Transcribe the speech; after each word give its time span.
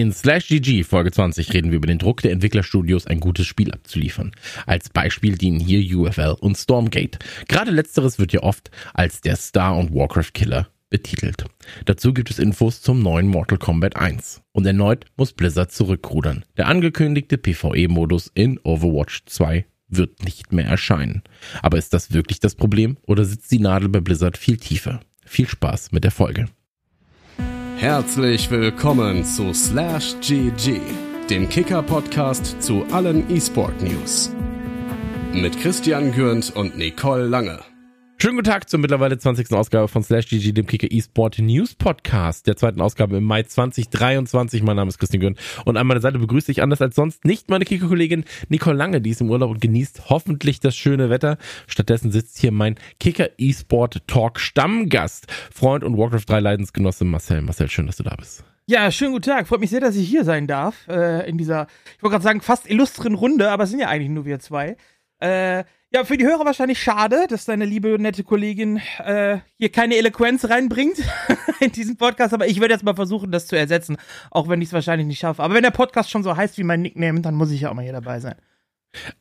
In 0.00 0.12
Slash 0.14 0.48
GG 0.48 0.84
Folge 0.84 1.12
20 1.12 1.52
reden 1.52 1.72
wir 1.72 1.76
über 1.76 1.86
den 1.86 1.98
Druck 1.98 2.22
der 2.22 2.32
Entwicklerstudios, 2.32 3.06
ein 3.06 3.20
gutes 3.20 3.46
Spiel 3.46 3.70
abzuliefern. 3.70 4.32
Als 4.64 4.88
Beispiel 4.88 5.36
dienen 5.36 5.60
hier 5.60 5.94
UFL 5.94 6.36
und 6.40 6.56
Stormgate. 6.56 7.18
Gerade 7.48 7.70
letzteres 7.70 8.18
wird 8.18 8.32
ja 8.32 8.42
oft 8.42 8.70
als 8.94 9.20
der 9.20 9.36
Star- 9.36 9.76
und 9.76 9.94
Warcraft-Killer 9.94 10.68
betitelt. 10.88 11.44
Dazu 11.84 12.14
gibt 12.14 12.30
es 12.30 12.38
Infos 12.38 12.80
zum 12.80 13.02
neuen 13.02 13.28
Mortal 13.28 13.58
Kombat 13.58 13.96
1. 13.96 14.40
Und 14.52 14.64
erneut 14.64 15.04
muss 15.18 15.34
Blizzard 15.34 15.70
zurückrudern. 15.70 16.46
Der 16.56 16.68
angekündigte 16.68 17.36
PvE-Modus 17.36 18.30
in 18.32 18.58
Overwatch 18.60 19.24
2 19.26 19.66
wird 19.88 20.24
nicht 20.24 20.50
mehr 20.50 20.64
erscheinen. 20.64 21.22
Aber 21.60 21.76
ist 21.76 21.92
das 21.92 22.14
wirklich 22.14 22.40
das 22.40 22.54
Problem 22.54 22.96
oder 23.06 23.26
sitzt 23.26 23.52
die 23.52 23.58
Nadel 23.58 23.90
bei 23.90 24.00
Blizzard 24.00 24.38
viel 24.38 24.56
tiefer? 24.56 25.00
Viel 25.26 25.46
Spaß 25.46 25.92
mit 25.92 26.04
der 26.04 26.10
Folge. 26.10 26.46
Herzlich 27.80 28.50
willkommen 28.50 29.24
zu 29.24 29.54
Slash 29.54 30.14
GG, 30.20 30.82
dem 31.30 31.48
Kicker-Podcast 31.48 32.62
zu 32.62 32.84
allen 32.92 33.24
E-Sport-News. 33.34 34.30
Mit 35.32 35.58
Christian 35.58 36.12
Gürnt 36.12 36.54
und 36.54 36.76
Nicole 36.76 37.24
Lange. 37.24 37.69
Schönen 38.22 38.36
guten 38.36 38.50
Tag 38.50 38.68
zur 38.68 38.80
mittlerweile 38.80 39.16
20. 39.16 39.50
Ausgabe 39.52 39.88
von 39.88 40.02
Slash 40.02 40.28
GG, 40.28 40.52
dem 40.52 40.66
Kicker 40.66 40.88
eSport 40.92 41.38
News 41.38 41.74
Podcast, 41.74 42.46
der 42.46 42.54
zweiten 42.54 42.82
Ausgabe 42.82 43.16
im 43.16 43.24
Mai 43.24 43.44
2023. 43.44 44.62
Mein 44.62 44.76
Name 44.76 44.90
ist 44.90 44.98
Christian 44.98 45.22
Gürn 45.22 45.36
und 45.64 45.78
an 45.78 45.86
meiner 45.86 46.02
Seite 46.02 46.18
begrüße 46.18 46.52
ich 46.52 46.60
anders 46.60 46.82
als 46.82 46.96
sonst 46.96 47.24
nicht 47.24 47.48
meine 47.48 47.64
Kicker-Kollegin 47.64 48.26
Nicole 48.50 48.76
Lange, 48.76 49.00
die 49.00 49.08
ist 49.08 49.22
im 49.22 49.30
Urlaub 49.30 49.50
und 49.50 49.62
genießt 49.62 50.10
hoffentlich 50.10 50.60
das 50.60 50.76
schöne 50.76 51.08
Wetter. 51.08 51.38
Stattdessen 51.66 52.12
sitzt 52.12 52.38
hier 52.38 52.52
mein 52.52 52.74
Kicker 52.98 53.30
eSport 53.38 54.06
Talk 54.06 54.38
Stammgast, 54.38 55.26
Freund 55.50 55.82
und 55.82 55.96
Warcraft 55.96 56.26
3 56.26 56.40
Leidensgenosse 56.40 57.06
Marcel. 57.06 57.40
Marcel, 57.40 57.70
schön, 57.70 57.86
dass 57.86 57.96
du 57.96 58.02
da 58.02 58.16
bist. 58.16 58.44
Ja, 58.66 58.90
schönen 58.90 59.12
guten 59.12 59.30
Tag. 59.30 59.48
Freut 59.48 59.60
mich 59.60 59.70
sehr, 59.70 59.80
dass 59.80 59.96
ich 59.96 60.06
hier 60.06 60.26
sein 60.26 60.46
darf. 60.46 60.86
Äh, 60.88 61.26
in 61.26 61.38
dieser, 61.38 61.68
ich 61.96 62.02
wollte 62.02 62.16
gerade 62.16 62.24
sagen, 62.24 62.42
fast 62.42 62.68
illustren 62.68 63.14
Runde, 63.14 63.50
aber 63.50 63.64
es 63.64 63.70
sind 63.70 63.80
ja 63.80 63.88
eigentlich 63.88 64.10
nur 64.10 64.26
wir 64.26 64.40
zwei. 64.40 64.76
Äh, 65.20 65.64
ja, 65.92 66.04
für 66.04 66.16
die 66.16 66.24
Hörer 66.24 66.44
wahrscheinlich 66.44 66.80
schade, 66.80 67.26
dass 67.28 67.44
deine 67.44 67.64
liebe, 67.64 67.98
nette 67.98 68.22
Kollegin 68.22 68.80
äh, 68.98 69.38
hier 69.56 69.72
keine 69.72 69.96
Eloquenz 69.96 70.48
reinbringt 70.48 70.98
in 71.60 71.72
diesen 71.72 71.96
Podcast, 71.96 72.32
aber 72.32 72.46
ich 72.46 72.60
werde 72.60 72.74
jetzt 72.74 72.84
mal 72.84 72.94
versuchen, 72.94 73.32
das 73.32 73.48
zu 73.48 73.56
ersetzen, 73.56 73.96
auch 74.30 74.48
wenn 74.48 74.62
ich 74.62 74.68
es 74.68 74.72
wahrscheinlich 74.72 75.08
nicht 75.08 75.18
schaffe. 75.18 75.42
Aber 75.42 75.54
wenn 75.54 75.64
der 75.64 75.72
Podcast 75.72 76.10
schon 76.10 76.22
so 76.22 76.36
heißt 76.36 76.58
wie 76.58 76.64
mein 76.64 76.82
Nickname, 76.82 77.20
dann 77.20 77.34
muss 77.34 77.50
ich 77.50 77.62
ja 77.62 77.70
auch 77.70 77.74
mal 77.74 77.82
hier 77.82 77.92
dabei 77.92 78.20
sein. 78.20 78.36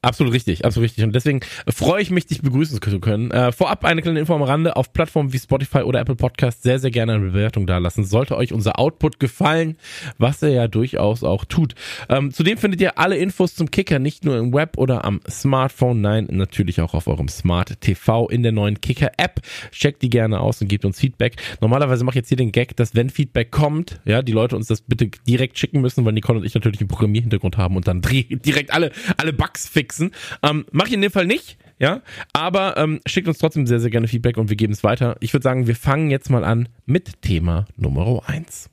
Absolut 0.02 0.34
richtig, 0.34 0.66
absolut 0.66 0.86
richtig. 0.86 1.04
Und 1.04 1.14
deswegen 1.14 1.42
freue 1.68 2.02
ich 2.02 2.10
mich, 2.10 2.26
dich 2.26 2.42
begrüßen 2.42 2.82
zu 2.82 3.00
können. 3.00 3.30
Äh, 3.30 3.52
vorab 3.52 3.86
eine 3.86 4.02
kleine 4.02 4.20
Info 4.20 4.34
am 4.34 4.42
Rande. 4.42 4.76
Auf 4.76 4.94
Plattformen 4.94 5.32
wie 5.32 5.38
Spotify 5.38 5.80
oder 5.80 6.00
Apple 6.00 6.16
Podcast 6.16 6.64
sehr, 6.64 6.80
sehr 6.80 6.90
gerne 6.90 7.14
eine 7.14 7.26
Bewertung 7.26 7.68
dalassen. 7.68 8.04
Sollte 8.04 8.36
euch 8.36 8.52
unser 8.52 8.80
Output 8.80 9.20
gefallen, 9.20 9.78
was 10.18 10.42
er 10.42 10.50
ja 10.50 10.68
durchaus 10.68 11.24
auch 11.24 11.46
tut. 11.46 11.76
Ähm, 12.10 12.32
zudem 12.32 12.58
findet 12.58 12.82
ihr 12.82 12.98
alle 12.98 13.18
Infos 13.18 13.54
zum 13.54 13.70
Kicker 13.70 14.00
nicht 14.00 14.26
nur 14.26 14.38
im 14.38 14.54
Web 14.54 14.78
oder 14.78 15.06
am 15.06 15.22
Smartphone, 15.30 16.02
nein, 16.02 16.28
natürlich 16.32 16.82
auch 16.82 16.96
auf 16.96 17.08
eurem 17.08 17.28
Smart 17.28 17.80
TV 17.80 18.28
in 18.28 18.42
der 18.42 18.52
neuen 18.52 18.82
Kicker-App. 18.82 19.42
Checkt 19.72 20.02
die 20.02 20.10
gerne 20.10 20.40
aus 20.40 20.62
und 20.62 20.68
gebt 20.68 20.84
uns 20.84 21.00
Feedback. 21.00 21.36
Normalerweise 21.62 22.04
mache 22.04 22.14
ich 22.14 22.22
jetzt 22.22 22.30
hier 22.30 22.38
den 22.38 22.52
Gag, 22.52 22.76
dass 22.76 22.96
wenn 22.96 23.12
Feedback 23.12 23.52
kommt, 23.52 24.02
ja, 24.06 24.24
die 24.24 24.32
Leute 24.32 24.56
uns 24.56 24.68
das 24.68 24.82
bitte 24.82 25.12
direkt 25.28 25.60
schicken 25.60 25.82
müssen, 25.82 26.06
weil 26.06 26.14
Nicole 26.14 26.40
und 26.40 26.46
ich 26.46 26.56
natürlich 26.56 26.80
einen 26.80 26.88
Programmierhintergrund 26.88 27.58
haben 27.58 27.76
und 27.76 27.88
dann 27.88 28.02
direkt 28.02 28.72
alle, 28.74 28.92
alle 29.18 29.32
Bugs 29.32 29.59
Bugs 29.60 29.68
fixen. 29.68 30.12
Ähm, 30.44 30.66
mach 30.72 30.88
ich 30.88 30.94
in 30.94 31.02
dem 31.02 31.12
Fall 31.12 31.26
nicht, 31.26 31.58
ja. 31.80 32.02
Aber 32.34 32.78
ähm, 32.78 33.02
schickt 33.06 33.28
uns 33.28 33.38
trotzdem 33.38 33.68
sehr, 33.68 33.80
sehr 33.80 33.90
gerne 33.90 34.08
Feedback 34.08 34.38
und 34.38 34.50
wir 34.50 34.56
geben 34.56 34.74
es 34.74 34.84
weiter. 34.84 35.18
Ich 35.20 35.34
würde 35.34 35.44
sagen, 35.44 35.68
wir 35.68 35.76
fangen 35.76 36.10
jetzt 36.10 36.30
mal 36.30 36.44
an 36.44 36.70
mit 36.86 37.22
Thema 37.22 37.66
Nummer 37.76 38.22
1. 38.28 38.70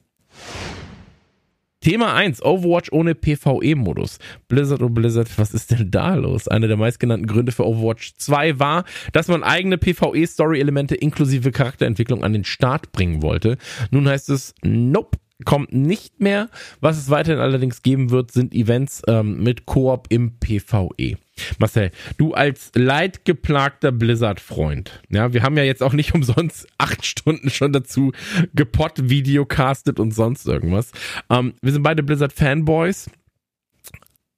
Thema 1.80 2.14
1, 2.14 2.42
Overwatch 2.42 2.90
ohne 2.90 3.14
PvE-Modus. 3.14 4.18
Blizzard 4.48 4.80
und 4.80 4.90
oh 4.90 4.94
Blizzard, 4.94 5.28
was 5.38 5.54
ist 5.54 5.70
denn 5.70 5.90
da 5.90 6.14
los? 6.14 6.48
Einer 6.48 6.66
der 6.66 6.76
meistgenannten 6.76 7.26
Gründe 7.26 7.52
für 7.52 7.64
Overwatch 7.64 8.14
2 8.16 8.58
war, 8.58 8.84
dass 9.12 9.28
man 9.28 9.44
eigene 9.44 9.78
PvE-Story-Elemente 9.78 10.96
inklusive 10.96 11.52
Charakterentwicklung 11.52 12.24
an 12.24 12.32
den 12.32 12.44
Start 12.44 12.90
bringen 12.90 13.22
wollte. 13.22 13.56
Nun 13.92 14.08
heißt 14.08 14.30
es, 14.30 14.52
nope, 14.64 15.18
kommt 15.44 15.72
nicht 15.72 16.20
mehr. 16.20 16.48
Was 16.80 16.96
es 16.98 17.10
weiterhin 17.10 17.40
allerdings 17.40 17.82
geben 17.82 18.10
wird, 18.10 18.32
sind 18.32 18.54
Events 18.54 19.02
ähm, 19.06 19.42
mit 19.42 19.66
Koop 19.66 20.06
im 20.08 20.38
PvE. 20.38 21.18
Marcel, 21.58 21.90
du 22.16 22.32
als 22.32 22.72
leidgeplagter 22.74 23.92
Blizzard-Freund, 23.92 25.02
ja, 25.10 25.34
wir 25.34 25.42
haben 25.42 25.56
ja 25.58 25.64
jetzt 25.64 25.82
auch 25.82 25.92
nicht 25.92 26.14
umsonst 26.14 26.66
acht 26.78 27.04
Stunden 27.04 27.50
schon 27.50 27.72
dazu 27.72 28.12
gepott, 28.54 29.10
videocastet 29.10 30.00
und 30.00 30.12
sonst 30.12 30.46
irgendwas. 30.46 30.92
Ähm, 31.28 31.54
wir 31.60 31.72
sind 31.72 31.82
beide 31.82 32.02
Blizzard-Fanboys, 32.02 33.10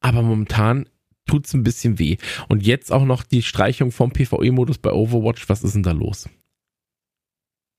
aber 0.00 0.22
momentan 0.22 0.86
tut's 1.26 1.54
ein 1.54 1.62
bisschen 1.62 1.98
weh. 1.98 2.16
Und 2.48 2.66
jetzt 2.66 2.90
auch 2.90 3.04
noch 3.04 3.22
die 3.22 3.42
Streichung 3.42 3.92
vom 3.92 4.10
PvE-Modus 4.10 4.78
bei 4.78 4.90
Overwatch. 4.90 5.48
Was 5.48 5.62
ist 5.62 5.74
denn 5.74 5.82
da 5.82 5.92
los? 5.92 6.28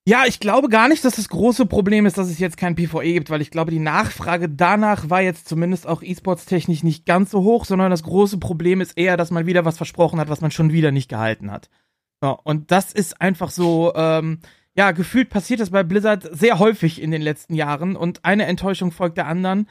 Ja, 0.06 0.24
ich 0.26 0.40
glaube 0.40 0.70
gar 0.70 0.88
nicht, 0.88 1.06
dass 1.06 1.18
das 1.18 1.30
große 1.30 1.66
Problem 1.66 2.06
ist, 2.06 2.18
dass 2.18 2.30
es 2.30 2.40
jetzt 2.40 2.58
kein 2.58 2.76
PvE 2.76 3.14
gibt, 3.14 3.30
weil 3.30 3.42
ich 3.42 3.52
glaube, 3.52 3.72
die 3.72 3.80
Nachfrage 3.80 4.50
danach 4.50 5.10
war 5.10 5.22
jetzt 5.22 5.48
zumindest 5.48 5.86
auch 5.86 6.02
E-Sports-technisch 6.02 6.84
nicht 6.84 7.06
ganz 7.06 7.32
so 7.32 7.44
hoch, 7.44 7.66
sondern 7.66 7.92
das 7.92 8.04
große 8.04 8.40
Problem 8.40 8.82
ist 8.82 8.98
eher, 8.98 9.18
dass 9.18 9.30
man 9.30 9.46
wieder 9.46 9.66
was 9.66 9.78
versprochen 9.78 10.20
hat, 10.20 10.30
was 10.30 10.42
man 10.42 10.52
schon 10.52 10.72
wieder 10.72 10.92
nicht 10.92 11.10
gehalten 11.10 11.52
hat. 11.52 11.70
Ja, 12.24 12.32
und 12.32 12.72
das 12.72 12.92
ist 12.92 13.22
einfach 13.22 13.52
so, 13.52 13.94
ähm, 13.96 14.40
ja, 14.76 14.92
gefühlt 14.92 15.30
passiert 15.30 15.60
das 15.60 15.70
bei 15.70 15.84
Blizzard 15.84 16.28
sehr 16.32 16.58
häufig 16.58 17.02
in 17.02 17.12
den 17.12 17.22
letzten 17.22 17.54
Jahren 17.54 17.96
und 17.96 18.26
eine 18.26 18.46
Enttäuschung 18.46 18.92
folgt 18.92 19.18
der 19.18 19.28
anderen. 19.28 19.70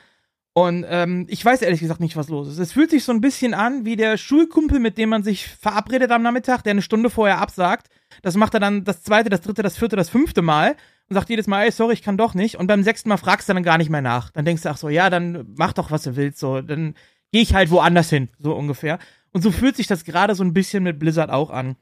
Und 0.53 0.85
ähm, 0.89 1.27
ich 1.29 1.45
weiß 1.45 1.63
ehrlich 1.63 1.81
gesagt 1.81 2.01
nicht, 2.01 2.17
was 2.17 2.29
los 2.29 2.49
ist. 2.49 2.59
Es 2.59 2.73
fühlt 2.73 2.91
sich 2.91 3.05
so 3.05 3.13
ein 3.13 3.21
bisschen 3.21 3.55
an 3.55 3.85
wie 3.85 3.97
der 3.97 4.17
Schulkumpel, 4.17 4.81
mit 4.81 4.99
dem 4.99 5.09
man 5.09 5.23
sich 5.23 5.49
verabredet 5.49 6.11
am 6.11 6.23
Nachmittag, 6.23 6.63
der 6.63 6.73
eine 6.73 6.83
Stunde 6.83 7.11
vorher 7.11 7.39
absagt 7.39 7.89
das 8.23 8.37
macht 8.37 8.55
er 8.55 8.61
dann 8.61 8.85
das 8.85 9.03
zweite, 9.03 9.31
das 9.31 9.41
dritte, 9.41 9.63
das 9.63 9.77
vierte, 9.77 9.97
das 9.97 10.11
fünfte 10.11 10.43
Mal 10.43 10.77
und 11.09 11.15
sagt 11.15 11.31
jedes 11.31 11.47
Mal, 11.47 11.65
ey, 11.65 11.71
sorry, 11.71 11.95
ich 11.95 12.03
kann 12.03 12.17
doch 12.17 12.35
nicht. 12.35 12.57
Und 12.57 12.67
beim 12.67 12.83
sechsten 12.83 13.09
Mal 13.09 13.17
fragst 13.17 13.49
du 13.49 13.55
dann 13.55 13.63
gar 13.63 13.79
nicht 13.79 13.91
mehr 13.91 14.03
nach. 14.03 14.31
Dann 14.31 14.45
denkst 14.45 14.63
du, 14.63 14.69
ach 14.71 14.77
so, 14.77 14.89
ja, 14.89 15.11
dann 15.11 15.47
mach 15.57 15.73
doch, 15.73 15.91
was 15.91 16.03
du 16.03 16.17
willst. 16.17 16.39
So, 16.39 16.61
dann 16.61 16.95
gehe 17.33 17.43
ich 17.43 17.55
halt 17.55 17.71
woanders 17.71 18.11
hin, 18.11 18.29
so 18.39 18.55
ungefähr. 18.55 18.99
Und 19.33 19.43
so 19.43 19.51
fühlt 19.51 19.77
sich 19.77 19.87
das 19.87 20.05
gerade 20.05 20.35
so 20.35 20.45
ein 20.45 20.55
bisschen 20.55 20.83
mit 20.83 20.99
Blizzard 20.99 21.31
auch 21.31 21.51
an. 21.51 21.77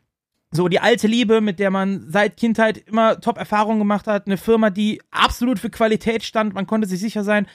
So, 0.52 0.68
die 0.68 0.80
alte 0.80 1.06
Liebe, 1.06 1.40
mit 1.40 1.58
der 1.58 1.70
man 1.70 2.06
seit 2.08 2.36
Kindheit 2.36 2.78
immer 2.78 3.20
Top-Erfahrungen 3.20 3.78
gemacht 3.78 4.06
hat, 4.06 4.26
eine 4.26 4.36
Firma, 4.36 4.70
die 4.70 5.02
absolut 5.10 5.58
für 5.58 5.70
Qualität 5.70 6.22
stand, 6.22 6.54
man 6.54 6.66
konnte 6.66 6.86
sich 6.86 7.00
sicher 7.00 7.24
sein. 7.24 7.46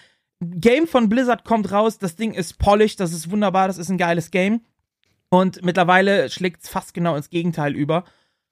Game 0.42 0.88
von 0.88 1.08
Blizzard 1.08 1.46
kommt 1.46 1.72
raus, 1.72 2.00
das 2.00 2.16
Ding 2.16 2.34
ist 2.34 2.58
polished, 2.58 3.00
das 3.00 3.14
ist 3.14 3.32
wunderbar, 3.32 3.68
das 3.68 3.78
ist 3.78 3.90
ein 3.90 3.98
geiles 3.98 4.32
Game. 4.32 4.62
Und 5.30 5.64
mittlerweile 5.64 6.30
schlägt 6.30 6.64
es 6.64 6.70
fast 6.70 6.94
genau 6.94 7.16
ins 7.16 7.30
Gegenteil 7.30 7.76
über. 7.76 8.04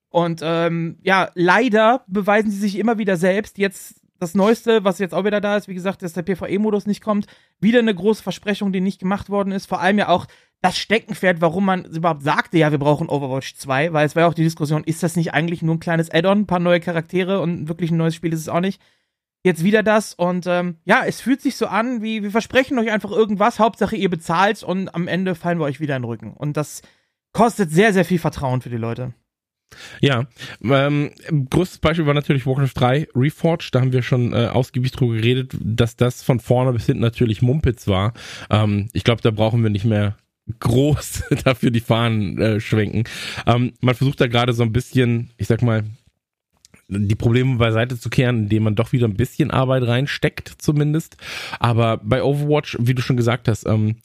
Und 0.10 0.42
ähm, 0.44 0.98
ja, 1.02 1.30
leider 1.36 2.04
beweisen 2.08 2.52
sie 2.52 2.58
sich 2.58 2.78
immer 2.78 2.98
wieder 2.98 3.18
selbst. 3.18 3.58
Jetzt 3.58 4.02
das 4.20 4.36
Neueste, 4.36 4.84
was 4.84 5.00
jetzt 5.00 5.14
auch 5.14 5.24
wieder 5.24 5.42
da 5.42 5.56
ist, 5.56 5.68
wie 5.68 5.74
gesagt, 5.74 6.02
dass 6.02 6.14
der 6.14 6.24
PvE-Modus 6.24 6.86
nicht 6.86 7.02
kommt, 7.02 7.28
wieder 7.60 7.80
eine 7.80 7.96
große 7.96 8.22
Versprechung, 8.22 8.74
die 8.74 8.82
nicht 8.82 9.00
gemacht 9.00 9.30
worden 9.30 9.52
ist. 9.52 9.66
Vor 9.66 9.80
allem 9.80 9.98
ja 9.98 10.10
auch 10.10 10.28
das 10.62 10.78
Steckenpferd, 10.78 11.40
warum 11.40 11.66
man 11.66 11.86
überhaupt 11.86 12.24
sagte, 12.24 12.58
ja, 12.58 12.72
wir 12.72 12.80
brauchen 12.80 13.08
Overwatch 13.08 13.56
2, 13.56 13.94
weil 13.94 14.06
es 14.06 14.16
war 14.16 14.24
ja 14.24 14.28
auch 14.28 14.34
die 14.34 14.44
Diskussion, 14.44 14.84
ist 14.84 15.04
das 15.04 15.16
nicht 15.16 15.34
eigentlich 15.34 15.62
nur 15.62 15.76
ein 15.76 15.80
kleines 15.80 16.12
Add-on, 16.12 16.40
ein 16.40 16.48
paar 16.48 16.60
neue 16.60 16.82
Charaktere 16.82 17.40
und 17.40 17.70
wirklich 17.70 17.92
ein 17.92 17.98
neues 17.98 18.16
Spiel 18.16 18.34
ist 18.34 18.42
es 18.42 18.50
auch 18.50 18.60
nicht. 18.60 18.82
Jetzt 19.42 19.64
wieder 19.64 19.84
das 19.84 20.14
und 20.16 20.48
ähm, 20.48 20.80
ja, 20.84 21.06
es 21.06 21.22
fühlt 21.22 21.42
sich 21.42 21.56
so 21.56 21.68
an, 21.68 22.02
wie 22.02 22.24
wir 22.24 22.32
versprechen 22.32 22.78
euch 22.78 22.92
einfach 22.92 23.12
irgendwas, 23.12 23.58
Hauptsache 23.58 23.96
ihr 23.96 24.10
bezahlt 24.10 24.64
und 24.64 24.94
am 24.94 25.08
Ende 25.08 25.34
fallen 25.34 25.60
wir 25.60 25.66
euch 25.66 25.80
wieder 25.80 25.96
in 25.96 26.02
den 26.02 26.10
Rücken. 26.10 26.34
Und 26.34 26.58
das 26.58 26.82
kostet 27.32 27.72
sehr, 27.72 27.94
sehr 27.94 28.04
viel 28.04 28.20
Vertrauen 28.20 28.60
für 28.60 28.70
die 28.70 28.76
Leute. 28.76 29.14
Ja, 30.02 30.28
ähm, 30.64 31.12
größtes 31.50 31.80
Beispiel 31.80 32.06
war 32.06 32.14
natürlich 32.14 32.46
Warcraft 32.46 32.74
3 32.76 33.08
Reforged. 33.16 33.74
Da 33.74 33.82
haben 33.82 33.94
wir 33.94 34.02
schon 34.02 34.34
äh, 34.34 34.48
ausgiebig 34.48 34.92
drüber 34.92 35.16
geredet, 35.16 35.54
dass 35.60 35.96
das 35.96 36.24
von 36.24 36.40
vorne 36.40 36.74
bis 36.74 36.86
hinten 36.86 37.02
natürlich 37.02 37.42
Mumpitz 37.42 37.88
war. 37.88 38.14
Ähm, 38.50 38.90
ich 38.94 39.04
glaube, 39.04 39.22
da 39.22 39.32
brauchen 39.32 39.64
wir 39.64 39.70
nicht 39.70 39.86
mehr 39.86 40.18
groß 40.60 41.24
dafür 41.44 41.72
die 41.72 41.80
Fahnen 41.80 42.40
äh, 42.42 42.60
schwenken. 42.60 43.04
Ähm, 43.46 43.74
man 43.82 43.96
versucht 43.96 44.22
da 44.22 44.28
gerade 44.28 44.54
so 44.54 44.64
ein 44.64 44.74
bisschen, 44.74 45.32
ich 45.38 45.48
sag 45.48 45.62
mal, 45.62 45.84
die 46.90 47.16
Probleme 47.16 47.58
beiseite 47.58 48.00
zu 48.00 48.10
kehren, 48.10 48.44
indem 48.44 48.64
man 48.64 48.76
doch 48.76 48.92
wieder 48.92 49.08
ein 49.08 49.16
bisschen 49.16 49.52
Arbeit 49.52 49.84
reinsteckt, 49.84 50.56
zumindest. 50.58 51.18
Aber 51.60 51.98
bei 51.98 52.24
Overwatch, 52.24 52.78
wie 52.80 52.96
du 52.96 53.04
schon 53.04 53.18
gesagt 53.18 53.48
hast, 53.48 53.68
ähm, 53.68 53.98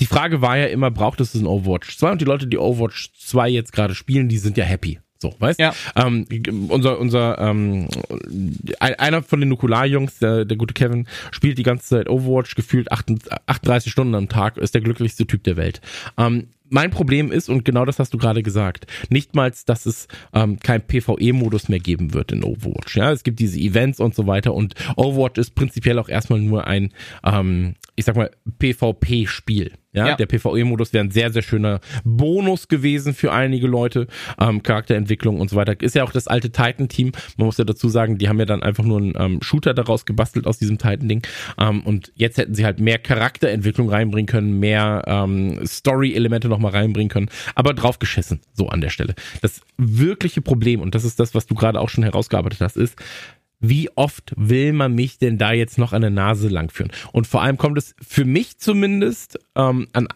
die 0.00 0.06
Frage 0.06 0.40
war 0.40 0.56
ja 0.56 0.66
immer, 0.66 0.90
braucht 0.90 1.20
es 1.20 1.34
ein 1.34 1.46
Overwatch 1.46 1.96
2? 1.98 2.12
Und 2.12 2.20
die 2.20 2.24
Leute, 2.26 2.46
die 2.46 2.58
Overwatch 2.58 3.12
2 3.18 3.48
jetzt 3.48 3.72
gerade 3.72 3.94
spielen, 3.94 4.28
die 4.28 4.38
sind 4.38 4.56
ja 4.56 4.64
happy. 4.64 5.00
So, 5.24 5.34
weißt 5.38 5.58
ja. 5.58 5.72
ähm, 5.96 6.26
unser, 6.68 6.98
unser, 6.98 7.38
ähm, 7.38 7.88
einer 8.78 9.22
von 9.22 9.40
den 9.40 9.48
Nukular-Jungs, 9.48 10.18
der, 10.18 10.44
der 10.44 10.56
gute 10.58 10.74
Kevin, 10.74 11.06
spielt 11.30 11.56
die 11.56 11.62
ganze 11.62 11.86
Zeit 11.86 12.10
Overwatch, 12.10 12.54
gefühlt 12.56 12.92
38 12.92 13.90
Stunden 13.90 14.14
am 14.14 14.28
Tag, 14.28 14.58
ist 14.58 14.74
der 14.74 14.82
glücklichste 14.82 15.26
Typ 15.26 15.42
der 15.44 15.56
Welt. 15.56 15.80
Ähm, 16.18 16.48
mein 16.68 16.90
Problem 16.90 17.32
ist, 17.32 17.48
und 17.48 17.64
genau 17.64 17.86
das 17.86 17.98
hast 17.98 18.12
du 18.12 18.18
gerade 18.18 18.42
gesagt, 18.42 18.86
nicht 19.08 19.34
mal, 19.34 19.50
dass 19.64 19.86
es 19.86 20.08
ähm, 20.34 20.58
kein 20.60 20.82
PvE-Modus 20.82 21.70
mehr 21.70 21.80
geben 21.80 22.12
wird 22.12 22.32
in 22.32 22.44
Overwatch. 22.44 22.96
Ja, 22.96 23.10
es 23.10 23.22
gibt 23.22 23.38
diese 23.38 23.58
Events 23.58 24.00
und 24.00 24.14
so 24.14 24.26
weiter 24.26 24.52
und 24.52 24.74
Overwatch 24.96 25.38
ist 25.38 25.54
prinzipiell 25.54 25.98
auch 25.98 26.10
erstmal 26.10 26.40
nur 26.40 26.66
ein, 26.66 26.92
ähm, 27.24 27.76
ich 27.96 28.04
sag 28.04 28.16
mal, 28.16 28.30
PvP-Spiel. 28.58 29.72
Ja, 29.94 30.08
ja, 30.08 30.16
der 30.16 30.26
PvE-Modus 30.26 30.92
wäre 30.92 31.04
ein 31.04 31.10
sehr, 31.10 31.32
sehr 31.32 31.42
schöner 31.42 31.80
Bonus 32.04 32.68
gewesen 32.68 33.14
für 33.14 33.32
einige 33.32 33.66
Leute. 33.66 34.08
Ähm, 34.40 34.62
Charakterentwicklung 34.62 35.40
und 35.40 35.50
so 35.50 35.56
weiter. 35.56 35.80
Ist 35.80 35.94
ja 35.94 36.04
auch 36.04 36.12
das 36.12 36.26
alte 36.26 36.50
Titan-Team. 36.50 37.12
Man 37.36 37.46
muss 37.46 37.58
ja 37.58 37.64
dazu 37.64 37.88
sagen, 37.88 38.18
die 38.18 38.28
haben 38.28 38.38
ja 38.38 38.44
dann 38.44 38.62
einfach 38.62 38.84
nur 38.84 38.98
einen 38.98 39.14
ähm, 39.16 39.38
Shooter 39.40 39.72
daraus 39.72 40.04
gebastelt 40.04 40.46
aus 40.46 40.58
diesem 40.58 40.78
Titan-Ding. 40.78 41.22
Ähm, 41.58 41.82
und 41.82 42.12
jetzt 42.16 42.38
hätten 42.38 42.54
sie 42.54 42.64
halt 42.64 42.80
mehr 42.80 42.98
Charakterentwicklung 42.98 43.88
reinbringen 43.88 44.26
können, 44.26 44.58
mehr 44.58 45.02
ähm, 45.06 45.64
Story-Elemente 45.64 46.48
nochmal 46.48 46.72
reinbringen 46.72 47.08
können. 47.08 47.28
Aber 47.54 47.72
draufgeschissen, 47.72 48.40
so 48.52 48.68
an 48.68 48.80
der 48.80 48.90
Stelle. 48.90 49.14
Das 49.42 49.60
wirkliche 49.78 50.40
Problem, 50.40 50.80
und 50.80 50.94
das 50.94 51.04
ist 51.04 51.20
das, 51.20 51.34
was 51.34 51.46
du 51.46 51.54
gerade 51.54 51.80
auch 51.80 51.88
schon 51.88 52.04
herausgearbeitet 52.04 52.60
hast, 52.60 52.76
ist, 52.76 52.96
wie 53.68 53.88
oft 53.96 54.32
will 54.36 54.72
man 54.72 54.94
mich 54.94 55.18
denn 55.18 55.38
da 55.38 55.52
jetzt 55.52 55.78
noch 55.78 55.92
an 55.92 56.02
der 56.02 56.10
Nase 56.10 56.48
langführen? 56.48 56.92
Und 57.12 57.26
vor 57.26 57.42
allem 57.42 57.56
kommt 57.56 57.78
es 57.78 57.94
für 58.00 58.24
mich 58.24 58.58
zumindest 58.58 59.38
ähm, 59.56 59.88
an, 59.92 60.08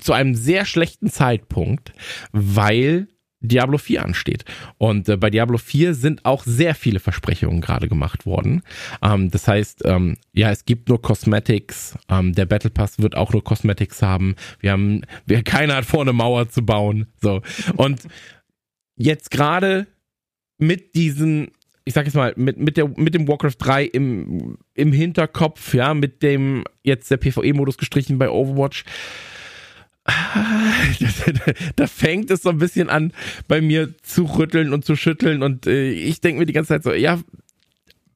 zu 0.00 0.12
einem 0.12 0.34
sehr 0.34 0.64
schlechten 0.64 1.10
Zeitpunkt, 1.10 1.92
weil 2.32 3.08
Diablo 3.40 3.78
4 3.78 4.04
ansteht. 4.04 4.44
Und 4.76 5.08
äh, 5.08 5.16
bei 5.16 5.30
Diablo 5.30 5.56
4 5.56 5.94
sind 5.94 6.26
auch 6.26 6.44
sehr 6.44 6.74
viele 6.74 7.00
Versprechungen 7.00 7.62
gerade 7.62 7.88
gemacht 7.88 8.26
worden. 8.26 8.62
Ähm, 9.02 9.30
das 9.30 9.48
heißt, 9.48 9.82
ähm, 9.86 10.18
ja, 10.32 10.50
es 10.50 10.66
gibt 10.66 10.90
nur 10.90 11.00
Cosmetics. 11.00 11.96
Ähm, 12.10 12.34
der 12.34 12.44
Battle 12.44 12.70
Pass 12.70 12.98
wird 12.98 13.16
auch 13.16 13.32
nur 13.32 13.42
Cosmetics 13.42 14.02
haben. 14.02 14.36
Wir 14.60 14.72
haben, 14.72 15.02
wir, 15.24 15.42
keiner 15.42 15.76
hat 15.76 15.86
vor, 15.86 16.02
eine 16.02 16.12
Mauer 16.12 16.50
zu 16.50 16.64
bauen. 16.64 17.06
So. 17.20 17.40
Und 17.76 18.02
jetzt 18.96 19.30
gerade 19.30 19.86
mit 20.58 20.94
diesen 20.94 21.52
ich 21.84 21.94
sag 21.94 22.06
jetzt 22.06 22.14
mal, 22.14 22.32
mit, 22.36 22.58
mit, 22.58 22.76
der, 22.76 22.88
mit 22.96 23.14
dem 23.14 23.26
Warcraft 23.28 23.56
3 23.58 23.84
im, 23.84 24.58
im 24.74 24.92
Hinterkopf, 24.92 25.74
ja, 25.74 25.94
mit 25.94 26.22
dem 26.22 26.64
jetzt 26.82 27.10
der 27.10 27.16
PvE-Modus 27.16 27.78
gestrichen 27.78 28.18
bei 28.18 28.30
Overwatch, 28.30 28.84
da 31.76 31.86
fängt 31.86 32.30
es 32.30 32.42
so 32.42 32.48
ein 32.50 32.58
bisschen 32.58 32.88
an, 32.88 33.12
bei 33.48 33.60
mir 33.60 33.94
zu 34.02 34.24
rütteln 34.24 34.72
und 34.72 34.84
zu 34.84 34.96
schütteln 34.96 35.42
und 35.42 35.66
äh, 35.66 35.90
ich 35.90 36.20
denke 36.20 36.40
mir 36.40 36.46
die 36.46 36.52
ganze 36.52 36.68
Zeit 36.68 36.82
so, 36.82 36.92
ja, 36.92 37.20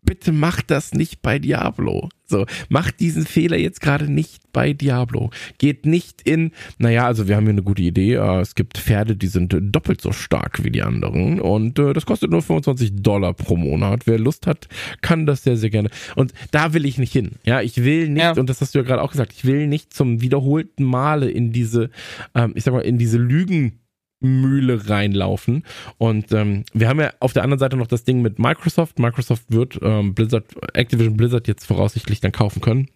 bitte 0.05 0.33
mach 0.33 0.63
das 0.63 0.95
nicht 0.95 1.23
bei 1.23 1.39
Diablo. 1.39 2.09
So, 2.27 2.47
macht 2.69 3.01
diesen 3.01 3.27
Fehler 3.27 3.59
jetzt 3.59 3.81
gerade 3.83 4.11
nicht 4.11 4.53
bei 4.53 4.73
Diablo. 4.73 5.31
Geht 5.59 5.85
nicht 5.85 6.23
in, 6.23 6.53
naja, 6.79 7.07
also 7.07 7.29
wir 7.29 7.37
haben 7.37 7.45
hier 7.45 7.53
eine 7.53 7.63
gute 7.63 7.83
Idee. 7.83 8.15
Äh, 8.15 8.41
es 8.41 8.55
gibt 8.55 8.79
Pferde, 8.79 9.15
die 9.15 9.27
sind 9.27 9.55
doppelt 9.61 10.01
so 10.01 10.11
stark 10.13 10.65
wie 10.65 10.71
die 10.71 10.83
anderen 10.83 11.39
und 11.39 11.79
äh, 11.79 11.93
das 11.93 12.07
kostet 12.07 12.31
nur 12.31 12.41
25 12.41 13.03
Dollar 13.03 13.35
pro 13.35 13.57
Monat. 13.57 14.07
Wer 14.07 14.19
Lust 14.19 14.47
hat, 14.47 14.69
kann 15.03 15.27
das 15.27 15.43
sehr, 15.43 15.59
sehr 15.59 15.71
gerne. 15.71 15.91
Und 16.17 16.33
da 16.51 16.73
will 16.73 16.87
ich 16.87 16.97
nicht 16.97 17.13
hin. 17.13 17.33
Ja, 17.45 17.61
ich 17.61 17.85
will 17.85 18.09
nicht, 18.09 18.23
ja. 18.23 18.33
und 18.33 18.49
das 18.49 18.61
hast 18.61 18.75
du 18.75 18.79
ja 18.79 18.85
gerade 18.85 19.03
auch 19.03 19.13
gesagt, 19.13 19.33
ich 19.35 19.45
will 19.45 19.67
nicht 19.67 19.93
zum 19.93 20.23
wiederholten 20.23 20.85
Male 20.85 21.31
in 21.31 21.53
diese, 21.53 21.91
ähm, 22.35 22.53
ich 22.55 22.65
sag 22.65 22.73
mal, 22.73 22.81
in 22.81 22.97
diese 22.97 23.19
Lügen 23.19 23.81
Mühle 24.21 24.89
reinlaufen. 24.89 25.65
Und 25.99 26.33
ähm, 26.33 26.65
wir 26.73 26.89
haben 26.89 27.01
ja 27.01 27.13
auf 27.21 27.33
der 27.33 27.43
anderen 27.43 27.59
Seite 27.59 27.77
noch 27.77 27.87
das 27.87 28.05
Ding 28.05 28.23
mit 28.23 28.39
Microsoft. 28.39 28.99
Microsoft 28.99 29.45
wird 29.51 29.79
ähm, 29.83 30.15
Blizzard, 30.15 30.47
Activision 30.75 31.17
Blizzard 31.17 31.49
jetzt 31.49 31.67
voraussichtlich 31.67 32.21
dann 32.21 32.33
kaufen 32.33 32.61
können 32.61 32.89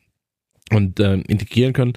und 0.70 1.00
ähm, 1.00 1.22
integrieren 1.26 1.72
können. 1.72 1.92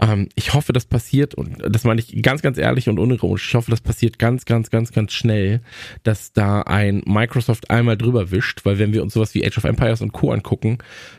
Ähm, 0.00 0.28
ich 0.34 0.54
hoffe, 0.54 0.72
das 0.72 0.84
passiert 0.84 1.34
und 1.34 1.56
das 1.68 1.84
meine 1.84 2.00
ich 2.00 2.22
ganz, 2.22 2.42
ganz 2.42 2.58
ehrlich 2.58 2.88
und 2.88 2.98
unironisch. 2.98 3.48
Ich 3.48 3.54
hoffe, 3.54 3.70
das 3.70 3.80
passiert 3.80 4.18
ganz, 4.18 4.44
ganz, 4.44 4.70
ganz, 4.70 4.92
ganz 4.92 5.12
schnell, 5.12 5.60
dass 6.02 6.32
da 6.32 6.62
ein 6.62 7.02
Microsoft 7.06 7.70
einmal 7.70 7.96
drüber 7.96 8.30
wischt, 8.30 8.64
weil 8.64 8.78
wenn 8.78 8.92
wir 8.92 9.02
uns 9.02 9.14
sowas 9.14 9.34
wie 9.34 9.44
Age 9.44 9.58
of 9.58 9.64
Empires 9.64 10.02
und 10.02 10.12
Co. 10.12 10.32
angucken, 10.32 10.78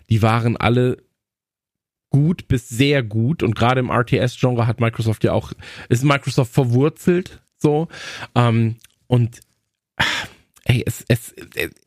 die 0.09 0.21
waren 0.21 0.57
alle 0.57 0.97
gut 2.09 2.47
bis 2.47 2.69
sehr 2.69 3.01
gut 3.01 3.41
und 3.41 3.55
gerade 3.55 3.79
im 3.79 3.89
RTS-Genre 3.89 4.67
hat 4.67 4.79
Microsoft 4.79 5.23
ja 5.23 5.33
auch, 5.33 5.51
ist 5.89 6.03
Microsoft 6.03 6.53
verwurzelt 6.53 7.42
so. 7.63 7.87
Ähm, 8.35 8.75
und 9.07 9.39
ey, 10.65 10.83
es, 10.85 11.03
es, 11.07 11.33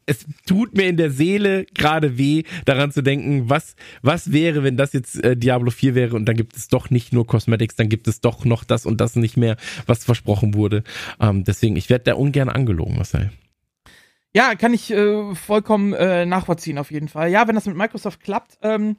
es 0.06 0.26
tut 0.46 0.76
mir 0.76 0.88
in 0.88 0.96
der 0.96 1.10
Seele 1.10 1.66
gerade 1.74 2.18
weh, 2.18 2.42
daran 2.64 2.90
zu 2.92 3.02
denken, 3.02 3.48
was, 3.48 3.76
was 4.02 4.32
wäre, 4.32 4.62
wenn 4.64 4.76
das 4.76 4.92
jetzt 4.92 5.22
äh, 5.22 5.36
Diablo 5.36 5.70
4 5.70 5.94
wäre 5.94 6.16
und 6.16 6.26
dann 6.26 6.36
gibt 6.36 6.56
es 6.56 6.68
doch 6.68 6.90
nicht 6.90 7.12
nur 7.12 7.26
Cosmetics, 7.26 7.76
dann 7.76 7.88
gibt 7.88 8.08
es 8.08 8.20
doch 8.20 8.44
noch 8.44 8.64
das 8.64 8.86
und 8.86 9.00
das 9.00 9.16
nicht 9.16 9.36
mehr, 9.36 9.56
was 9.86 10.04
versprochen 10.04 10.54
wurde. 10.54 10.82
Ähm, 11.20 11.44
deswegen, 11.44 11.76
ich 11.76 11.88
werde 11.90 12.04
da 12.04 12.14
ungern 12.14 12.48
angelogen, 12.48 12.96
Marcel. 12.96 13.30
Ja, 14.34 14.54
kann 14.54 14.74
ich 14.74 14.90
äh, 14.90 15.34
vollkommen 15.34 15.94
äh, 15.94 16.26
nachvollziehen, 16.26 16.78
auf 16.78 16.90
jeden 16.90 17.08
Fall. 17.08 17.30
Ja, 17.30 17.48
wenn 17.48 17.54
das 17.54 17.66
mit 17.66 17.76
Microsoft 17.76 18.20
klappt, 18.20 18.58
ähm, 18.62 18.96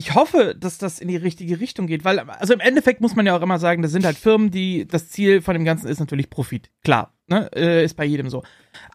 ich 0.00 0.14
hoffe, 0.14 0.56
dass 0.58 0.78
das 0.78 0.98
in 0.98 1.08
die 1.08 1.18
richtige 1.18 1.60
Richtung 1.60 1.86
geht, 1.86 2.06
weil, 2.06 2.20
also 2.20 2.54
im 2.54 2.60
Endeffekt 2.60 3.02
muss 3.02 3.16
man 3.16 3.26
ja 3.26 3.36
auch 3.36 3.42
immer 3.42 3.58
sagen, 3.58 3.82
das 3.82 3.92
sind 3.92 4.06
halt 4.06 4.16
Firmen, 4.16 4.50
die, 4.50 4.88
das 4.88 5.10
Ziel 5.10 5.42
von 5.42 5.52
dem 5.52 5.66
Ganzen 5.66 5.88
ist 5.88 6.00
natürlich 6.00 6.30
Profit. 6.30 6.70
Klar, 6.82 7.12
ne, 7.26 7.50
äh, 7.54 7.84
ist 7.84 7.98
bei 7.98 8.06
jedem 8.06 8.30
so. 8.30 8.42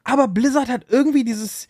Aber 0.03 0.27
Blizzard 0.27 0.67
hat 0.67 0.87
irgendwie 0.89 1.23
dieses, 1.23 1.67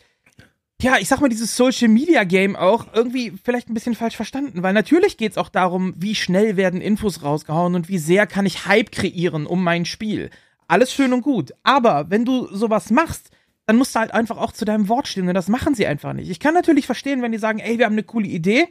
ja, 0.81 0.99
ich 1.01 1.09
sag 1.09 1.19
mal, 1.19 1.27
dieses 1.27 1.57
Social 1.57 1.89
Media 1.89 2.23
Game 2.23 2.55
auch 2.55 2.85
irgendwie 2.93 3.33
vielleicht 3.43 3.69
ein 3.69 3.73
bisschen 3.73 3.93
falsch 3.93 4.15
verstanden, 4.15 4.63
weil 4.63 4.73
natürlich 4.73 5.17
geht's 5.17 5.37
auch 5.37 5.49
darum, 5.49 5.93
wie 5.97 6.15
schnell 6.15 6.55
werden 6.55 6.79
Infos 6.79 7.21
rausgehauen 7.21 7.75
und 7.75 7.89
wie 7.89 7.97
sehr 7.97 8.27
kann 8.27 8.45
ich 8.45 8.67
Hype 8.67 8.93
kreieren 8.93 9.47
um 9.47 9.61
mein 9.61 9.83
Spiel. 9.83 10.29
Alles 10.69 10.93
schön 10.93 11.11
und 11.11 11.23
gut. 11.23 11.51
Aber 11.63 12.09
wenn 12.09 12.23
du 12.23 12.47
sowas 12.55 12.89
machst, 12.89 13.31
dann 13.65 13.75
musst 13.75 13.95
du 13.95 13.99
halt 13.99 14.13
einfach 14.13 14.37
auch 14.37 14.53
zu 14.53 14.63
deinem 14.63 14.87
Wort 14.87 15.09
stehen 15.09 15.27
und 15.27 15.33
das 15.33 15.49
machen 15.49 15.75
sie 15.75 15.87
einfach 15.87 16.13
nicht. 16.13 16.29
Ich 16.29 16.39
kann 16.39 16.53
natürlich 16.53 16.85
verstehen, 16.85 17.21
wenn 17.21 17.33
die 17.33 17.37
sagen, 17.37 17.59
ey, 17.59 17.77
wir 17.77 17.85
haben 17.85 17.95
eine 17.95 18.03
coole 18.03 18.27
Idee, 18.27 18.69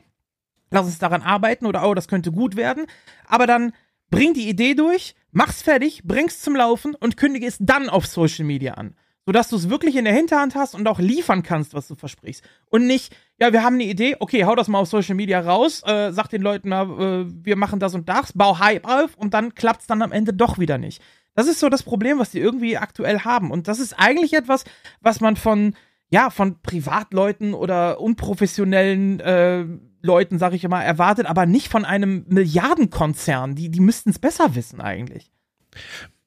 lass 0.74 0.86
uns 0.86 0.98
daran 0.98 1.22
arbeiten 1.22 1.64
oder 1.64 1.88
oh, 1.88 1.94
das 1.94 2.08
könnte 2.08 2.32
gut 2.32 2.56
werden. 2.56 2.86
Aber 3.26 3.46
dann 3.46 3.72
bring 4.10 4.34
die 4.34 4.48
Idee 4.48 4.74
durch, 4.74 5.14
mach's 5.32 5.62
fertig, 5.62 6.02
bring's 6.04 6.40
zum 6.40 6.54
Laufen 6.54 6.94
und 6.94 7.16
kündige 7.16 7.46
es 7.46 7.56
dann 7.60 7.88
auf 7.88 8.06
Social 8.06 8.44
Media 8.44 8.74
an. 8.74 8.94
Sodass 9.26 9.48
du 9.48 9.56
es 9.56 9.70
wirklich 9.70 9.96
in 9.96 10.04
der 10.04 10.12
Hinterhand 10.12 10.54
hast 10.54 10.74
und 10.74 10.86
auch 10.86 10.98
liefern 10.98 11.42
kannst, 11.42 11.72
was 11.72 11.88
du 11.88 11.94
versprichst. 11.94 12.44
Und 12.68 12.86
nicht, 12.86 13.16
ja, 13.40 13.54
wir 13.54 13.62
haben 13.62 13.74
eine 13.74 13.84
Idee, 13.84 14.16
okay, 14.20 14.44
hau 14.44 14.54
das 14.54 14.68
mal 14.68 14.80
auf 14.80 14.88
Social 14.88 15.14
Media 15.14 15.40
raus, 15.40 15.82
äh, 15.86 16.12
sag 16.12 16.28
den 16.28 16.42
Leuten, 16.42 16.72
äh, 16.72 17.24
wir 17.26 17.56
machen 17.56 17.80
das 17.80 17.94
und 17.94 18.08
das, 18.08 18.34
bau 18.34 18.58
Hype 18.58 18.86
auf 18.86 19.14
und 19.16 19.32
dann 19.32 19.54
klappt's 19.54 19.86
dann 19.86 20.02
am 20.02 20.12
Ende 20.12 20.34
doch 20.34 20.58
wieder 20.58 20.76
nicht. 20.76 21.00
Das 21.34 21.48
ist 21.48 21.58
so 21.58 21.70
das 21.70 21.82
Problem, 21.82 22.18
was 22.18 22.32
die 22.32 22.40
irgendwie 22.40 22.76
aktuell 22.76 23.20
haben. 23.20 23.50
Und 23.50 23.66
das 23.66 23.78
ist 23.78 23.94
eigentlich 23.94 24.34
etwas, 24.34 24.64
was 25.00 25.20
man 25.20 25.36
von, 25.36 25.74
ja, 26.10 26.30
von 26.30 26.60
Privatleuten 26.60 27.54
oder 27.54 28.00
unprofessionellen 28.00 29.20
äh, 29.20 29.64
Leuten, 30.04 30.38
sag 30.38 30.52
ich 30.52 30.64
immer, 30.64 30.84
erwartet, 30.84 31.26
aber 31.26 31.46
nicht 31.46 31.68
von 31.68 31.84
einem 31.84 32.26
Milliardenkonzern. 32.28 33.54
Die, 33.54 33.70
die 33.70 33.80
müssten 33.80 34.10
es 34.10 34.18
besser 34.18 34.54
wissen 34.54 34.80
eigentlich. 34.80 35.32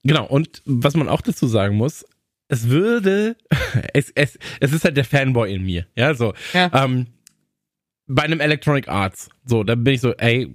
Genau, 0.03 0.25
und 0.25 0.63
was 0.65 0.95
man 0.95 1.07
auch 1.07 1.21
dazu 1.21 1.47
sagen 1.47 1.77
muss, 1.77 2.03
es 2.47 2.69
würde, 2.69 3.35
es, 3.93 4.11
es, 4.15 4.39
es 4.59 4.73
ist 4.73 4.83
halt 4.83 4.97
der 4.97 5.05
Fanboy 5.05 5.53
in 5.53 5.63
mir, 5.63 5.85
ja, 5.95 6.13
so. 6.15 6.33
Ja. 6.53 6.71
Ähm, 6.73 7.07
bei 8.09 8.23
einem 8.23 8.39
Electronic 8.39 8.87
Arts, 8.87 9.29
so, 9.43 9.63
da 9.63 9.75
bin 9.75 9.93
ich 9.93 10.01
so, 10.01 10.13
ey, 10.13 10.51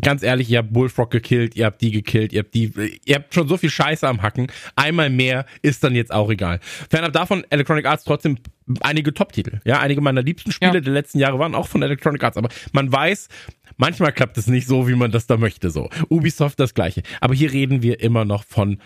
ganz 0.00 0.24
ehrlich, 0.24 0.50
ihr 0.50 0.58
habt 0.58 0.72
Bullfrog 0.72 1.10
gekillt, 1.10 1.54
ihr 1.54 1.66
habt 1.66 1.80
die 1.80 1.92
gekillt, 1.92 2.32
ihr 2.32 2.40
habt 2.40 2.52
die, 2.52 3.00
ihr 3.04 3.14
habt 3.14 3.32
schon 3.32 3.46
so 3.46 3.56
viel 3.56 3.70
Scheiße 3.70 4.06
am 4.06 4.22
Hacken, 4.22 4.48
einmal 4.74 5.08
mehr 5.08 5.46
ist 5.62 5.84
dann 5.84 5.94
jetzt 5.94 6.12
auch 6.12 6.30
egal. 6.30 6.58
Fernab 6.90 7.12
davon, 7.12 7.44
Electronic 7.50 7.86
Arts 7.86 8.02
trotzdem 8.02 8.38
einige 8.80 9.14
Top-Titel, 9.14 9.60
ja, 9.64 9.78
einige 9.78 10.00
meiner 10.00 10.22
liebsten 10.22 10.50
Spiele 10.50 10.74
ja. 10.74 10.80
der 10.80 10.92
letzten 10.92 11.20
Jahre 11.20 11.38
waren 11.38 11.54
auch 11.54 11.68
von 11.68 11.80
Electronic 11.80 12.24
Arts, 12.24 12.36
aber 12.36 12.48
man 12.72 12.90
weiß, 12.90 13.28
manchmal 13.76 14.12
klappt 14.12 14.36
es 14.36 14.48
nicht 14.48 14.66
so, 14.66 14.88
wie 14.88 14.96
man 14.96 15.12
das 15.12 15.28
da 15.28 15.36
möchte, 15.36 15.70
so. 15.70 15.88
Ubisoft 16.08 16.58
das 16.58 16.74
gleiche. 16.74 17.02
Aber 17.20 17.34
hier 17.34 17.52
reden 17.52 17.82
wir 17.82 18.00
immer 18.00 18.24
noch 18.24 18.44
von 18.44 18.80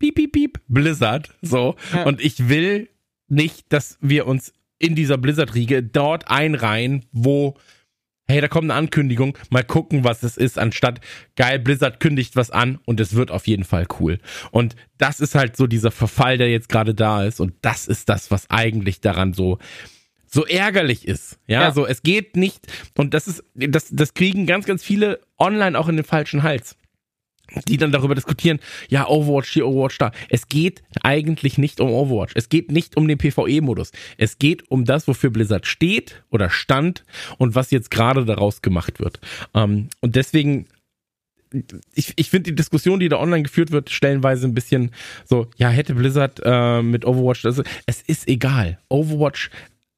piep, 0.00 0.16
piep, 0.16 0.32
piep, 0.32 0.60
Blizzard, 0.66 1.32
so. 1.40 1.76
Ja. 1.94 2.02
Und 2.02 2.20
ich 2.20 2.48
will 2.48 2.88
nicht, 3.28 3.72
dass 3.72 3.96
wir 4.00 4.26
uns 4.26 4.52
in 4.82 4.94
dieser 4.94 5.16
Blizzard-Riege 5.16 5.82
dort 5.82 6.28
einreihen, 6.28 7.06
wo 7.12 7.56
hey, 8.28 8.40
da 8.40 8.48
kommt 8.48 8.70
eine 8.70 8.74
Ankündigung, 8.78 9.36
mal 9.50 9.64
gucken, 9.64 10.04
was 10.04 10.22
es 10.22 10.36
ist, 10.36 10.58
anstatt 10.58 11.00
geil, 11.36 11.58
Blizzard 11.58 12.00
kündigt 12.00 12.34
was 12.34 12.50
an 12.50 12.78
und 12.86 12.98
es 12.98 13.14
wird 13.14 13.30
auf 13.30 13.46
jeden 13.46 13.64
Fall 13.64 13.86
cool. 14.00 14.20
Und 14.52 14.74
das 14.96 15.20
ist 15.20 15.34
halt 15.34 15.56
so 15.56 15.66
dieser 15.66 15.90
Verfall, 15.90 16.38
der 16.38 16.50
jetzt 16.50 16.68
gerade 16.68 16.94
da 16.94 17.24
ist 17.24 17.40
und 17.40 17.54
das 17.62 17.86
ist 17.86 18.08
das, 18.08 18.30
was 18.30 18.48
eigentlich 18.48 19.00
daran 19.00 19.32
so 19.32 19.58
so 20.26 20.46
ärgerlich 20.46 21.06
ist. 21.06 21.38
Ja, 21.46 21.60
ja, 21.60 21.72
so 21.72 21.84
es 21.86 22.02
geht 22.02 22.36
nicht 22.36 22.66
und 22.96 23.12
das 23.12 23.28
ist 23.28 23.44
das 23.54 23.88
das 23.90 24.14
kriegen 24.14 24.46
ganz 24.46 24.64
ganz 24.64 24.82
viele 24.82 25.20
online 25.38 25.78
auch 25.78 25.88
in 25.88 25.96
den 25.96 26.06
falschen 26.06 26.42
Hals 26.42 26.76
die 27.68 27.76
dann 27.76 27.92
darüber 27.92 28.14
diskutieren, 28.14 28.60
ja, 28.88 29.06
Overwatch 29.08 29.52
hier, 29.52 29.66
Overwatch 29.66 29.98
da. 29.98 30.12
Es 30.28 30.48
geht 30.48 30.82
eigentlich 31.02 31.58
nicht 31.58 31.80
um 31.80 31.90
Overwatch. 31.90 32.32
Es 32.34 32.48
geht 32.48 32.70
nicht 32.70 32.96
um 32.96 33.08
den 33.08 33.18
PvE-Modus. 33.18 33.92
Es 34.18 34.38
geht 34.38 34.70
um 34.70 34.84
das, 34.84 35.08
wofür 35.08 35.30
Blizzard 35.30 35.66
steht 35.66 36.22
oder 36.30 36.50
stand 36.50 37.04
und 37.38 37.54
was 37.54 37.70
jetzt 37.70 37.90
gerade 37.90 38.24
daraus 38.24 38.62
gemacht 38.62 39.00
wird. 39.00 39.20
Ähm, 39.54 39.88
und 40.00 40.16
deswegen 40.16 40.66
ich, 41.94 42.14
ich 42.16 42.30
finde 42.30 42.50
die 42.50 42.54
Diskussion, 42.54 42.98
die 42.98 43.10
da 43.10 43.18
online 43.18 43.42
geführt 43.42 43.72
wird, 43.72 43.90
stellenweise 43.90 44.46
ein 44.46 44.54
bisschen 44.54 44.90
so, 45.24 45.48
ja, 45.56 45.68
hätte 45.68 45.94
Blizzard 45.94 46.40
äh, 46.42 46.82
mit 46.82 47.04
Overwatch, 47.04 47.42
das, 47.42 47.62
es 47.86 48.02
ist 48.02 48.26
egal. 48.28 48.78
Overwatch, 48.88 49.50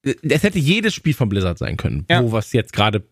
es 0.03 0.43
hätte 0.43 0.59
jedes 0.59 0.93
Spiel 0.93 1.13
von 1.13 1.29
Blizzard 1.29 1.57
sein 1.57 1.77
können, 1.77 2.05
ja. 2.09 2.23
wo 2.23 2.31
was 2.31 2.53
jetzt 2.53 2.73
gerade 2.73 3.03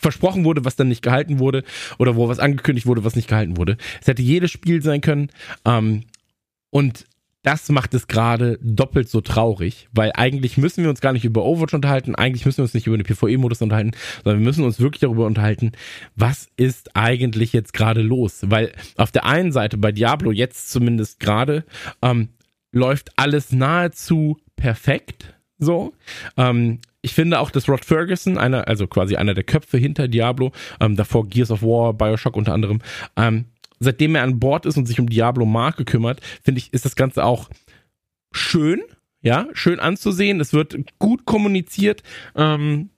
versprochen 0.00 0.44
wurde, 0.44 0.64
was 0.64 0.76
dann 0.76 0.88
nicht 0.88 1.02
gehalten 1.02 1.38
wurde, 1.38 1.64
oder 1.98 2.16
wo 2.16 2.28
was 2.28 2.38
angekündigt 2.38 2.86
wurde, 2.86 3.04
was 3.04 3.16
nicht 3.16 3.28
gehalten 3.28 3.56
wurde. 3.56 3.76
Es 4.00 4.06
hätte 4.06 4.22
jedes 4.22 4.50
Spiel 4.50 4.82
sein 4.82 5.00
können. 5.00 5.30
Ähm, 5.64 6.04
und 6.70 7.06
das 7.42 7.68
macht 7.70 7.94
es 7.94 8.08
gerade 8.08 8.58
doppelt 8.60 9.08
so 9.08 9.20
traurig, 9.20 9.88
weil 9.92 10.12
eigentlich 10.14 10.58
müssen 10.58 10.82
wir 10.82 10.90
uns 10.90 11.00
gar 11.00 11.12
nicht 11.12 11.24
über 11.24 11.44
Overwatch 11.44 11.72
unterhalten, 11.72 12.14
eigentlich 12.14 12.44
müssen 12.44 12.58
wir 12.58 12.64
uns 12.64 12.74
nicht 12.74 12.86
über 12.86 12.98
den 12.98 13.06
PvE-Modus 13.06 13.62
unterhalten, 13.62 13.92
sondern 14.24 14.40
wir 14.40 14.44
müssen 14.44 14.64
uns 14.64 14.80
wirklich 14.80 15.00
darüber 15.00 15.24
unterhalten, 15.24 15.72
was 16.16 16.48
ist 16.56 16.96
eigentlich 16.96 17.52
jetzt 17.52 17.72
gerade 17.72 18.02
los? 18.02 18.40
Weil 18.42 18.72
auf 18.96 19.12
der 19.12 19.24
einen 19.24 19.52
Seite 19.52 19.78
bei 19.78 19.92
Diablo 19.92 20.32
jetzt 20.32 20.70
zumindest 20.70 21.20
gerade 21.20 21.64
ähm, 22.02 22.28
läuft 22.72 23.12
alles 23.16 23.52
nahezu 23.52 24.36
perfekt. 24.56 25.34
So, 25.58 25.92
ähm, 26.36 26.80
ich 27.00 27.14
finde 27.14 27.40
auch, 27.40 27.50
dass 27.50 27.68
Rod 27.68 27.84
Ferguson, 27.84 28.38
einer, 28.38 28.68
also 28.68 28.86
quasi 28.86 29.16
einer 29.16 29.34
der 29.34 29.44
Köpfe 29.44 29.78
hinter 29.78 30.08
Diablo, 30.08 30.52
ähm, 30.80 30.96
davor 30.96 31.26
Gears 31.28 31.50
of 31.50 31.62
War, 31.62 31.94
Bioshock 31.94 32.36
unter 32.36 32.52
anderem, 32.52 32.80
ähm, 33.16 33.46
seitdem 33.80 34.14
er 34.14 34.22
an 34.22 34.38
Bord 34.38 34.66
ist 34.66 34.76
und 34.76 34.86
sich 34.86 35.00
um 35.00 35.08
Diablo 35.08 35.46
Marke 35.46 35.84
kümmert, 35.84 36.20
finde 36.42 36.58
ich, 36.58 36.72
ist 36.72 36.84
das 36.84 36.96
Ganze 36.96 37.24
auch 37.24 37.48
schön, 38.32 38.82
ja, 39.22 39.46
schön 39.52 39.80
anzusehen. 39.80 40.40
Es 40.40 40.52
wird 40.52 40.76
gut 40.98 41.24
kommuniziert. 41.24 42.02
Ähm, 42.36 42.90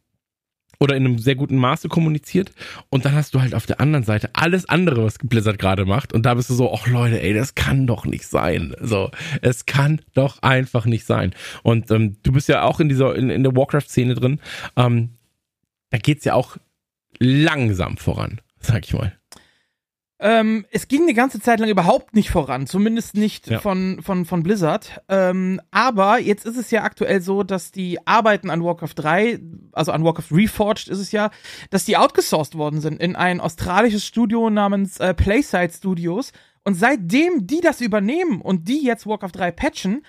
oder 0.81 0.97
in 0.97 1.05
einem 1.05 1.19
sehr 1.19 1.37
guten 1.37 1.57
Maße 1.57 1.89
kommuniziert. 1.89 2.53
Und 2.89 3.05
dann 3.05 3.15
hast 3.15 3.35
du 3.35 3.41
halt 3.41 3.55
auf 3.55 3.67
der 3.67 3.81
anderen 3.81 4.05
Seite 4.05 4.31
alles 4.33 4.69
andere, 4.69 5.05
was 5.05 5.19
Blizzard 5.19 5.59
gerade 5.59 5.85
macht. 5.85 6.13
Und 6.13 6.25
da 6.25 6.35
bist 6.35 6.49
du 6.51 6.55
so, 6.55 6.73
ach 6.73 6.87
Leute, 6.87 7.23
ey, 7.23 7.35
das 7.35 7.55
kann 7.55 7.87
doch 7.87 8.07
nicht 8.07 8.27
sein. 8.27 8.75
So, 8.81 9.11
es 9.43 9.67
kann 9.67 10.01
doch 10.15 10.43
einfach 10.43 10.87
nicht 10.87 11.05
sein. 11.05 11.35
Und 11.63 11.91
ähm, 11.91 12.17
du 12.23 12.33
bist 12.33 12.49
ja 12.49 12.63
auch 12.63 12.81
in 12.81 12.89
dieser, 12.89 13.15
in, 13.15 13.29
in 13.29 13.43
der 13.43 13.55
Warcraft-Szene 13.55 14.15
drin. 14.15 14.41
Ähm, 14.77 15.11
da 15.91 15.99
geht's 15.99 16.25
ja 16.25 16.35
auch 16.35 16.57
langsam 17.19 17.99
voran, 17.99 18.41
sag 18.59 18.87
ich 18.87 18.95
mal. 18.95 19.20
Ähm, 20.23 20.67
es 20.71 20.87
ging 20.87 21.03
eine 21.03 21.15
ganze 21.15 21.41
Zeit 21.41 21.61
lang 21.61 21.71
überhaupt 21.71 22.15
nicht 22.15 22.29
voran, 22.29 22.67
zumindest 22.67 23.15
nicht 23.17 23.49
ja. 23.49 23.59
von, 23.59 24.03
von, 24.03 24.27
von 24.27 24.43
Blizzard. 24.43 25.01
Ähm, 25.09 25.63
aber 25.71 26.19
jetzt 26.19 26.45
ist 26.45 26.59
es 26.59 26.71
ja 26.71 26.83
aktuell 26.83 27.23
so, 27.23 27.43
dass 27.43 27.73
die 27.73 28.07
Arbeiten 28.07 28.51
an 28.51 28.63
Warcraft 28.63 28.95
3, 28.97 29.41
also 29.73 29.93
an 29.93 30.05
Warcraft 30.05 30.31
Reforged 30.31 30.89
ist 30.89 30.99
es 30.99 31.11
ja, 31.11 31.31
dass 31.71 31.87
die 31.87 31.97
outgesourced 31.97 32.55
worden 32.59 32.83
sind 32.83 33.01
in 33.01 33.17
ein 33.17 33.41
australisches 33.41 34.05
Studio 34.05 34.51
namens 34.51 35.01
äh, 35.01 35.15
Playside 35.15 35.73
Studios. 35.73 36.33
Und 36.65 36.75
seitdem 36.75 37.47
die 37.47 37.63
das 37.63 37.81
übernehmen 37.81 38.43
und 38.43 38.69
die 38.69 38.85
jetzt 38.85 39.07
Warcraft 39.07 39.33
3 39.33 39.53
patchen, 39.53 40.03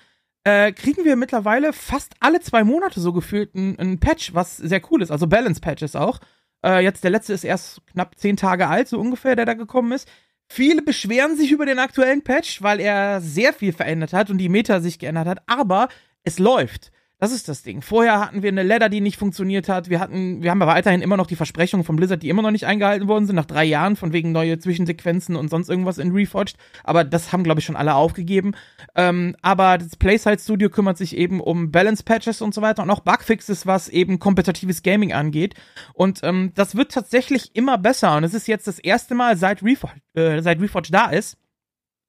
äh, 0.44 0.72
kriegen 0.72 1.06
wir 1.06 1.16
mittlerweile 1.16 1.72
fast 1.72 2.14
alle 2.20 2.40
zwei 2.40 2.64
Monate 2.64 3.00
so 3.00 3.14
gefühlt 3.14 3.54
einen 3.54 3.98
Patch, 3.98 4.34
was 4.34 4.58
sehr 4.58 4.82
cool 4.90 5.00
ist. 5.00 5.10
Also 5.10 5.26
Balance-Patches 5.26 5.96
auch. 5.96 6.20
Äh, 6.64 6.82
jetzt 6.82 7.04
der 7.04 7.10
letzte 7.10 7.32
ist 7.32 7.44
erst 7.44 7.86
knapp 7.88 8.18
zehn 8.18 8.36
Tage 8.36 8.68
alt, 8.68 8.88
so 8.88 8.98
ungefähr, 8.98 9.36
der 9.36 9.46
da 9.46 9.54
gekommen 9.54 9.92
ist. 9.92 10.08
Viele 10.48 10.82
beschweren 10.82 11.36
sich 11.36 11.50
über 11.50 11.66
den 11.66 11.78
aktuellen 11.78 12.22
Patch, 12.22 12.62
weil 12.62 12.80
er 12.80 13.20
sehr 13.20 13.52
viel 13.52 13.72
verändert 13.72 14.12
hat 14.12 14.30
und 14.30 14.38
die 14.38 14.50
Meta 14.50 14.80
sich 14.80 14.98
geändert 14.98 15.26
hat, 15.26 15.42
aber 15.46 15.88
es 16.24 16.38
läuft. 16.38 16.92
Das 17.22 17.30
ist 17.30 17.48
das 17.48 17.62
Ding. 17.62 17.82
Vorher 17.82 18.18
hatten 18.18 18.42
wir 18.42 18.48
eine 18.48 18.64
Ladder, 18.64 18.88
die 18.88 19.00
nicht 19.00 19.16
funktioniert 19.16 19.68
hat. 19.68 19.88
Wir 19.88 20.00
hatten, 20.00 20.42
wir 20.42 20.50
haben 20.50 20.60
aber 20.60 20.72
weiterhin 20.72 21.02
immer 21.02 21.16
noch 21.16 21.28
die 21.28 21.36
Versprechungen 21.36 21.84
von 21.84 21.94
Blizzard, 21.94 22.20
die 22.20 22.28
immer 22.28 22.42
noch 22.42 22.50
nicht 22.50 22.66
eingehalten 22.66 23.06
worden 23.06 23.26
sind, 23.26 23.36
nach 23.36 23.44
drei 23.44 23.62
Jahren, 23.62 23.94
von 23.94 24.12
wegen 24.12 24.32
neue 24.32 24.58
Zwischensequenzen 24.58 25.36
und 25.36 25.48
sonst 25.48 25.68
irgendwas 25.68 25.98
in 25.98 26.10
Reforged. 26.10 26.56
Aber 26.82 27.04
das 27.04 27.32
haben, 27.32 27.44
glaube 27.44 27.60
ich, 27.60 27.64
schon 27.64 27.76
alle 27.76 27.94
aufgegeben. 27.94 28.56
Ähm, 28.96 29.36
aber 29.40 29.78
das 29.78 29.94
Playside 29.94 30.40
Studio 30.40 30.68
kümmert 30.68 30.98
sich 30.98 31.16
eben 31.16 31.40
um 31.40 31.70
Balance 31.70 32.02
Patches 32.02 32.42
und 32.42 32.54
so 32.54 32.60
weiter 32.60 32.82
und 32.82 32.90
auch 32.90 32.98
Bugfixes, 32.98 33.68
was 33.68 33.88
eben 33.88 34.18
kompetitives 34.18 34.82
Gaming 34.82 35.12
angeht. 35.12 35.54
Und 35.94 36.24
ähm, 36.24 36.50
das 36.56 36.74
wird 36.74 36.90
tatsächlich 36.90 37.54
immer 37.54 37.78
besser. 37.78 38.16
Und 38.16 38.24
es 38.24 38.34
ist 38.34 38.48
jetzt 38.48 38.66
das 38.66 38.80
erste 38.80 39.14
Mal 39.14 39.36
seit 39.36 39.62
Reforged, 39.62 40.02
äh, 40.14 40.42
seit 40.42 40.60
Reforged 40.60 40.92
da 40.92 41.06
ist, 41.06 41.38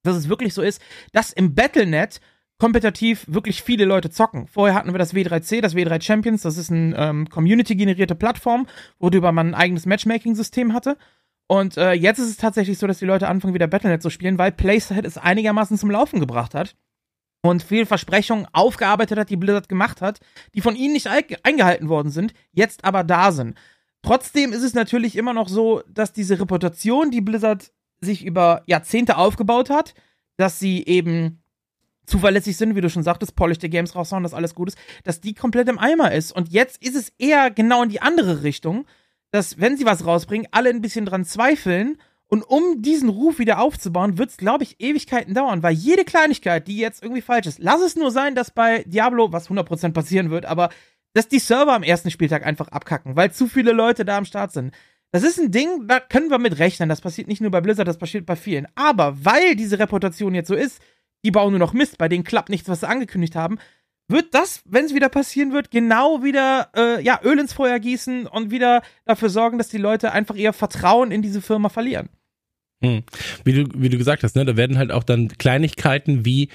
dass 0.02 0.16
es 0.16 0.28
wirklich 0.28 0.54
so 0.54 0.62
ist, 0.62 0.82
dass 1.12 1.32
im 1.32 1.54
Battlenet 1.54 2.20
kompetitiv 2.58 3.24
wirklich 3.28 3.62
viele 3.62 3.84
Leute 3.84 4.10
zocken. 4.10 4.46
Vorher 4.46 4.76
hatten 4.76 4.92
wir 4.92 4.98
das 4.98 5.14
W3C, 5.14 5.60
das 5.60 5.74
W3 5.74 6.00
Champions, 6.00 6.42
das 6.42 6.56
ist 6.56 6.70
eine 6.70 6.96
ähm, 6.96 7.28
community-generierte 7.28 8.14
Plattform, 8.14 8.66
worüber 8.98 9.32
man 9.32 9.48
ein 9.48 9.54
eigenes 9.54 9.86
Matchmaking-System 9.86 10.72
hatte. 10.72 10.96
Und 11.46 11.76
äh, 11.76 11.92
jetzt 11.92 12.18
ist 12.18 12.30
es 12.30 12.36
tatsächlich 12.36 12.78
so, 12.78 12.86
dass 12.86 12.98
die 12.98 13.04
Leute 13.04 13.28
anfangen, 13.28 13.54
wieder 13.54 13.66
Battlenet 13.66 14.02
zu 14.02 14.10
spielen, 14.10 14.38
weil 14.38 14.52
Playset 14.52 15.04
es 15.04 15.18
einigermaßen 15.18 15.76
zum 15.76 15.90
Laufen 15.90 16.20
gebracht 16.20 16.54
hat 16.54 16.76
und 17.42 17.62
viel 17.62 17.84
Versprechungen 17.84 18.46
aufgearbeitet 18.52 19.18
hat, 19.18 19.28
die 19.28 19.36
Blizzard 19.36 19.68
gemacht 19.68 20.00
hat, 20.00 20.20
die 20.54 20.62
von 20.62 20.76
ihnen 20.76 20.94
nicht 20.94 21.08
eingehalten 21.08 21.88
worden 21.88 22.10
sind, 22.10 22.32
jetzt 22.52 22.84
aber 22.84 23.04
da 23.04 23.32
sind. 23.32 23.58
Trotzdem 24.02 24.52
ist 24.52 24.62
es 24.62 24.74
natürlich 24.74 25.16
immer 25.16 25.34
noch 25.34 25.48
so, 25.48 25.82
dass 25.88 26.12
diese 26.12 26.40
Reputation, 26.40 27.10
die 27.10 27.20
Blizzard 27.20 27.72
sich 28.00 28.24
über 28.24 28.62
Jahrzehnte 28.66 29.18
aufgebaut 29.18 29.68
hat, 29.68 29.94
dass 30.36 30.58
sie 30.58 30.84
eben 30.86 31.43
zuverlässig 32.06 32.56
sind, 32.56 32.74
wie 32.76 32.80
du 32.80 32.90
schon 32.90 33.02
sagtest, 33.02 33.36
polished 33.36 33.62
Games 33.62 33.94
raushauen, 33.94 34.22
dass 34.22 34.34
alles 34.34 34.54
gut 34.54 34.68
ist, 34.68 34.78
dass 35.04 35.20
die 35.20 35.34
komplett 35.34 35.68
im 35.68 35.78
Eimer 35.78 36.12
ist. 36.12 36.32
Und 36.32 36.50
jetzt 36.50 36.82
ist 36.82 36.96
es 36.96 37.12
eher 37.18 37.50
genau 37.50 37.82
in 37.82 37.88
die 37.88 38.02
andere 38.02 38.42
Richtung, 38.42 38.86
dass, 39.30 39.58
wenn 39.58 39.76
sie 39.76 39.86
was 39.86 40.06
rausbringen, 40.06 40.48
alle 40.50 40.70
ein 40.70 40.80
bisschen 40.80 41.06
dran 41.06 41.24
zweifeln. 41.24 41.98
Und 42.26 42.42
um 42.42 42.82
diesen 42.82 43.08
Ruf 43.08 43.38
wieder 43.38 43.60
aufzubauen, 43.60 44.18
wird 44.18 44.30
es, 44.30 44.36
glaube 44.36 44.64
ich, 44.64 44.80
Ewigkeiten 44.80 45.34
dauern, 45.34 45.62
weil 45.62 45.74
jede 45.74 46.04
Kleinigkeit, 46.04 46.66
die 46.66 46.78
jetzt 46.78 47.02
irgendwie 47.02 47.20
falsch 47.20 47.46
ist, 47.46 47.58
lass 47.58 47.80
es 47.80 47.96
nur 47.96 48.10
sein, 48.10 48.34
dass 48.34 48.50
bei 48.50 48.82
Diablo, 48.84 49.32
was 49.32 49.50
100% 49.50 49.92
passieren 49.92 50.30
wird, 50.30 50.46
aber 50.46 50.70
dass 51.12 51.28
die 51.28 51.38
Server 51.38 51.74
am 51.74 51.82
ersten 51.82 52.10
Spieltag 52.10 52.44
einfach 52.44 52.68
abkacken, 52.68 53.16
weil 53.16 53.32
zu 53.32 53.46
viele 53.46 53.72
Leute 53.72 54.04
da 54.04 54.18
am 54.18 54.24
Start 54.24 54.52
sind. 54.52 54.74
Das 55.12 55.22
ist 55.22 55.38
ein 55.38 55.52
Ding, 55.52 55.86
da 55.86 56.00
können 56.00 56.28
wir 56.28 56.38
mit 56.38 56.58
rechnen. 56.58 56.88
Das 56.88 57.00
passiert 57.00 57.28
nicht 57.28 57.40
nur 57.40 57.52
bei 57.52 57.60
Blizzard, 57.60 57.86
das 57.86 57.98
passiert 57.98 58.26
bei 58.26 58.34
vielen. 58.34 58.66
Aber 58.74 59.24
weil 59.24 59.54
diese 59.54 59.78
Reputation 59.78 60.34
jetzt 60.34 60.48
so 60.48 60.56
ist, 60.56 60.82
die 61.24 61.30
bauen 61.30 61.50
nur 61.50 61.58
noch 61.58 61.72
Mist, 61.72 61.98
bei 61.98 62.08
denen 62.08 62.24
klappt 62.24 62.48
nichts, 62.48 62.68
was 62.68 62.80
sie 62.80 62.88
angekündigt 62.88 63.34
haben, 63.34 63.58
wird 64.08 64.34
das, 64.34 64.62
wenn 64.66 64.84
es 64.84 64.94
wieder 64.94 65.08
passieren 65.08 65.52
wird, 65.52 65.70
genau 65.70 66.22
wieder 66.22 66.68
äh, 66.76 67.02
ja, 67.02 67.20
Öl 67.24 67.38
ins 67.38 67.54
Feuer 67.54 67.78
gießen 67.78 68.26
und 68.26 68.50
wieder 68.50 68.82
dafür 69.06 69.30
sorgen, 69.30 69.56
dass 69.56 69.68
die 69.68 69.78
Leute 69.78 70.12
einfach 70.12 70.34
ihr 70.34 70.52
Vertrauen 70.52 71.10
in 71.10 71.22
diese 71.22 71.40
Firma 71.40 71.70
verlieren. 71.70 72.10
Hm. 72.82 73.02
Wie, 73.44 73.52
du, 73.52 73.68
wie 73.74 73.88
du 73.88 73.96
gesagt 73.96 74.22
hast, 74.22 74.36
ne, 74.36 74.44
da 74.44 74.56
werden 74.56 74.76
halt 74.76 74.92
auch 74.92 75.04
dann 75.04 75.28
Kleinigkeiten 75.28 76.26
wie 76.26 76.50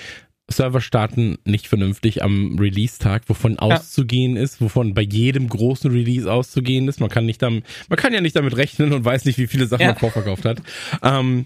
Server 0.52 0.82
starten 0.82 1.38
nicht 1.46 1.68
vernünftig 1.68 2.24
am 2.24 2.58
Release-Tag, 2.60 3.24
wovon 3.28 3.54
ja. 3.54 3.60
auszugehen 3.60 4.36
ist, 4.36 4.62
wovon 4.62 4.94
bei 4.94 5.02
jedem 5.02 5.48
großen 5.48 5.92
Release 5.92 6.32
auszugehen 6.32 6.88
ist. 6.88 7.00
Man 7.00 7.10
kann 7.10 7.26
nicht 7.26 7.42
damit, 7.42 7.66
man 7.88 7.98
kann 7.98 8.14
ja 8.14 8.22
nicht 8.22 8.36
damit 8.36 8.58
rechnen 8.58 8.94
und 8.94 9.06
weiß 9.06 9.26
nicht, 9.26 9.38
wie 9.38 9.48
viele 9.48 9.68
Sachen 9.68 9.84
ja. 9.84 9.88
man 9.90 9.98
vorverkauft 9.98 10.46
hat. 10.46 10.62
Ähm, 11.04 11.46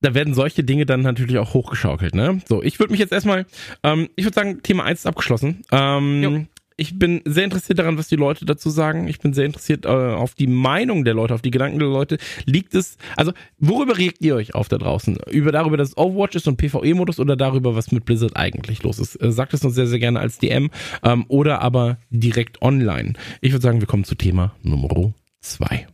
da 0.00 0.14
werden 0.14 0.34
solche 0.34 0.64
Dinge 0.64 0.86
dann 0.86 1.02
natürlich 1.02 1.38
auch 1.38 1.54
hochgeschaukelt, 1.54 2.14
ne? 2.14 2.40
So, 2.48 2.62
ich 2.62 2.78
würde 2.78 2.92
mich 2.92 3.00
jetzt 3.00 3.12
erstmal, 3.12 3.46
ähm, 3.82 4.08
ich 4.16 4.24
würde 4.24 4.34
sagen, 4.34 4.62
Thema 4.62 4.84
1 4.84 5.00
ist 5.00 5.06
abgeschlossen. 5.06 5.62
Ähm, 5.72 6.48
ich 6.78 6.98
bin 6.98 7.22
sehr 7.24 7.44
interessiert 7.44 7.78
daran, 7.78 7.96
was 7.96 8.08
die 8.08 8.16
Leute 8.16 8.44
dazu 8.44 8.68
sagen. 8.68 9.08
Ich 9.08 9.18
bin 9.18 9.32
sehr 9.32 9.46
interessiert 9.46 9.86
äh, 9.86 9.88
auf 9.88 10.34
die 10.34 10.46
Meinung 10.46 11.04
der 11.04 11.14
Leute, 11.14 11.34
auf 11.34 11.40
die 11.40 11.50
Gedanken 11.50 11.78
der 11.78 11.88
Leute. 11.88 12.18
Liegt 12.44 12.74
es, 12.74 12.98
also 13.16 13.32
worüber 13.58 13.96
regt 13.96 14.20
ihr 14.20 14.36
euch 14.36 14.54
auf 14.54 14.68
da 14.68 14.76
draußen? 14.76 15.16
Über 15.30 15.52
darüber, 15.52 15.78
dass 15.78 15.90
es 15.90 15.96
Overwatch 15.96 16.36
ist 16.36 16.48
und 16.48 16.58
PvE-Modus 16.58 17.18
oder 17.18 17.34
darüber, 17.34 17.74
was 17.74 17.92
mit 17.92 18.04
Blizzard 18.04 18.36
eigentlich 18.36 18.82
los 18.82 18.98
ist? 18.98 19.16
Äh, 19.16 19.32
sagt 19.32 19.54
es 19.54 19.64
uns 19.64 19.74
sehr, 19.74 19.86
sehr 19.86 19.98
gerne 19.98 20.20
als 20.20 20.38
DM 20.38 20.70
ähm, 21.02 21.24
oder 21.28 21.62
aber 21.62 21.96
direkt 22.10 22.60
online. 22.60 23.14
Ich 23.40 23.52
würde 23.52 23.62
sagen, 23.62 23.80
wir 23.80 23.88
kommen 23.88 24.04
zu 24.04 24.14
Thema 24.14 24.54
Nummer 24.62 25.14
2. 25.40 25.86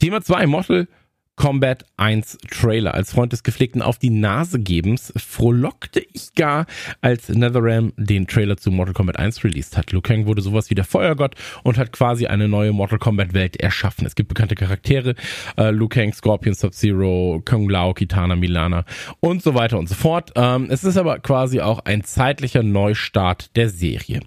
Thema 0.00 0.22
2, 0.22 0.46
Mortal 0.46 0.88
Combat 1.36 1.84
1 1.96 2.38
Trailer. 2.50 2.94
Als 2.94 3.12
Freund 3.12 3.32
des 3.32 3.42
gepflegten 3.42 3.82
Auf 3.82 3.98
die 3.98 4.10
Nase 4.10 4.60
gebens 4.60 5.12
frohlockte 5.16 6.04
ich 6.12 6.34
gar, 6.34 6.66
als 7.00 7.28
NetherRealm 7.28 7.92
den 7.96 8.26
Trailer 8.26 8.56
zu 8.56 8.70
Mortal 8.70 8.94
Kombat 8.94 9.18
1 9.18 9.42
released 9.42 9.76
hat. 9.76 9.92
Liu 9.92 10.00
Kang 10.00 10.26
wurde 10.26 10.42
sowas 10.42 10.70
wie 10.70 10.74
der 10.74 10.84
Feuergott 10.84 11.34
und 11.62 11.78
hat 11.78 11.92
quasi 11.92 12.26
eine 12.26 12.48
neue 12.48 12.72
Mortal 12.72 12.98
Kombat 12.98 13.32
Welt 13.32 13.56
erschaffen. 13.56 14.06
Es 14.06 14.14
gibt 14.14 14.28
bekannte 14.28 14.54
Charaktere, 14.54 15.14
äh, 15.56 15.70
Liu 15.70 15.88
Kang, 15.88 16.12
Scorpion, 16.12 16.54
Sub-Zero, 16.54 17.42
Kung 17.44 17.68
Lao, 17.68 17.94
Kitana, 17.94 18.36
Milana 18.36 18.84
und 19.20 19.42
so 19.42 19.54
weiter 19.54 19.78
und 19.78 19.88
so 19.88 19.94
fort. 19.94 20.32
Ähm, 20.36 20.68
es 20.70 20.84
ist 20.84 20.96
aber 20.96 21.18
quasi 21.20 21.60
auch 21.60 21.80
ein 21.80 22.04
zeitlicher 22.04 22.62
Neustart 22.62 23.56
der 23.56 23.70
Serie. 23.70 24.20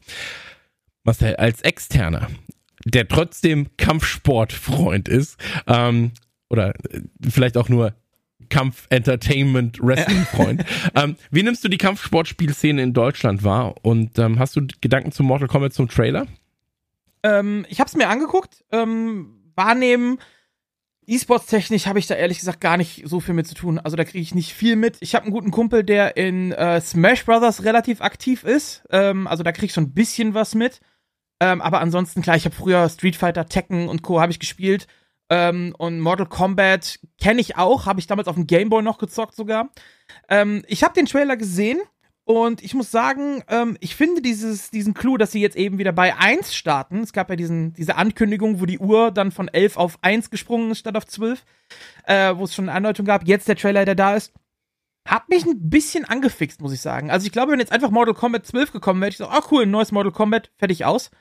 Marcel, 1.03 1.35
als 1.35 1.61
Externer, 1.61 2.27
der 2.83 3.07
trotzdem 3.07 3.67
Kampfsportfreund 3.77 5.07
ist, 5.07 5.39
ähm, 5.67 6.11
oder 6.49 6.73
äh, 6.91 7.01
vielleicht 7.27 7.57
auch 7.57 7.69
nur 7.69 7.95
Kampf-Entertainment-Wrestling-Freund. 8.49 10.65
ähm, 10.95 11.15
wie 11.31 11.43
nimmst 11.43 11.63
du 11.63 11.69
die 11.69 11.77
Kampfsportspielszene 11.77 12.81
in 12.81 12.93
Deutschland 12.93 13.43
wahr? 13.43 13.75
Und 13.81 14.17
ähm, 14.19 14.39
hast 14.39 14.55
du 14.55 14.65
Gedanken 14.81 15.11
zu 15.11 15.23
Mortal 15.23 15.47
Kombat 15.47 15.73
zum 15.73 15.89
Trailer? 15.89 16.27
Ähm, 17.23 17.65
ich 17.69 17.79
habe 17.79 17.87
es 17.87 17.95
mir 17.95 18.09
angeguckt. 18.09 18.63
Ähm, 18.71 19.41
wahrnehmen 19.55 20.19
E-Sports-technisch 21.07 21.85
habe 21.85 21.99
ich 21.99 22.07
da 22.07 22.15
ehrlich 22.15 22.39
gesagt 22.39 22.61
gar 22.61 22.77
nicht 22.77 23.03
so 23.05 23.19
viel 23.19 23.35
mit 23.35 23.47
zu 23.47 23.55
tun. 23.55 23.79
Also 23.79 23.95
da 23.95 24.03
kriege 24.03 24.21
ich 24.21 24.33
nicht 24.33 24.53
viel 24.53 24.75
mit. 24.75 24.97
Ich 25.01 25.13
habe 25.13 25.25
einen 25.25 25.33
guten 25.33 25.51
Kumpel, 25.51 25.83
der 25.83 26.17
in 26.17 26.51
äh, 26.51 26.81
Smash 26.81 27.25
Brothers 27.25 27.63
relativ 27.63 28.01
aktiv 28.01 28.43
ist. 28.43 28.83
Ähm, 28.89 29.27
also 29.27 29.43
da 29.43 29.51
kriege 29.51 29.67
ich 29.67 29.73
so 29.73 29.81
ein 29.81 29.93
bisschen 29.93 30.33
was 30.33 30.55
mit. 30.55 30.79
Ähm, 31.39 31.61
aber 31.61 31.81
ansonsten, 31.81 32.21
klar, 32.21 32.35
ich 32.35 32.45
habe 32.45 32.55
früher 32.55 32.89
Street 32.89 33.15
Fighter, 33.15 33.47
Tekken 33.47 33.87
und 33.87 34.01
Co. 34.01 34.19
habe 34.19 34.31
ich 34.31 34.39
gespielt. 34.39 34.87
Ähm, 35.29 35.73
und 35.77 35.99
Mortal 35.99 36.27
Kombat 36.27 36.99
kenne 37.19 37.41
ich 37.41 37.57
auch, 37.57 37.85
habe 37.85 37.99
ich 37.99 38.07
damals 38.07 38.27
auf 38.27 38.35
dem 38.35 38.47
Gameboy 38.47 38.83
noch 38.83 38.97
gezockt 38.97 39.35
sogar. 39.35 39.69
Ähm, 40.29 40.63
ich 40.67 40.83
habe 40.83 40.93
den 40.93 41.07
Trailer 41.07 41.35
gesehen 41.35 41.79
und 42.25 42.63
ich 42.63 42.73
muss 42.73 42.89
sagen, 42.89 43.43
ähm, 43.49 43.77
ich 43.81 43.95
finde 43.95 44.21
dieses, 44.21 44.71
diesen 44.71 44.95
Clou, 44.95 45.17
dass 45.17 45.31
sie 45.31 45.41
jetzt 45.41 45.55
eben 45.55 45.77
wieder 45.77 45.91
bei 45.91 46.15
1 46.15 46.55
starten. 46.55 47.01
Es 47.01 47.13
gab 47.13 47.29
ja 47.29 47.35
diesen, 47.35 47.73
diese 47.73 47.95
Ankündigung, 47.97 48.59
wo 48.59 48.65
die 48.65 48.79
Uhr 48.79 49.11
dann 49.11 49.31
von 49.31 49.47
11 49.47 49.77
auf 49.77 49.99
1 50.01 50.31
gesprungen 50.31 50.71
ist 50.71 50.79
statt 50.79 50.97
auf 50.97 51.05
12, 51.05 51.43
äh, 52.05 52.35
wo 52.35 52.43
es 52.43 52.55
schon 52.55 52.67
eine 52.67 52.77
Andeutung 52.77 53.05
gab. 53.05 53.27
Jetzt 53.27 53.47
der 53.47 53.55
Trailer, 53.55 53.85
der 53.85 53.95
da 53.95 54.15
ist. 54.15 54.33
Hat 55.07 55.29
mich 55.29 55.45
ein 55.45 55.69
bisschen 55.69 56.05
angefixt, 56.05 56.61
muss 56.61 56.73
ich 56.73 56.81
sagen. 56.81 57.11
Also 57.11 57.27
ich 57.27 57.31
glaube, 57.31 57.51
wenn 57.51 57.59
jetzt 57.59 57.71
einfach 57.71 57.91
Mortal 57.91 58.15
Kombat 58.15 58.47
12 58.47 58.71
gekommen 58.71 59.01
wäre, 59.01 59.09
ich 59.09 59.17
so, 59.17 59.27
ah 59.27 59.43
cool, 59.51 59.63
ein 59.63 59.71
neues 59.71 59.91
Mortal 59.91 60.11
Kombat, 60.11 60.49
fertig 60.57 60.83
aus. 60.83 61.11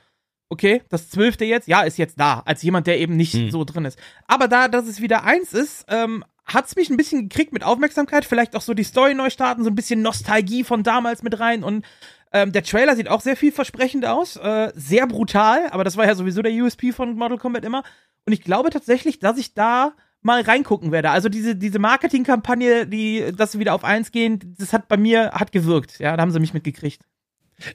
Okay, 0.49 0.83
das 0.89 1.09
zwölfte 1.09 1.43
jetzt, 1.45 1.67
ja, 1.67 1.81
ist 1.81 1.97
jetzt 1.97 2.19
da, 2.19 2.43
als 2.45 2.61
jemand, 2.61 2.87
der 2.87 2.99
eben 2.99 3.15
nicht 3.15 3.33
hm. 3.33 3.51
so 3.51 3.63
drin 3.63 3.85
ist. 3.85 3.97
Aber 4.27 4.47
da, 4.47 4.67
dass 4.67 4.87
es 4.87 5.01
wieder 5.01 5.23
eins 5.23 5.53
ist, 5.53 5.85
ähm, 5.87 6.23
hat's 6.45 6.75
mich 6.75 6.89
ein 6.89 6.97
bisschen 6.97 7.29
gekriegt 7.29 7.51
mit 7.51 7.63
Aufmerksamkeit, 7.63 8.25
vielleicht 8.25 8.55
auch 8.55 8.61
so 8.61 8.73
die 8.73 8.83
Story 8.83 9.15
neu 9.15 9.29
starten, 9.29 9.63
so 9.63 9.69
ein 9.69 9.75
bisschen 9.75 10.01
Nostalgie 10.01 10.63
von 10.63 10.83
damals 10.83 11.23
mit 11.23 11.39
rein 11.39 11.63
und 11.63 11.85
ähm, 12.31 12.51
der 12.51 12.63
Trailer 12.63 12.95
sieht 12.95 13.07
auch 13.07 13.21
sehr 13.21 13.37
vielversprechend 13.37 14.05
aus, 14.05 14.35
äh, 14.35 14.71
sehr 14.75 15.07
brutal, 15.07 15.69
aber 15.71 15.83
das 15.83 15.97
war 15.97 16.05
ja 16.05 16.15
sowieso 16.15 16.41
der 16.41 16.51
USP 16.51 16.91
von 16.91 17.15
Mortal 17.15 17.37
Kombat 17.37 17.63
immer. 17.63 17.83
Und 18.25 18.33
ich 18.33 18.41
glaube 18.41 18.71
tatsächlich, 18.71 19.19
dass 19.19 19.37
ich 19.37 19.53
da 19.53 19.93
mal 20.21 20.41
reingucken 20.41 20.91
werde. 20.91 21.11
Also 21.11 21.29
diese, 21.29 21.55
diese 21.55 21.79
Marketingkampagne, 21.79 22.87
die, 22.87 23.31
dass 23.37 23.53
sie 23.53 23.59
wieder 23.59 23.73
auf 23.73 23.83
eins 23.83 24.11
gehen, 24.11 24.55
das 24.57 24.73
hat 24.73 24.87
bei 24.87 24.97
mir, 24.97 25.31
hat 25.31 25.51
gewirkt. 25.51 25.99
Ja, 25.99 26.17
da 26.17 26.21
haben 26.21 26.31
sie 26.31 26.39
mich 26.39 26.53
mitgekriegt. 26.53 27.01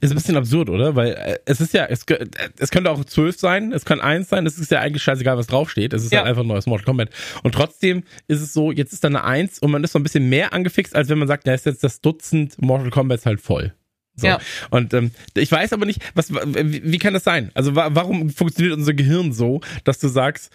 Ist 0.01 0.11
ein 0.11 0.17
bisschen 0.17 0.37
absurd, 0.37 0.69
oder? 0.69 0.95
Weil 0.95 1.13
äh, 1.15 1.39
es 1.47 1.61
ist 1.61 1.73
ja, 1.73 1.87
es, 1.87 2.05
äh, 2.05 2.27
es 2.59 2.71
könnte 2.71 2.91
auch 2.91 3.05
zwölf 3.05 3.39
sein, 3.39 3.73
es 3.73 3.85
kann 3.85 4.01
eins 4.01 4.29
sein, 4.29 4.47
es 4.47 4.59
ist 4.59 4.71
ja 4.71 4.81
eigentlich 4.81 5.03
scheißegal, 5.03 5.39
was 5.39 5.47
draufsteht. 5.47 5.93
Es 5.93 6.05
ist 6.05 6.13
ja. 6.13 6.19
halt 6.19 6.29
einfach 6.29 6.43
ein 6.43 6.49
neues 6.49 6.67
Mortal 6.67 6.85
Kombat. 6.85 7.11
Und 7.43 7.55
trotzdem 7.55 8.03
ist 8.29 8.41
es 8.41 8.53
so, 8.53 8.73
jetzt 8.73 8.93
ist 8.93 9.05
da 9.05 9.09
eine 9.09 9.25
Eins 9.25 9.59
und 9.59 9.71
man 9.71 9.83
ist 9.83 9.93
so 9.93 9.99
ein 9.99 10.03
bisschen 10.03 10.29
mehr 10.29 10.53
angefixt, 10.53 10.95
als 10.95 11.09
wenn 11.09 11.19
man 11.19 11.29
sagt, 11.29 11.47
da 11.47 11.55
ist 11.55 11.67
jetzt 11.67 11.83
das 11.83 12.01
Dutzend 12.01 12.61
Mortal 12.61 12.91
Kombat 12.91 13.25
halt 13.25 13.41
voll. 13.41 13.73
So. 14.17 14.27
Ja. 14.27 14.39
Und 14.71 14.93
ähm, 14.93 15.13
ich 15.35 15.51
weiß 15.51 15.73
aber 15.73 15.87
nicht, 15.87 16.03
was, 16.15 16.31
wie, 16.33 16.83
wie 16.85 16.99
kann 16.99 17.15
das 17.15 17.25
sein? 17.25 17.51
Also 17.55 17.75
wa 17.75 17.89
warum 17.93 18.31
funktioniert 18.31 18.77
unser 18.77 18.93
Gehirn 18.93 19.33
so, 19.33 19.61
dass 19.85 19.99
du 19.99 20.09
sagst, 20.09 20.53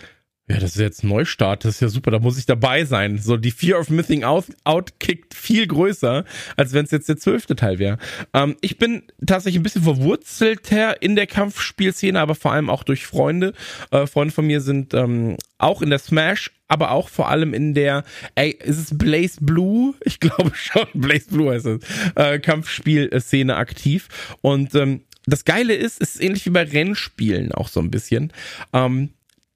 ja, 0.48 0.60
das 0.60 0.75
ist 0.75 0.80
jetzt 0.80 1.04
Neustart, 1.04 1.66
das 1.66 1.75
ist 1.75 1.82
ja 1.82 1.88
super, 1.88 2.12
da 2.12 2.20
muss 2.20 2.38
ich 2.38 2.46
dabei 2.46 2.86
sein. 2.86 3.18
So, 3.18 3.36
die 3.36 3.50
Fear 3.50 3.80
of 3.80 3.90
Missing 3.90 4.24
Out, 4.24 4.46
out 4.64 5.00
kickt 5.00 5.34
viel 5.34 5.66
größer, 5.66 6.24
als 6.56 6.74
wenn 6.74 6.86
es 6.86 6.92
jetzt 6.92 7.10
der 7.10 7.18
zwölfte 7.18 7.56
Teil 7.56 7.80
wäre. 7.80 7.98
Ähm, 8.32 8.56
ich 8.62 8.78
bin 8.78 9.04
tatsächlich 9.25 9.60
ein 9.60 9.64
bisschen 9.64 9.82
verwurzelter 9.82 11.02
in 11.02 11.16
der 11.16 11.25
Kampfspielszene, 11.25 12.20
aber 12.20 12.36
vor 12.36 12.52
allem 12.52 12.70
auch 12.70 12.84
durch 12.84 13.08
Freunde. 13.08 13.54
Äh, 13.90 14.06
Freunde 14.06 14.36
von 14.36 14.46
mir 14.46 14.62
sind 14.62 14.94
ähm, 14.94 15.38
auch 15.58 15.82
in 15.82 15.90
der 15.90 15.98
Smash, 15.98 16.52
aber 16.68 16.92
auch 16.92 17.10
vor 17.10 17.30
allem 17.30 17.56
in 17.56 17.74
der, 17.74 18.04
ey, 18.36 18.52
ist 18.52 18.78
es 18.78 18.96
Blaze 18.96 19.38
Blue? 19.42 19.96
Ich 20.06 20.20
glaube 20.20 20.52
schon, 20.54 20.86
Blaze 20.94 21.30
Blue 21.32 21.52
heißt 21.52 21.66
es, 21.66 21.82
äh, 22.16 22.38
Kampfspielszene 22.38 23.56
aktiv. 23.56 24.10
Und 24.42 24.75
ähm, 24.75 25.02
das 25.25 25.44
Geile 25.44 25.74
ist, 25.74 26.00
es 26.02 26.16
ist 26.16 26.22
ähnlich 26.22 26.46
wie 26.46 26.52
bei 26.52 26.64
Rennspielen 26.64 27.52
auch 27.52 27.68
so 27.68 27.80
ein 27.80 27.90
bisschen. 27.90 28.32
Ähm, 28.74 29.10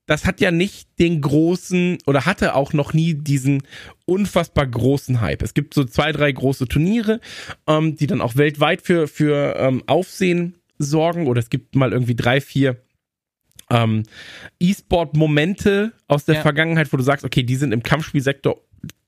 das 0.10 0.26
hat 0.26 0.42
ja 0.42 0.50
nicht 0.50 0.90
den 0.98 1.22
großen 1.22 2.00
oder 2.08 2.26
hatte 2.26 2.56
auch 2.56 2.74
noch 2.74 2.94
nie 2.94 3.14
diesen 3.14 3.62
unfassbar 4.06 4.66
großen 4.66 5.22
Hype. 5.22 5.44
Es 5.44 5.54
gibt 5.54 5.76
so 5.76 5.84
zwei, 5.84 6.12
drei 6.12 6.32
große 6.32 6.68
Turniere, 6.68 7.20
ähm, 7.68 7.96
die 7.96 8.08
dann 8.08 8.20
auch 8.20 8.36
weltweit 8.36 8.82
für, 8.82 9.08
für 9.08 9.56
ähm, 9.60 9.84
Aufsehen 9.86 10.56
sorgen 10.80 11.28
oder 11.28 11.40
es 11.40 11.52
gibt 11.52 11.76
mal 11.76 11.94
irgendwie 11.94 12.16
drei, 12.16 12.42
vier 12.42 12.82
ähm, 13.70 14.02
E-Sport-Momente 14.60 15.94
aus 16.08 16.26
der 16.26 16.36
ja. 16.36 16.42
Vergangenheit, 16.42 16.92
wo 16.92 16.98
du 16.98 17.04
sagst, 17.04 17.24
okay, 17.24 17.44
die 17.44 17.56
sind 17.56 17.72
im 17.72 17.84
Kampfspielsektor, 17.84 18.60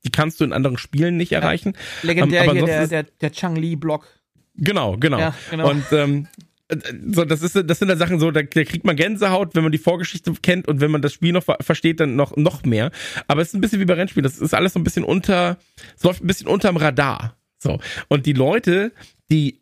die 0.04 0.12
kannst 0.12 0.38
du 0.38 0.44
in 0.44 0.52
anderen 0.52 0.78
Spielen 0.78 1.16
nicht 1.16 1.32
erreichen. 1.32 1.72
Ja. 1.74 2.06
Legendär 2.10 2.44
ähm, 2.44 2.52
hier 2.52 2.64
der, 2.64 2.86
der, 2.86 3.02
der 3.02 3.32
Chang-Li-Block. 3.32 4.06
Genau, 4.54 4.96
genau. 4.98 5.18
Ja, 5.18 5.34
genau. 5.50 5.68
Und 5.68 5.84
ähm, 5.90 6.28
so, 7.12 7.24
das 7.24 7.42
ist, 7.42 7.56
das 7.56 7.78
sind 7.78 7.88
da 7.88 7.96
Sachen 7.96 8.18
so, 8.18 8.30
da, 8.30 8.42
da, 8.42 8.64
kriegt 8.64 8.84
man 8.84 8.96
Gänsehaut, 8.96 9.54
wenn 9.54 9.62
man 9.62 9.72
die 9.72 9.78
Vorgeschichte 9.78 10.32
kennt 10.42 10.68
und 10.68 10.80
wenn 10.80 10.90
man 10.90 11.02
das 11.02 11.12
Spiel 11.12 11.32
noch 11.32 11.44
versteht, 11.60 12.00
dann 12.00 12.16
noch, 12.16 12.36
noch 12.36 12.64
mehr. 12.64 12.90
Aber 13.26 13.42
es 13.42 13.48
ist 13.48 13.54
ein 13.54 13.60
bisschen 13.60 13.80
wie 13.80 13.84
bei 13.84 13.94
Rennspielen. 13.94 14.24
Das 14.24 14.38
ist 14.38 14.54
alles 14.54 14.72
so 14.72 14.80
ein 14.80 14.84
bisschen 14.84 15.04
unter, 15.04 15.58
es 15.96 16.02
läuft 16.02 16.22
ein 16.22 16.26
bisschen 16.26 16.48
unterm 16.48 16.76
Radar. 16.76 17.36
So. 17.58 17.78
Und 18.08 18.26
die 18.26 18.32
Leute, 18.32 18.92
die 19.30 19.60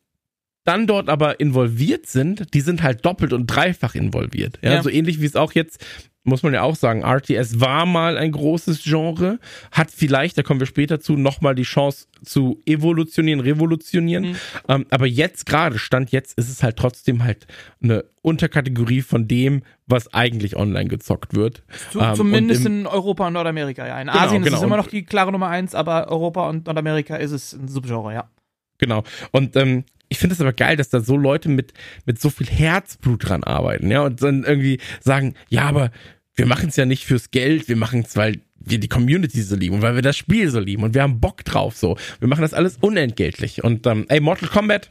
dann 0.64 0.86
dort 0.86 1.08
aber 1.08 1.40
involviert 1.40 2.06
sind, 2.06 2.54
die 2.54 2.60
sind 2.60 2.82
halt 2.82 3.04
doppelt 3.04 3.32
und 3.32 3.46
dreifach 3.46 3.94
involviert. 3.94 4.58
Ja, 4.62 4.74
ja. 4.74 4.82
so 4.82 4.90
ähnlich 4.90 5.20
wie 5.20 5.26
es 5.26 5.36
auch 5.36 5.52
jetzt 5.52 5.84
muss 6.22 6.42
man 6.42 6.52
ja 6.52 6.62
auch 6.62 6.76
sagen, 6.76 7.02
RTS 7.02 7.60
war 7.60 7.86
mal 7.86 8.18
ein 8.18 8.32
großes 8.32 8.82
Genre, 8.82 9.38
hat 9.72 9.90
vielleicht, 9.90 10.36
da 10.36 10.42
kommen 10.42 10.60
wir 10.60 10.66
später 10.66 11.00
zu, 11.00 11.14
nochmal 11.16 11.54
die 11.54 11.62
Chance 11.62 12.06
zu 12.22 12.60
evolutionieren, 12.66 13.40
revolutionieren. 13.40 14.30
Mhm. 14.30 14.36
Ähm, 14.68 14.86
aber 14.90 15.06
jetzt 15.06 15.46
gerade, 15.46 15.78
Stand 15.78 16.12
jetzt, 16.12 16.36
ist 16.38 16.50
es 16.50 16.62
halt 16.62 16.76
trotzdem 16.76 17.24
halt 17.24 17.46
eine 17.82 18.04
Unterkategorie 18.22 19.00
von 19.00 19.28
dem, 19.28 19.62
was 19.86 20.12
eigentlich 20.12 20.56
online 20.56 20.88
gezockt 20.88 21.34
wird. 21.34 21.62
Zu, 21.90 22.00
ähm, 22.00 22.14
zumindest 22.14 22.66
im, 22.66 22.80
in 22.80 22.86
Europa 22.86 23.26
und 23.26 23.32
Nordamerika, 23.32 23.86
ja. 23.86 23.98
In 23.98 24.08
genau, 24.08 24.18
Asien 24.18 24.42
genau. 24.42 24.56
ist 24.56 24.60
es 24.60 24.66
immer 24.66 24.76
noch 24.76 24.88
die 24.88 25.04
klare 25.04 25.32
Nummer 25.32 25.48
eins, 25.48 25.74
aber 25.74 26.08
Europa 26.08 26.48
und 26.48 26.66
Nordamerika 26.66 27.16
ist 27.16 27.32
es 27.32 27.54
ein 27.54 27.68
Subgenre, 27.68 28.12
ja. 28.12 28.30
Genau. 28.76 29.04
Und 29.30 29.56
ähm, 29.56 29.84
ich 30.10 30.18
finde 30.18 30.34
es 30.34 30.40
aber 30.40 30.52
geil, 30.52 30.76
dass 30.76 30.90
da 30.90 31.00
so 31.00 31.16
Leute 31.16 31.48
mit, 31.48 31.72
mit 32.04 32.20
so 32.20 32.28
viel 32.28 32.48
Herzblut 32.48 33.28
dran 33.28 33.44
arbeiten, 33.44 33.90
ja, 33.90 34.02
und 34.02 34.22
dann 34.22 34.44
irgendwie 34.44 34.78
sagen, 35.00 35.34
ja, 35.48 35.62
aber 35.62 35.90
wir 36.34 36.46
machen 36.46 36.68
es 36.68 36.76
ja 36.76 36.84
nicht 36.84 37.06
fürs 37.06 37.30
Geld, 37.30 37.68
wir 37.68 37.76
machen 37.76 38.00
es, 38.00 38.16
weil 38.16 38.40
wir 38.56 38.78
die 38.78 38.88
Community 38.88 39.40
so 39.42 39.56
lieben 39.56 39.76
und 39.76 39.82
weil 39.82 39.94
wir 39.94 40.02
das 40.02 40.16
Spiel 40.16 40.50
so 40.50 40.60
lieben 40.60 40.82
und 40.82 40.94
wir 40.94 41.02
haben 41.02 41.20
Bock 41.20 41.44
drauf 41.44 41.76
so. 41.76 41.96
Wir 42.18 42.28
machen 42.28 42.42
das 42.42 42.54
alles 42.54 42.76
unentgeltlich. 42.78 43.64
Und 43.64 43.86
ähm, 43.86 44.04
ey, 44.08 44.20
Mortal 44.20 44.48
Kombat 44.48 44.90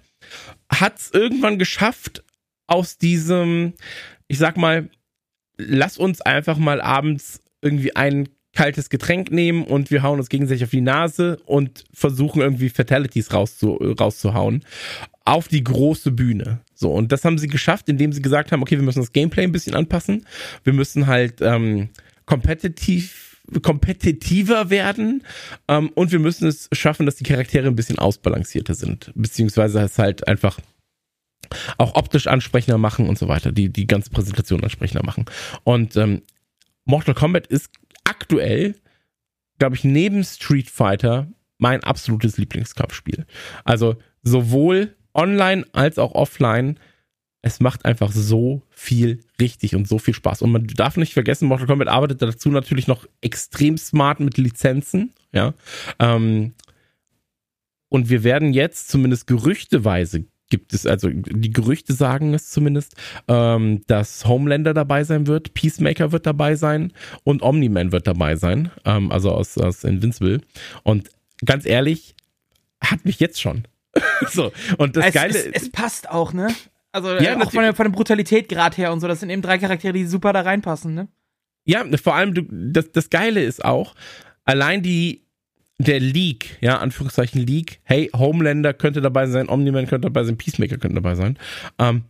hat 0.71 0.97
es 0.97 1.11
irgendwann 1.11 1.59
geschafft, 1.59 2.23
aus 2.67 2.97
diesem, 2.97 3.73
ich 4.27 4.37
sag 4.37 4.57
mal, 4.57 4.89
lass 5.57 5.97
uns 5.97 6.21
einfach 6.21 6.57
mal 6.57 6.81
abends 6.81 7.41
irgendwie 7.61 7.95
ein 7.95 8.29
kaltes 8.53 8.89
Getränk 8.89 9.31
nehmen 9.31 9.63
und 9.63 9.91
wir 9.91 10.01
hauen 10.03 10.19
uns 10.19 10.29
gegenseitig 10.29 10.63
auf 10.63 10.71
die 10.71 10.81
Nase 10.81 11.39
und 11.45 11.85
versuchen 11.93 12.41
irgendwie 12.41 12.69
Fatalities 12.69 13.33
rauszu 13.33 13.73
rauszuhauen 13.73 14.63
auf 15.25 15.47
die 15.47 15.63
große 15.63 16.11
Bühne. 16.11 16.61
So, 16.73 16.91
und 16.91 17.11
das 17.11 17.23
haben 17.23 17.37
sie 17.37 17.47
geschafft, 17.47 17.87
indem 17.87 18.11
sie 18.11 18.21
gesagt 18.21 18.51
haben, 18.51 18.63
okay, 18.63 18.77
wir 18.77 18.83
müssen 18.83 18.99
das 18.99 19.13
Gameplay 19.13 19.43
ein 19.43 19.51
bisschen 19.51 19.75
anpassen. 19.75 20.25
Wir 20.63 20.73
müssen 20.73 21.05
halt 21.05 21.41
ähm, 21.41 21.89
kompetitiv 22.25 23.27
kompetitiver 23.63 24.69
werden 24.69 25.23
ähm, 25.67 25.89
und 25.95 26.11
wir 26.11 26.19
müssen 26.19 26.47
es 26.47 26.69
schaffen, 26.71 27.07
dass 27.07 27.15
die 27.15 27.23
Charaktere 27.23 27.67
ein 27.67 27.75
bisschen 27.75 27.97
ausbalancierter 27.97 28.75
sind, 28.75 29.11
beziehungsweise 29.15 29.81
es 29.81 29.97
halt 29.97 30.27
einfach 30.27 30.59
auch 31.79 31.95
optisch 31.95 32.27
ansprechender 32.27 32.77
machen 32.77 33.07
und 33.07 33.17
so 33.17 33.27
weiter, 33.27 33.51
die 33.51 33.69
die 33.69 33.87
ganze 33.87 34.11
Präsentation 34.11 34.63
ansprechender 34.63 35.03
machen. 35.03 35.25
Und 35.63 35.95
ähm, 35.95 36.21
Mortal 36.85 37.15
Kombat 37.15 37.47
ist 37.47 37.71
aktuell, 38.03 38.75
glaube 39.57 39.75
ich, 39.75 39.83
neben 39.83 40.23
Street 40.23 40.69
Fighter 40.69 41.27
mein 41.57 41.83
absolutes 41.83 42.37
Lieblingskampfspiel. 42.37 43.25
Also 43.63 43.97
sowohl 44.23 44.95
online 45.13 45.65
als 45.73 45.99
auch 45.99 46.13
offline. 46.13 46.79
Es 47.41 47.59
macht 47.59 47.85
einfach 47.85 48.11
so 48.11 48.63
viel 48.69 49.21
richtig 49.39 49.75
und 49.75 49.87
so 49.87 49.97
viel 49.97 50.13
Spaß. 50.13 50.41
Und 50.41 50.51
man 50.51 50.67
darf 50.67 50.97
nicht 50.97 51.13
vergessen, 51.13 51.47
Mortal 51.47 51.67
Kombat 51.67 51.87
arbeitet 51.87 52.21
dazu 52.21 52.49
natürlich 52.49 52.87
noch 52.87 53.05
extrem 53.21 53.77
smart 53.77 54.19
mit 54.19 54.37
Lizenzen. 54.37 55.13
Ja. 55.31 55.53
Ähm, 55.99 56.53
und 57.89 58.09
wir 58.09 58.23
werden 58.23 58.53
jetzt 58.53 58.89
zumindest 58.89 59.27
gerüchteweise 59.27 60.25
gibt 60.49 60.73
es, 60.73 60.85
also 60.85 61.09
die 61.09 61.51
Gerüchte 61.51 61.93
sagen 61.93 62.33
es 62.33 62.49
zumindest, 62.49 62.95
ähm, 63.27 63.81
dass 63.87 64.25
Homelander 64.25 64.73
dabei 64.73 65.03
sein 65.03 65.27
wird, 65.27 65.53
Peacemaker 65.53 66.11
wird 66.11 66.25
dabei 66.25 66.55
sein 66.55 66.93
und 67.23 67.41
Omni-Man 67.41 67.91
wird 67.91 68.07
dabei 68.07 68.35
sein, 68.35 68.71
ähm, 68.85 69.11
also 69.11 69.31
aus, 69.31 69.57
aus 69.57 69.83
Invincible. 69.83 70.41
Und 70.83 71.09
ganz 71.45 71.65
ehrlich, 71.65 72.15
hat 72.81 73.05
mich 73.05 73.19
jetzt 73.19 73.39
schon. 73.39 73.63
so, 74.29 74.51
und 74.77 74.95
das 74.95 75.07
es, 75.07 75.13
Geile 75.13 75.37
es, 75.37 75.63
es 75.63 75.71
passt 75.71 76.09
auch, 76.09 76.33
ne? 76.33 76.47
Also 76.91 77.15
ja, 77.15 77.39
auch 77.39 77.51
von 77.51 77.61
der, 77.61 77.75
von 77.75 77.85
der 77.85 77.91
Brutalität 77.91 78.49
gerade 78.49 78.75
her 78.77 78.91
und 78.91 78.99
so, 78.99 79.07
das 79.07 79.19
sind 79.19 79.29
eben 79.29 79.41
drei 79.41 79.59
Charaktere, 79.59 79.93
die 79.93 80.05
super 80.05 80.33
da 80.33 80.41
reinpassen, 80.41 80.93
ne? 80.93 81.07
Ja, 81.65 81.85
vor 82.01 82.15
allem, 82.15 82.33
du, 82.33 82.43
das, 82.49 82.91
das 82.91 83.09
Geile 83.09 83.43
ist 83.43 83.63
auch, 83.63 83.93
allein 84.43 84.81
die, 84.81 85.23
der 85.79 85.99
Leak, 85.99 86.57
ja, 86.61 86.77
Anführungszeichen 86.77 87.45
Leak, 87.45 87.79
hey, 87.83 88.09
Homelander 88.13 88.73
könnte 88.73 89.01
dabei 89.01 89.27
sein, 89.27 89.47
Omni-Man 89.49 89.87
könnte 89.87 90.07
dabei 90.07 90.23
sein, 90.25 90.37
Peacemaker 90.37 90.77
könnte 90.77 90.95
dabei 90.95 91.15
sein, 91.15 91.37
ähm, 91.79 92.03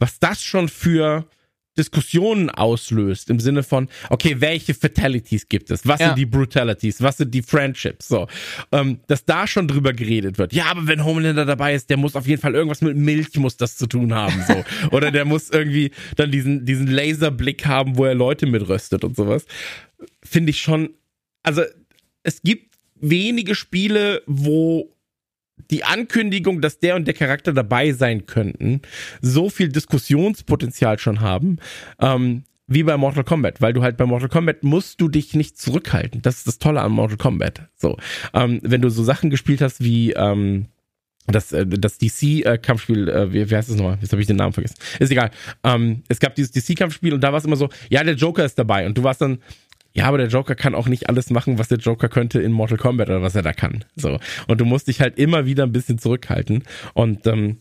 was 0.00 0.18
das 0.18 0.42
schon 0.42 0.68
für 0.68 1.24
Diskussionen 1.78 2.50
auslöst 2.50 3.30
im 3.30 3.40
Sinne 3.40 3.62
von, 3.62 3.88
okay, 4.10 4.36
welche 4.40 4.74
Fatalities 4.74 5.48
gibt 5.48 5.70
es? 5.70 5.86
Was 5.86 6.00
Ja. 6.00 6.08
sind 6.08 6.18
die 6.18 6.26
Brutalities? 6.26 7.00
Was 7.00 7.16
sind 7.16 7.32
die 7.32 7.40
Friendships? 7.40 8.08
So, 8.08 8.26
ähm, 8.72 8.98
dass 9.06 9.24
da 9.24 9.46
schon 9.46 9.68
drüber 9.68 9.94
geredet 9.94 10.36
wird. 10.36 10.52
Ja, 10.52 10.66
aber 10.66 10.86
wenn 10.86 11.02
Homelander 11.02 11.46
dabei 11.46 11.74
ist, 11.74 11.88
der 11.88 11.96
muss 11.96 12.14
auf 12.14 12.26
jeden 12.26 12.42
Fall 12.42 12.54
irgendwas 12.54 12.82
mit 12.82 12.96
Milch 12.96 13.34
muss 13.36 13.56
das 13.56 13.76
zu 13.76 13.86
tun 13.86 14.12
haben, 14.12 14.44
so. 14.46 14.62
Oder 14.94 15.10
der 15.12 15.24
muss 15.24 15.48
irgendwie 15.48 15.92
dann 16.16 16.30
diesen, 16.30 16.66
diesen 16.66 16.88
Laserblick 16.88 17.64
haben, 17.64 17.96
wo 17.96 18.04
er 18.04 18.14
Leute 18.14 18.44
mitröstet 18.46 19.02
und 19.04 19.16
sowas. 19.16 19.46
Finde 20.22 20.50
ich 20.50 20.60
schon, 20.60 20.90
also, 21.42 21.62
es 22.22 22.42
gibt 22.42 22.71
wenige 23.02 23.54
Spiele, 23.54 24.22
wo 24.26 24.90
die 25.70 25.84
Ankündigung, 25.84 26.60
dass 26.60 26.78
der 26.78 26.96
und 26.96 27.06
der 27.06 27.14
Charakter 27.14 27.52
dabei 27.52 27.92
sein 27.92 28.26
könnten, 28.26 28.80
so 29.20 29.50
viel 29.50 29.68
Diskussionspotenzial 29.68 30.98
schon 30.98 31.20
haben, 31.20 31.58
ähm, 32.00 32.44
wie 32.66 32.82
bei 32.82 32.96
Mortal 32.96 33.24
Kombat, 33.24 33.60
weil 33.60 33.72
du 33.72 33.82
halt 33.82 33.96
bei 33.96 34.06
Mortal 34.06 34.28
Kombat 34.28 34.62
musst 34.62 35.00
du 35.00 35.08
dich 35.08 35.34
nicht 35.34 35.58
zurückhalten. 35.58 36.22
Das 36.22 36.38
ist 36.38 36.46
das 36.46 36.58
Tolle 36.58 36.80
an 36.80 36.92
Mortal 36.92 37.18
Kombat. 37.18 37.68
So, 37.76 37.96
ähm, 38.32 38.60
wenn 38.62 38.80
du 38.80 38.88
so 38.88 39.04
Sachen 39.04 39.30
gespielt 39.30 39.60
hast 39.60 39.84
wie 39.84 40.12
ähm, 40.12 40.66
das, 41.26 41.52
äh, 41.52 41.66
das 41.66 41.98
DC-Kampfspiel, 41.98 43.08
äh, 43.08 43.32
wie, 43.32 43.50
wie 43.50 43.56
heißt 43.56 43.68
es 43.68 43.76
nochmal? 43.76 43.98
Jetzt 44.00 44.12
habe 44.12 44.20
ich 44.20 44.26
den 44.26 44.36
Namen 44.36 44.52
vergessen. 44.52 44.76
Ist 44.98 45.10
egal. 45.10 45.30
Ähm, 45.62 46.02
es 46.08 46.18
gab 46.18 46.34
dieses 46.34 46.52
DC-Kampfspiel 46.52 47.12
und 47.12 47.20
da 47.22 47.32
war 47.32 47.38
es 47.38 47.44
immer 47.44 47.56
so, 47.56 47.68
ja, 47.90 48.02
der 48.02 48.14
Joker 48.14 48.44
ist 48.44 48.58
dabei 48.58 48.86
und 48.86 48.96
du 48.96 49.04
warst 49.04 49.20
dann, 49.20 49.38
ja, 49.92 50.06
aber 50.06 50.18
der 50.18 50.28
Joker 50.28 50.54
kann 50.54 50.74
auch 50.74 50.88
nicht 50.88 51.08
alles 51.08 51.30
machen, 51.30 51.58
was 51.58 51.68
der 51.68 51.78
Joker 51.78 52.08
könnte 52.08 52.40
in 52.40 52.52
Mortal 52.52 52.78
Kombat 52.78 53.08
oder 53.08 53.22
was 53.22 53.34
er 53.34 53.42
da 53.42 53.52
kann. 53.52 53.84
So. 53.94 54.18
Und 54.48 54.60
du 54.60 54.64
musst 54.64 54.88
dich 54.88 55.00
halt 55.00 55.18
immer 55.18 55.46
wieder 55.46 55.64
ein 55.64 55.72
bisschen 55.72 55.98
zurückhalten. 55.98 56.64
Und 56.94 57.26
ähm, 57.26 57.58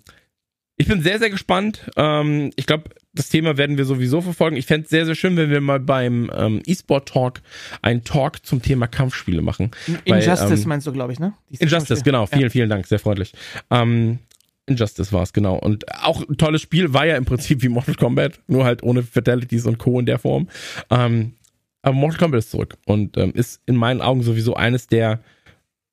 ich 0.77 0.87
bin 0.87 1.01
sehr, 1.01 1.19
sehr 1.19 1.29
gespannt. 1.29 1.91
Ähm, 1.95 2.51
ich 2.55 2.65
glaube, 2.65 2.89
das 3.13 3.29
Thema 3.29 3.57
werden 3.57 3.77
wir 3.77 3.85
sowieso 3.85 4.21
verfolgen. 4.21 4.55
Ich 4.55 4.65
fände 4.65 4.85
es 4.85 4.89
sehr, 4.89 5.05
sehr 5.05 5.15
schön, 5.15 5.35
wenn 5.37 5.49
wir 5.49 5.61
mal 5.61 5.79
beim 5.79 6.31
ähm, 6.33 6.61
E-Sport 6.65 7.09
Talk 7.09 7.41
einen 7.81 8.03
Talk 8.03 8.45
zum 8.45 8.61
Thema 8.61 8.87
Kampfspiele 8.87 9.41
machen. 9.41 9.71
Weil, 10.07 10.23
Injustice 10.23 10.63
ähm, 10.63 10.69
meinst 10.69 10.87
du, 10.87 10.93
glaube 10.93 11.13
ich, 11.13 11.19
ne? 11.19 11.33
Dieses 11.49 11.61
Injustice, 11.61 12.03
genau. 12.03 12.25
Vielen, 12.25 12.49
vielen 12.49 12.69
Dank, 12.69 12.87
sehr 12.87 12.99
freundlich. 12.99 13.33
Ähm, 13.69 14.19
Injustice 14.65 15.11
war 15.11 15.23
es, 15.23 15.33
genau. 15.33 15.55
Und 15.57 15.85
auch 16.03 16.27
ein 16.27 16.37
tolles 16.37 16.61
Spiel, 16.61 16.93
war 16.93 17.05
ja 17.05 17.17
im 17.17 17.25
Prinzip 17.25 17.61
wie 17.61 17.69
Mortal 17.69 17.95
Kombat, 17.95 18.39
nur 18.47 18.63
halt 18.63 18.81
ohne 18.81 19.03
Fatalities 19.03 19.65
und 19.65 19.77
Co. 19.77 19.99
in 19.99 20.05
der 20.05 20.19
Form. 20.19 20.47
Ähm, 20.89 21.33
aber 21.81 21.95
Mortal 21.95 22.19
Kombat 22.19 22.39
ist 22.39 22.51
zurück 22.51 22.77
und 22.85 23.17
ähm, 23.17 23.31
ist 23.33 23.61
in 23.65 23.75
meinen 23.75 24.01
Augen 24.01 24.23
sowieso 24.23 24.55
eines 24.55 24.87
der 24.87 25.21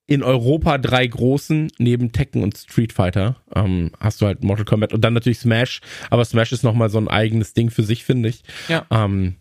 in 0.09 0.23
Europa 0.23 0.79
drei 0.79 1.05
großen, 1.05 1.71
neben 1.77 2.11
Tekken 2.11 2.41
und 2.41 2.57
Street 2.57 2.93
Fighter, 2.93 3.35
ähm, 3.53 3.91
hast 3.99 4.21
du 4.21 4.25
halt 4.25 4.43
Mortal 4.43 4.65
Kombat 4.65 4.91
und 4.91 5.01
dann 5.01 5.13
natürlich 5.13 5.37
Smash, 5.37 5.81
aber 6.09 6.25
Smash 6.25 6.51
ist 6.51 6.63
nochmal 6.63 6.89
so 6.89 6.97
ein 6.97 7.07
eigenes 7.07 7.53
Ding 7.53 7.69
für 7.69 7.83
sich, 7.83 8.03
finde 8.03 8.29
ich. 8.29 8.41
Ja. 8.67 8.87
Ähm, 8.89 9.35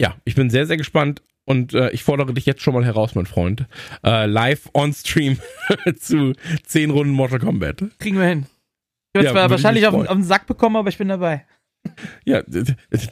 ja, 0.00 0.16
ich 0.24 0.34
bin 0.34 0.50
sehr, 0.50 0.66
sehr 0.66 0.76
gespannt 0.76 1.22
und 1.44 1.74
äh, 1.74 1.90
ich 1.90 2.02
fordere 2.02 2.34
dich 2.34 2.44
jetzt 2.44 2.60
schon 2.60 2.74
mal 2.74 2.84
heraus, 2.84 3.14
mein 3.14 3.26
Freund. 3.26 3.66
Äh, 4.04 4.26
live 4.26 4.68
on 4.74 4.92
Stream 4.92 5.38
zu 5.98 6.32
zehn 6.64 6.90
Runden 6.90 7.14
Mortal 7.14 7.38
Kombat. 7.38 7.84
Kriegen 8.00 8.18
wir 8.18 8.26
hin. 8.26 8.46
Ich 9.12 9.14
werde 9.14 9.26
Ja, 9.26 9.32
zwar 9.32 9.50
wahrscheinlich 9.50 9.86
auf, 9.86 9.94
auf 9.94 10.08
den 10.08 10.24
Sack 10.24 10.46
bekommen, 10.46 10.74
aber 10.74 10.88
ich 10.88 10.98
bin 10.98 11.08
dabei. 11.08 11.46
Ja, 12.24 12.42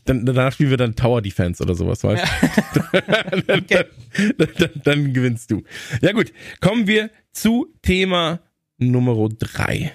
dann, 0.05 0.27
danach 0.27 0.53
spielen 0.53 0.71
wir 0.71 0.77
dann 0.77 0.95
Tower 0.95 1.23
Defense 1.23 1.63
oder 1.63 1.75
sowas, 1.75 2.05
weißt 2.05 2.25
du? 2.75 2.81
dann, 3.47 3.61
Okay. 3.61 3.85
dann, 4.39 4.49
dann, 4.59 4.71
dann 4.85 5.13
gewinnst 5.13 5.51
du. 5.51 5.63
Ja 6.03 6.13
gut, 6.13 6.33
kommen 6.61 6.87
wir 6.87 7.11
zu 7.33 7.75
Thema 7.83 8.41
Nummer 8.79 9.29
drei. 9.39 9.93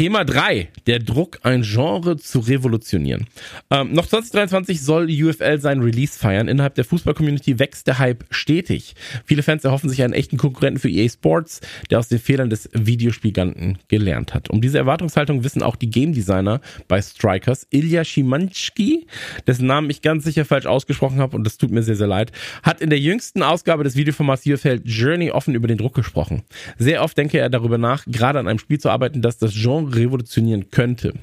Thema 0.00 0.24
3, 0.24 0.68
der 0.86 0.98
Druck, 0.98 1.40
ein 1.42 1.60
Genre 1.60 2.16
zu 2.16 2.38
revolutionieren. 2.38 3.26
Ähm, 3.70 3.92
noch 3.92 4.06
2023 4.06 4.80
soll 4.80 5.10
UFL 5.10 5.60
seinen 5.60 5.82
Release 5.82 6.18
feiern. 6.18 6.48
Innerhalb 6.48 6.74
der 6.74 6.86
Fußball-Community 6.86 7.58
wächst 7.58 7.86
der 7.86 7.98
Hype 7.98 8.24
stetig. 8.30 8.94
Viele 9.26 9.42
Fans 9.42 9.62
erhoffen 9.62 9.90
sich 9.90 10.02
einen 10.02 10.14
echten 10.14 10.38
Konkurrenten 10.38 10.80
für 10.80 10.88
EA 10.88 11.06
Sports, 11.06 11.60
der 11.90 11.98
aus 11.98 12.08
den 12.08 12.18
Fehlern 12.18 12.48
des 12.48 12.70
Videospielganten 12.72 13.76
gelernt 13.88 14.32
hat. 14.32 14.48
Um 14.48 14.62
diese 14.62 14.78
Erwartungshaltung 14.78 15.44
wissen 15.44 15.62
auch 15.62 15.76
die 15.76 15.90
Game 15.90 16.14
Designer 16.14 16.62
bei 16.88 17.02
Strikers, 17.02 17.66
Ilya 17.68 18.02
Schimanski, 18.02 19.06
dessen 19.46 19.66
Namen 19.66 19.90
ich 19.90 20.00
ganz 20.00 20.24
sicher 20.24 20.46
falsch 20.46 20.64
ausgesprochen 20.64 21.18
habe 21.18 21.36
und 21.36 21.44
das 21.44 21.58
tut 21.58 21.72
mir 21.72 21.82
sehr, 21.82 21.96
sehr 21.96 22.06
leid, 22.06 22.32
hat 22.62 22.80
in 22.80 22.88
der 22.88 23.00
jüngsten 23.00 23.42
Ausgabe 23.42 23.84
des 23.84 23.96
Videoformats 23.96 24.46
UFL 24.46 24.80
Journey 24.82 25.30
offen 25.30 25.54
über 25.54 25.68
den 25.68 25.76
Druck 25.76 25.92
gesprochen. 25.92 26.44
Sehr 26.78 27.02
oft 27.02 27.18
denke 27.18 27.36
er 27.36 27.50
darüber 27.50 27.76
nach, 27.76 28.06
gerade 28.06 28.38
an 28.38 28.48
einem 28.48 28.58
Spiel 28.58 28.80
zu 28.80 28.88
arbeiten, 28.88 29.20
das 29.20 29.36
das 29.36 29.52
Genre 29.52 29.89
revolutionieren 29.96 30.70
könnte. 30.70 31.14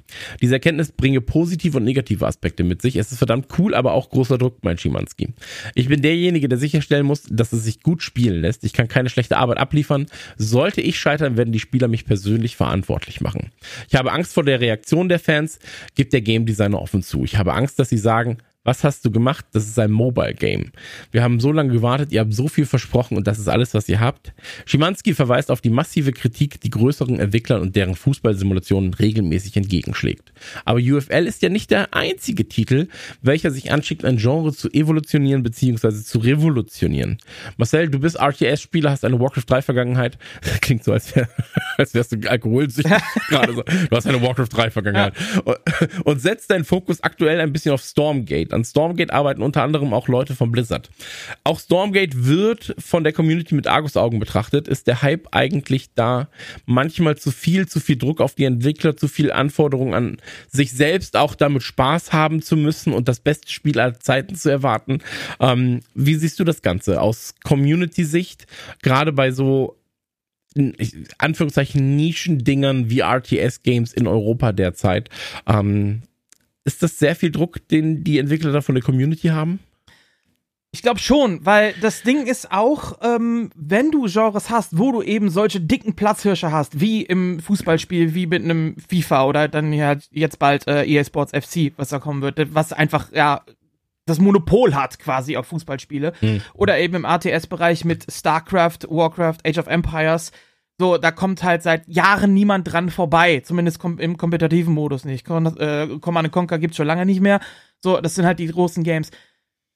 Diese 0.41 0.55
Erkenntnis 0.55 0.91
bringe 0.91 1.21
positive 1.21 1.77
und 1.77 1.83
negative 1.83 2.25
Aspekte 2.25 2.63
mit 2.63 2.81
sich. 2.81 2.95
Es 2.95 3.11
ist 3.11 3.17
verdammt 3.17 3.47
cool, 3.57 3.73
aber 3.73 3.93
auch 3.93 4.09
großer 4.09 4.37
Druck, 4.37 4.63
mein 4.63 4.77
Schimanski. 4.77 5.29
Ich 5.75 5.87
bin 5.87 6.01
derjenige, 6.01 6.49
der 6.49 6.57
sicherstellen 6.57 7.05
muss, 7.05 7.23
dass 7.29 7.53
es 7.53 7.63
sich 7.63 7.81
gut 7.81 8.01
spielen 8.01 8.41
lässt. 8.41 8.63
Ich 8.63 8.73
kann 8.73 8.87
keine 8.87 9.09
schlechte 9.09 9.37
Arbeit 9.37 9.57
abliefern. 9.57 10.07
Sollte 10.37 10.81
ich 10.81 10.99
scheitern, 10.99 11.37
werden 11.37 11.51
die 11.51 11.59
Spieler 11.59 11.87
mich 11.87 12.05
persönlich 12.05 12.55
verantwortlich 12.55 13.21
machen. 13.21 13.51
Ich 13.89 13.95
habe 13.95 14.11
Angst 14.11 14.33
vor 14.33 14.43
der 14.43 14.59
Reaktion 14.59 15.09
der 15.09 15.19
Fans, 15.19 15.59
gibt 15.95 16.13
der 16.13 16.21
Game 16.21 16.45
Designer 16.45 16.81
offen 16.81 17.03
zu. 17.03 17.23
Ich 17.23 17.37
habe 17.37 17.53
Angst, 17.53 17.79
dass 17.79 17.89
sie 17.89 17.97
sagen, 17.97 18.37
was 18.67 18.83
hast 18.83 19.05
du 19.05 19.11
gemacht? 19.11 19.45
Das 19.53 19.65
ist 19.65 19.79
ein 19.79 19.91
Mobile 19.91 20.33
Game. 20.33 20.73
Wir 21.11 21.23
haben 21.23 21.39
so 21.39 21.53
lange 21.53 21.71
gewartet, 21.71 22.11
ihr 22.11 22.19
habt 22.19 22.33
so 22.33 22.49
viel 22.49 22.65
versprochen 22.65 23.15
und 23.15 23.25
das 23.25 23.39
ist 23.39 23.47
alles, 23.47 23.73
was 23.73 23.87
ihr 23.87 24.01
habt. 24.01 24.33
Schimanski 24.65 25.13
verweist 25.13 25.51
auf 25.51 25.61
die 25.61 25.69
massive 25.69 26.11
Kritik, 26.11 26.59
die 26.59 26.69
größeren 26.69 27.17
Entwicklern 27.17 27.61
und 27.61 27.77
deren 27.77 27.95
Fußballsimulationen 27.95 28.93
regelmäßig 28.93 29.55
entgegenschlägt. 29.55 30.33
Aber 30.65 30.79
UFL 30.79 31.27
ist 31.27 31.41
ja 31.43 31.47
nicht 31.47 31.71
der 31.71 31.93
einzige 31.93 32.49
Titel, 32.49 32.89
welcher 33.21 33.51
sich 33.51 33.71
anschickt, 33.71 34.03
ein 34.03 34.17
Genre 34.17 34.51
zu 34.51 34.69
evolutionieren 34.73 35.43
bzw. 35.43 36.03
zu 36.03 36.19
revolutionieren. 36.19 37.19
Marcel, 37.55 37.87
du 37.87 37.99
bist 37.99 38.19
RTS-Spieler, 38.19 38.91
hast 38.91 39.05
eine 39.05 39.17
Warcraft 39.17 39.45
3 39.47 39.61
Vergangenheit. 39.61 40.17
Klingt 40.59 40.83
so, 40.83 40.91
als, 40.91 41.15
wär, 41.15 41.29
als 41.77 41.93
wärst 41.93 42.11
du 42.11 42.29
alkoholsüchtig 42.29 42.91
gerade 43.29 43.53
so. 43.53 43.63
Du 43.63 43.95
hast 43.95 44.07
eine 44.07 44.21
Warcraft 44.21 44.49
3 44.51 44.71
Vergangenheit. 44.71 45.13
Und, 45.45 45.57
und 46.03 46.21
setzt 46.21 46.51
deinen 46.51 46.65
Fokus 46.65 47.01
aktuell 47.01 47.39
ein 47.39 47.53
bisschen 47.53 47.71
auf 47.71 47.81
Stormgate. 47.81 48.56
An 48.57 48.65
Stormgate 48.65 49.13
arbeiten 49.13 49.43
unter 49.43 49.61
anderem 49.61 49.93
auch 49.93 50.07
Leute 50.07 50.35
von 50.35 50.51
Blizzard. 50.51 50.89
Auch 51.43 51.59
Stormgate 51.59 52.25
wird 52.25 52.75
von 52.79 53.03
der 53.03 53.13
Community 53.13 53.53
mit 53.53 53.67
Argusaugen 53.67 54.19
betrachtet. 54.19 54.67
Ist 54.67 54.87
der 54.87 55.03
Hype 55.03 55.27
eigentlich 55.31 55.93
da? 55.93 56.27
Manchmal 56.65 57.17
zu 57.17 57.31
viel, 57.31 57.67
zu 57.67 57.79
viel 57.79 57.97
Druck 57.97 58.19
auf 58.19 58.33
die 58.33 58.45
Entwickler, 58.45 58.97
zu 58.97 59.07
viel 59.07 59.31
Anforderungen 59.31 59.93
an 59.93 60.17
sich 60.49 60.71
selbst, 60.71 61.15
auch 61.15 61.35
damit 61.35 61.61
Spaß 61.61 62.13
haben 62.13 62.41
zu 62.41 62.57
müssen 62.57 62.93
und 62.93 63.07
das 63.07 63.19
beste 63.19 63.51
Spiel 63.51 63.79
aller 63.79 63.99
Zeiten 63.99 64.35
zu 64.35 64.49
erwarten. 64.49 64.99
Ähm, 65.39 65.81
wie 65.93 66.15
siehst 66.15 66.39
du 66.39 66.43
das 66.43 66.63
Ganze 66.63 66.99
aus 66.99 67.35
Community-Sicht? 67.43 68.47
Gerade 68.81 69.13
bei 69.13 69.31
so 69.31 69.77
Anführungszeichen 71.19 71.95
Nischendingern 71.95 72.89
wie 72.89 73.01
RTS-Games 73.01 73.93
in 73.93 74.07
Europa 74.07 74.51
derzeit. 74.51 75.09
Ähm, 75.45 76.01
ist 76.67 76.83
das 76.83 76.99
sehr 76.99 77.15
viel 77.15 77.31
Druck, 77.31 77.67
den 77.69 78.03
die 78.03 78.19
Entwickler 78.19 78.51
da 78.51 78.61
von 78.61 78.75
der 78.75 78.83
Community 78.83 79.29
haben? 79.29 79.59
Ich 80.71 80.81
glaube 80.81 80.99
schon, 80.99 81.45
weil 81.45 81.73
das 81.81 82.03
Ding 82.03 82.27
ist 82.27 82.51
auch, 82.51 82.99
ähm, 83.01 83.49
wenn 83.55 83.89
du 83.89 84.05
Genres 84.05 84.49
hast, 84.49 84.77
wo 84.77 84.91
du 84.91 85.01
eben 85.01 85.29
solche 85.29 85.61
dicken 85.61 85.95
Platzhirsche 85.95 86.51
hast, 86.51 86.81
wie 86.81 87.03
im 87.03 87.39
Fußballspiel, 87.39 88.13
wie 88.13 88.27
mit 88.27 88.43
einem 88.43 88.75
FIFA 88.87 89.25
oder 89.25 89.47
dann 89.47 89.71
ja 89.71 89.95
jetzt 90.11 90.39
bald 90.39 90.67
äh, 90.67 90.83
EA 90.83 91.03
Sports 91.05 91.31
FC, 91.31 91.71
was 91.77 91.89
da 91.89 91.99
kommen 91.99 92.21
wird, 92.21 92.53
was 92.53 92.73
einfach, 92.73 93.11
ja, 93.13 93.43
das 94.05 94.19
Monopol 94.19 94.75
hat 94.75 94.99
quasi 94.99 95.37
auf 95.37 95.47
Fußballspiele. 95.47 96.13
Hm. 96.19 96.41
Oder 96.53 96.77
eben 96.79 96.95
im 96.95 97.05
ATS-Bereich 97.05 97.85
mit 97.85 98.05
StarCraft, 98.11 98.79
Warcraft, 98.89 99.37
Age 99.45 99.57
of 99.57 99.67
Empires. 99.67 100.31
So, 100.79 100.97
da 100.97 101.11
kommt 101.11 101.43
halt 101.43 101.63
seit 101.63 101.87
Jahren 101.87 102.33
niemand 102.33 102.71
dran 102.71 102.91
vorbei. 102.91 103.41
Zumindest 103.43 103.79
kom 103.79 103.97
im 103.97 104.17
kompetitiven 104.17 104.73
Modus 104.73 105.05
nicht. 105.05 105.25
Con 105.25 105.57
äh, 105.57 105.97
Command 105.99 106.31
Conquer 106.31 106.59
gibt's 106.59 106.77
schon 106.77 106.87
lange 106.87 107.05
nicht 107.05 107.21
mehr. 107.21 107.39
So, 107.79 107.99
das 107.99 108.15
sind 108.15 108.25
halt 108.25 108.39
die 108.39 108.47
großen 108.47 108.83
Games. 108.83 109.09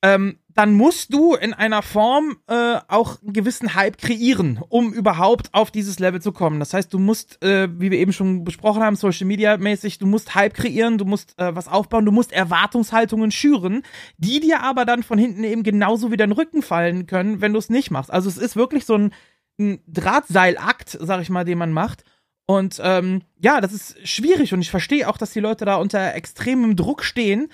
Ähm, 0.04 0.40
dann 0.50 0.74
musst 0.74 1.14
du 1.14 1.36
in 1.36 1.54
einer 1.54 1.82
Form 1.84 2.38
äh, 2.48 2.78
auch 2.88 3.22
einen 3.22 3.34
gewissen 3.34 3.76
Hype 3.76 4.00
kreieren, 4.00 4.60
um 4.68 4.94
überhaupt 4.94 5.54
auf 5.54 5.70
dieses 5.70 6.00
Level 6.00 6.22
zu 6.22 6.32
kommen. 6.32 6.60
Das 6.60 6.74
heißt, 6.74 6.92
du 6.92 7.00
musst, 7.00 7.42
äh, 7.44 7.70
wie 7.80 7.92
wir 7.92 8.00
eben 8.00 8.12
schon 8.12 8.44
besprochen 8.44 8.82
haben, 8.82 8.96
Social 8.96 9.28
Media 9.28 9.58
mäßig, 9.58 10.00
du 10.00 10.08
musst 10.08 10.34
Hype 10.34 10.56
kreieren, 10.56 10.98
du 10.98 11.06
musst 11.06 11.40
äh, 11.40 11.56
was 11.56 11.68
aufbauen, 11.68 12.06
du 12.06 12.12
musst 12.12 12.32
Erwartungshaltungen 12.32 13.32
schüren, 13.32 13.84
die 14.18 14.40
dir 14.40 14.62
aber 14.62 14.86
dann 14.86 15.04
von 15.04 15.20
hinten 15.20 15.44
eben 15.44 15.64
genauso 15.64 16.12
wieder 16.12 16.26
in 16.26 16.32
den 16.32 16.38
Rücken 16.38 16.64
fallen 16.64 17.06
können, 17.06 17.40
wenn 17.40 17.54
du 17.54 17.60
es 17.60 17.70
nicht 17.70 17.92
machst. 17.92 18.12
Also 18.12 18.28
es 18.28 18.38
ist 18.38 18.56
wirklich 18.56 18.86
so 18.86 18.96
ein, 18.96 19.14
ein 19.62 19.84
Drahtseilakt, 19.88 20.98
sag 21.00 21.22
ich 21.22 21.30
mal, 21.30 21.46
den 21.46 21.58
man 21.58 21.72
macht. 21.72 22.04
Und 22.46 22.82
ähm, 22.84 23.22
ja, 23.40 23.62
das 23.62 23.72
ist 23.72 24.08
schwierig 24.08 24.54
und 24.54 24.62
ich 24.62 24.72
verstehe 24.72 25.08
auch, 25.08 25.18
dass 25.18 25.32
die 25.32 25.40
Leute 25.40 25.64
da 25.64 25.76
unter 25.76 26.16
extremem 26.16 26.76
Druck 26.76 27.04
stehen. 27.04 27.50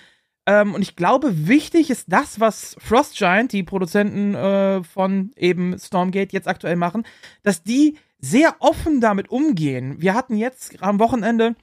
Ähm, 0.47 0.73
und 0.73 0.81
ich 0.81 0.95
glaube, 0.95 1.47
wichtig 1.47 1.89
ist 1.89 2.05
das, 2.07 2.39
was 2.39 2.75
Frost 2.79 3.15
Giant, 3.15 3.51
die 3.51 3.63
Produzenten 3.63 4.33
äh, 4.33 4.83
von 4.83 5.31
eben 5.35 5.77
Stormgate, 5.77 6.33
jetzt 6.33 6.47
aktuell 6.47 6.77
machen, 6.77 7.03
dass 7.43 7.61
die 7.63 7.97
sehr 8.19 8.55
offen 8.59 8.99
damit 9.01 9.29
umgehen. 9.29 10.01
Wir 10.01 10.15
hatten 10.15 10.35
jetzt 10.35 10.81
am 10.81 10.99
Wochenende, 10.99 11.55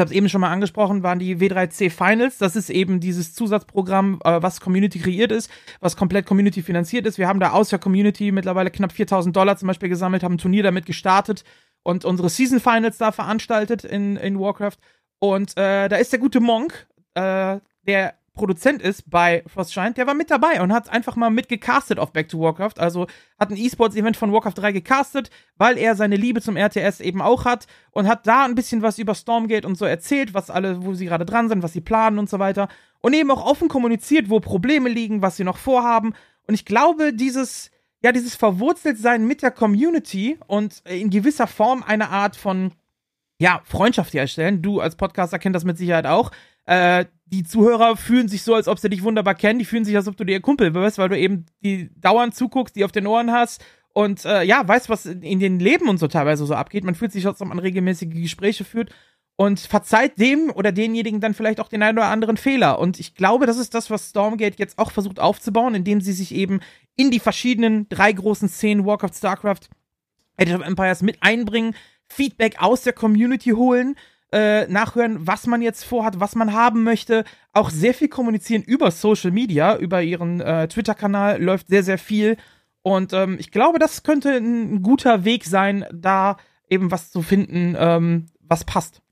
ich 0.00 0.02
habe 0.02 0.12
es 0.12 0.16
eben 0.16 0.28
schon 0.30 0.40
mal 0.40 0.50
angesprochen, 0.50 1.02
waren 1.02 1.18
die 1.18 1.36
W3C 1.36 1.90
Finals. 1.90 2.38
Das 2.38 2.56
ist 2.56 2.70
eben 2.70 3.00
dieses 3.00 3.34
Zusatzprogramm, 3.34 4.18
äh, 4.24 4.42
was 4.42 4.62
Community 4.62 4.98
kreiert 4.98 5.30
ist, 5.30 5.50
was 5.80 5.94
komplett 5.94 6.24
Community 6.24 6.62
finanziert 6.62 7.06
ist. 7.06 7.18
Wir 7.18 7.28
haben 7.28 7.38
da 7.38 7.50
aus 7.50 7.68
der 7.68 7.78
Community 7.78 8.32
mittlerweile 8.32 8.70
knapp 8.70 8.92
4000 8.92 9.36
Dollar 9.36 9.58
zum 9.58 9.66
Beispiel 9.66 9.90
gesammelt, 9.90 10.22
haben 10.22 10.36
ein 10.36 10.38
Turnier 10.38 10.62
damit 10.62 10.86
gestartet 10.86 11.44
und 11.82 12.06
unsere 12.06 12.30
Season 12.30 12.60
Finals 12.60 12.96
da 12.96 13.12
veranstaltet 13.12 13.84
in, 13.84 14.16
in 14.16 14.40
Warcraft. 14.40 14.78
Und 15.18 15.50
äh, 15.58 15.90
da 15.90 15.96
ist 15.96 16.12
der 16.12 16.18
gute 16.18 16.40
Monk, 16.40 16.86
äh, 17.12 17.58
der 17.86 18.14
Produzent 18.34 18.80
ist 18.80 19.10
bei 19.10 19.42
Frostshine, 19.46 19.92
der 19.92 20.06
war 20.06 20.14
mit 20.14 20.30
dabei 20.30 20.62
und 20.62 20.72
hat 20.72 20.88
einfach 20.88 21.16
mal 21.16 21.30
mitgecastet 21.30 21.98
auf 21.98 22.12
Back 22.12 22.28
to 22.28 22.40
Warcraft. 22.40 22.78
Also 22.78 23.06
hat 23.38 23.50
ein 23.50 23.56
E-Sports-Event 23.56 24.16
von 24.16 24.32
Warcraft 24.32 24.54
3 24.54 24.72
gecastet, 24.72 25.30
weil 25.56 25.76
er 25.76 25.96
seine 25.96 26.16
Liebe 26.16 26.40
zum 26.40 26.56
RTS 26.56 27.00
eben 27.00 27.20
auch 27.20 27.44
hat 27.44 27.66
und 27.90 28.06
hat 28.06 28.26
da 28.26 28.44
ein 28.44 28.54
bisschen 28.54 28.82
was 28.82 28.98
über 28.98 29.14
Stormgate 29.14 29.66
und 29.66 29.76
so 29.76 29.84
erzählt, 29.84 30.32
was 30.32 30.48
alle, 30.48 30.84
wo 30.84 30.94
sie 30.94 31.06
gerade 31.06 31.26
dran 31.26 31.48
sind, 31.48 31.62
was 31.62 31.72
sie 31.72 31.80
planen 31.80 32.18
und 32.18 32.30
so 32.30 32.38
weiter. 32.38 32.68
Und 33.00 33.14
eben 33.14 33.30
auch 33.30 33.44
offen 33.44 33.68
kommuniziert, 33.68 34.30
wo 34.30 34.40
Probleme 34.40 34.88
liegen, 34.88 35.22
was 35.22 35.36
sie 35.36 35.44
noch 35.44 35.58
vorhaben. 35.58 36.14
Und 36.46 36.54
ich 36.54 36.64
glaube, 36.64 37.12
dieses, 37.12 37.70
ja, 38.02 38.12
dieses 38.12 38.36
Verwurzeltsein 38.36 39.26
mit 39.26 39.42
der 39.42 39.50
Community 39.50 40.38
und 40.46 40.82
in 40.86 41.10
gewisser 41.10 41.46
Form 41.46 41.82
eine 41.82 42.10
Art 42.10 42.36
von, 42.36 42.72
ja, 43.40 43.62
Freundschaft 43.64 44.14
herstellen. 44.14 44.62
Du 44.62 44.80
als 44.80 44.96
Podcaster 44.96 45.38
kennst 45.38 45.56
das 45.56 45.64
mit 45.64 45.78
Sicherheit 45.78 46.06
auch. 46.06 46.30
Äh, 46.66 47.06
die 47.32 47.44
Zuhörer 47.44 47.96
fühlen 47.96 48.28
sich 48.28 48.42
so, 48.42 48.54
als 48.54 48.68
ob 48.68 48.78
sie 48.78 48.90
dich 48.90 49.02
wunderbar 49.02 49.34
kennen. 49.34 49.58
Die 49.58 49.64
fühlen 49.64 49.84
sich, 49.84 49.96
als 49.96 50.08
ob 50.08 50.16
du 50.16 50.24
dir 50.24 50.40
Kumpel 50.40 50.74
wirst, 50.74 50.98
weil 50.98 51.08
du 51.08 51.18
eben 51.18 51.46
die 51.64 51.90
dauernd 52.00 52.34
zuguckst, 52.34 52.74
die 52.76 52.84
auf 52.84 52.92
den 52.92 53.06
Ohren 53.06 53.30
hast 53.30 53.64
und 53.92 54.24
äh, 54.24 54.42
ja, 54.42 54.66
weißt, 54.66 54.88
was 54.88 55.06
in 55.06 55.40
den 55.40 55.58
Leben 55.58 55.88
und 55.88 55.98
so 55.98 56.08
teilweise 56.08 56.44
so 56.46 56.54
abgeht. 56.54 56.84
Man 56.84 56.94
fühlt 56.94 57.12
sich, 57.12 57.26
als 57.26 57.40
ob 57.40 57.48
man 57.48 57.58
regelmäßige 57.58 58.10
Gespräche 58.10 58.64
führt 58.64 58.90
und 59.36 59.60
verzeiht 59.60 60.18
dem 60.18 60.50
oder 60.50 60.70
denjenigen 60.72 61.20
dann 61.20 61.34
vielleicht 61.34 61.60
auch 61.60 61.68
den 61.68 61.82
einen 61.82 61.98
oder 61.98 62.08
anderen 62.08 62.36
Fehler. 62.36 62.78
Und 62.78 63.00
ich 63.00 63.14
glaube, 63.14 63.46
das 63.46 63.58
ist 63.58 63.74
das, 63.74 63.90
was 63.90 64.10
Stormgate 64.10 64.58
jetzt 64.58 64.78
auch 64.78 64.90
versucht 64.90 65.18
aufzubauen, 65.18 65.74
indem 65.74 66.00
sie 66.00 66.12
sich 66.12 66.34
eben 66.34 66.60
in 66.96 67.10
die 67.10 67.20
verschiedenen 67.20 67.88
drei 67.88 68.12
großen 68.12 68.48
Szenen 68.48 68.84
Warcraft, 68.84 69.14
Starcraft, 69.16 69.70
Age 70.36 70.54
of 70.54 70.62
Empires 70.62 71.02
mit 71.02 71.22
einbringen, 71.22 71.74
Feedback 72.06 72.56
aus 72.60 72.82
der 72.82 72.92
Community 72.92 73.50
holen 73.50 73.96
äh, 74.32 74.66
nachhören, 74.68 75.26
was 75.26 75.46
man 75.46 75.62
jetzt 75.62 75.84
vorhat, 75.84 76.20
was 76.20 76.34
man 76.34 76.52
haben 76.52 76.84
möchte. 76.84 77.24
Auch 77.52 77.70
sehr 77.70 77.94
viel 77.94 78.08
kommunizieren 78.08 78.62
über 78.62 78.90
Social 78.90 79.30
Media, 79.30 79.76
über 79.76 80.02
ihren 80.02 80.40
äh, 80.40 80.68
Twitter-Kanal 80.68 81.42
läuft 81.42 81.68
sehr, 81.68 81.82
sehr 81.82 81.98
viel. 81.98 82.36
Und 82.82 83.12
ähm, 83.12 83.36
ich 83.38 83.50
glaube, 83.50 83.78
das 83.78 84.02
könnte 84.02 84.36
ein, 84.36 84.82
guter 84.82 85.24
Weg 85.24 85.44
sein, 85.44 85.84
da 85.92 86.36
eben 86.68 86.90
was 86.90 87.10
zu 87.10 87.22
finden, 87.22 87.76
ähm, 87.78 88.26
was 88.40 88.64
passt. 88.64 89.02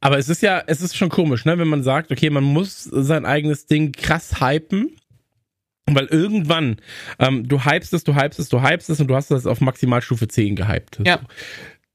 Aber 0.00 0.18
es 0.18 0.28
ist 0.28 0.42
ja, 0.42 0.62
es 0.66 0.82
ist 0.82 0.96
schon 0.96 1.08
komisch, 1.08 1.44
ne, 1.44 1.58
wenn 1.58 1.68
man 1.68 1.82
sagt, 1.82 2.10
okay, 2.10 2.28
man 2.28 2.44
muss 2.44 2.84
sein 2.84 3.24
eigenes 3.24 3.66
Ding 3.66 3.92
krass 3.92 4.40
hypen. 4.40 4.96
Weil 5.86 6.06
irgendwann, 6.06 6.76
ähm, 7.18 7.46
du 7.46 7.66
hypst 7.66 7.92
es, 7.92 8.04
du 8.04 8.14
hypst 8.14 8.38
es, 8.38 8.48
du 8.48 8.62
hypst 8.62 8.88
es 8.88 9.00
und 9.00 9.08
du 9.08 9.14
hast 9.14 9.30
das 9.30 9.46
auf 9.46 9.60
Maximalstufe 9.60 10.26
10 10.26 10.56
gehypt. 10.56 10.98
Ja 11.04 11.20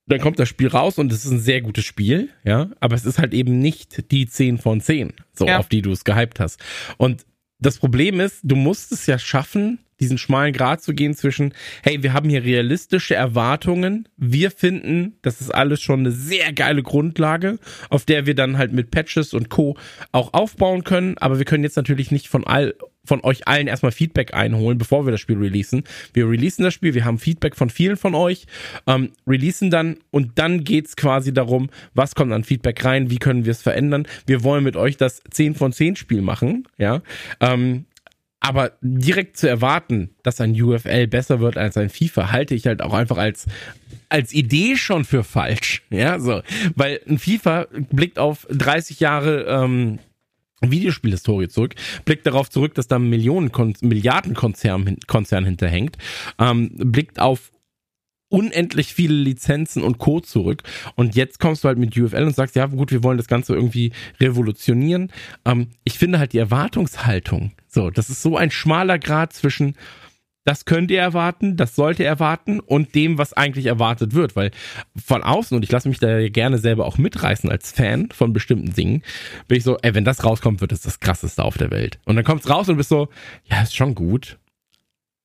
dann 0.10 0.19
kommt 0.19 0.39
das 0.39 0.50
Spiel 0.50 0.67
raus 0.67 0.98
und 0.98 1.12
es 1.12 1.26
ist 1.26 1.32
ein 1.32 1.39
sehr 1.39 1.62
gutes 1.62 1.86
Spiel, 1.86 2.30
ja, 2.43 2.69
aber 2.80 2.95
es 2.95 3.06
ist 3.06 3.19
halt 3.19 3.34
eben 3.34 3.60
nicht 3.60 4.12
die 4.12 4.28
10 4.28 4.58
von 4.58 4.82
10, 4.82 5.13
so 5.34 5.48
ja. 5.48 5.60
auf 5.60 5.69
die 5.69 5.82
du 5.82 5.91
es 5.91 6.04
gehypt 6.04 6.39
hast. 6.39 6.60
Und 6.98 7.26
das 7.60 7.78
Problem 7.78 8.19
ist, 8.19 8.39
du 8.43 8.56
musst 8.56 8.91
es 8.91 9.06
ja 9.06 9.19
schaffen, 9.19 9.80
diesen 10.00 10.17
schmalen 10.17 10.54
Grad 10.54 10.82
zu 10.82 10.93
gehen 10.93 11.13
zwischen, 11.13 11.54
hey, 11.84 12.02
wir 12.02 12.13
haben 12.13 12.30
hier 12.30 12.43
realistische 12.43 13.15
Erwartungen, 13.15 14.08
wir 14.15 14.50
finden, 14.50 15.17
das 15.22 15.41
ist 15.41 15.54
alles 15.54 15.82
schon 15.82 16.00
eine 16.00 16.12
sehr 16.12 16.54
geile 16.54 16.84
Grundlage, 16.84 17.60
auf 17.89 18.06
der 18.06 18.26
wir 18.26 18.36
dann 18.36 18.58
halt 18.58 18.72
mit 18.72 18.91
Patches 18.91 19.34
und 19.34 19.50
Co. 19.50 19.78
auch 20.12 20.34
aufbauen 20.34 20.84
können, 20.84 21.17
aber 21.17 21.38
wir 21.38 21.45
können 21.45 21.63
jetzt 21.63 21.76
natürlich 21.76 22.12
nicht 22.12 22.30
von 22.30 22.48
all 22.48 22.76
von 23.10 23.22
euch 23.24 23.48
allen 23.48 23.67
erstmal 23.67 23.91
Feedback 23.91 24.34
einholen, 24.34 24.78
bevor 24.78 25.06
wir 25.06 25.12
das 25.12 25.19
Spiel 25.19 25.38
releasen. 25.38 25.84
Wir 26.13 26.30
releasen 26.30 26.63
das 26.63 26.76
Spiel, 26.76 26.93
wir 26.93 27.06
haben 27.06 27.17
Feedback 27.17 27.56
von 27.56 27.69
vielen 27.69 27.98
von 27.98 28.13
euch, 28.13 28.45
ähm, 28.88 29.10
releasen 29.28 29.72
dann 29.72 29.98
und 30.12 30.38
dann 30.38 30.63
geht's 30.63 30.95
quasi 30.95 31.34
darum, 31.34 31.69
was 31.95 32.13
kommt 32.13 32.32
an 32.32 32.43
Feedback 32.43 32.86
rein, 32.86 33.10
wie 33.10 33.17
können 33.17 33.45
wir 33.45 33.52
es 33.52 33.63
verändern. 33.63 34.08
Wir 34.28 34.43
wollen 34.43 34.63
mit 34.63 34.76
euch 34.76 34.95
das 34.95 35.24
10 35.32 35.56
von 35.56 35.74
10 35.74 35.95
Spiel 35.95 36.22
machen, 36.22 36.67
ja. 36.78 37.02
Ähm, 37.41 37.86
aber 38.41 38.74
direkt 38.82 39.36
zu 39.36 39.50
erwarten, 39.50 40.12
dass 40.24 40.39
ein 40.39 40.52
UFL 40.52 41.08
besser 41.08 41.41
wird 41.41 41.58
als 41.58 41.76
ein 41.76 41.89
FIFA, 41.89 42.32
halte 42.32 42.56
ich 42.56 42.67
halt 42.67 42.82
auch 42.82 42.93
einfach 42.93 43.17
als 43.17 43.48
als 44.08 44.34
Idee 44.34 44.76
schon 44.76 45.06
für 45.06 45.24
falsch. 45.24 45.84
Ja, 45.89 46.19
so. 46.19 46.41
Weil 46.76 47.00
ein 47.08 47.19
FIFA 47.19 47.67
blickt 47.91 48.17
auf 48.17 48.48
30 48.50 49.00
Jahre 49.00 49.43
ähm, 49.43 50.00
Videospielhistorie 50.62 51.48
zurück, 51.48 51.76
blickt 52.06 52.26
darauf 52.26 52.50
zurück, 52.50 52.74
dass 52.76 52.88
da 52.88 53.00
Millionen 53.00 53.52
Milliardenkonzern 53.82 54.98
Konzern 55.08 55.45
hinterhängt, 55.45 55.98
ähm, 56.39 56.72
blickt 56.76 57.19
auf 57.19 57.52
unendlich 58.30 58.93
viele 58.93 59.15
Lizenzen 59.15 59.84
und 59.84 59.98
Co. 59.98 60.19
zurück. 60.19 60.63
Und 60.95 61.15
jetzt 61.15 61.39
kommst 61.39 61.63
du 61.63 61.67
halt 61.67 61.80
mit 61.80 61.98
UFL 61.98 62.24
und 62.24 62.36
sagst, 62.36 62.56
ja 62.56 62.67
gut, 62.67 62.91
wir 62.91 63.04
wollen 63.04 63.17
das 63.17 63.28
Ganze 63.28 63.56
irgendwie 63.56 63.91
revolutionieren. 64.19 65.12
Ähm, 65.45 65.69
ich 65.84 65.98
finde 65.98 66.19
halt 66.19 66.34
die 66.34 66.38
Erwartungshaltung, 66.38 67.52
so, 67.67 67.89
das 67.89 68.10
ist 68.10 68.22
so 68.22 68.38
ein 68.38 68.52
schmaler 68.52 69.00
Grad 69.00 69.34
zwischen, 69.34 69.76
das 70.45 70.65
könnt 70.65 70.89
ihr 70.89 70.99
erwarten, 70.99 71.58
das 71.58 71.75
sollt 71.75 71.99
ihr 71.99 72.08
erwarten 72.08 72.60
und 72.60 72.95
dem, 72.95 73.17
was 73.17 73.34
eigentlich 73.34 73.65
erwartet 73.65 74.13
wird. 74.13 74.36
Weil 74.36 74.52
von 75.04 75.23
außen, 75.23 75.56
und 75.56 75.63
ich 75.63 75.71
lasse 75.71 75.89
mich 75.89 75.99
da 75.99 76.28
gerne 76.30 76.58
selber 76.58 76.86
auch 76.86 76.97
mitreißen 76.97 77.49
als 77.49 77.71
Fan 77.71 78.10
von 78.12 78.34
bestimmten 78.34 78.73
Dingen, 78.73 79.04
bin 79.47 79.58
ich 79.58 79.63
so, 79.63 79.78
ey, 79.82 79.93
wenn 79.93 80.06
das 80.06 80.23
rauskommt, 80.23 80.62
wird 80.62 80.71
es 80.71 80.82
das 80.82 80.99
krasseste 80.99 81.43
auf 81.43 81.58
der 81.58 81.71
Welt. 81.71 81.99
Und 82.06 82.15
dann 82.15 82.25
kommt 82.25 82.41
es 82.41 82.49
raus 82.49 82.69
und 82.69 82.78
bist 82.78 82.89
so, 82.89 83.10
ja, 83.45 83.62
ist 83.62 83.75
schon 83.75 83.95
gut. 83.95 84.39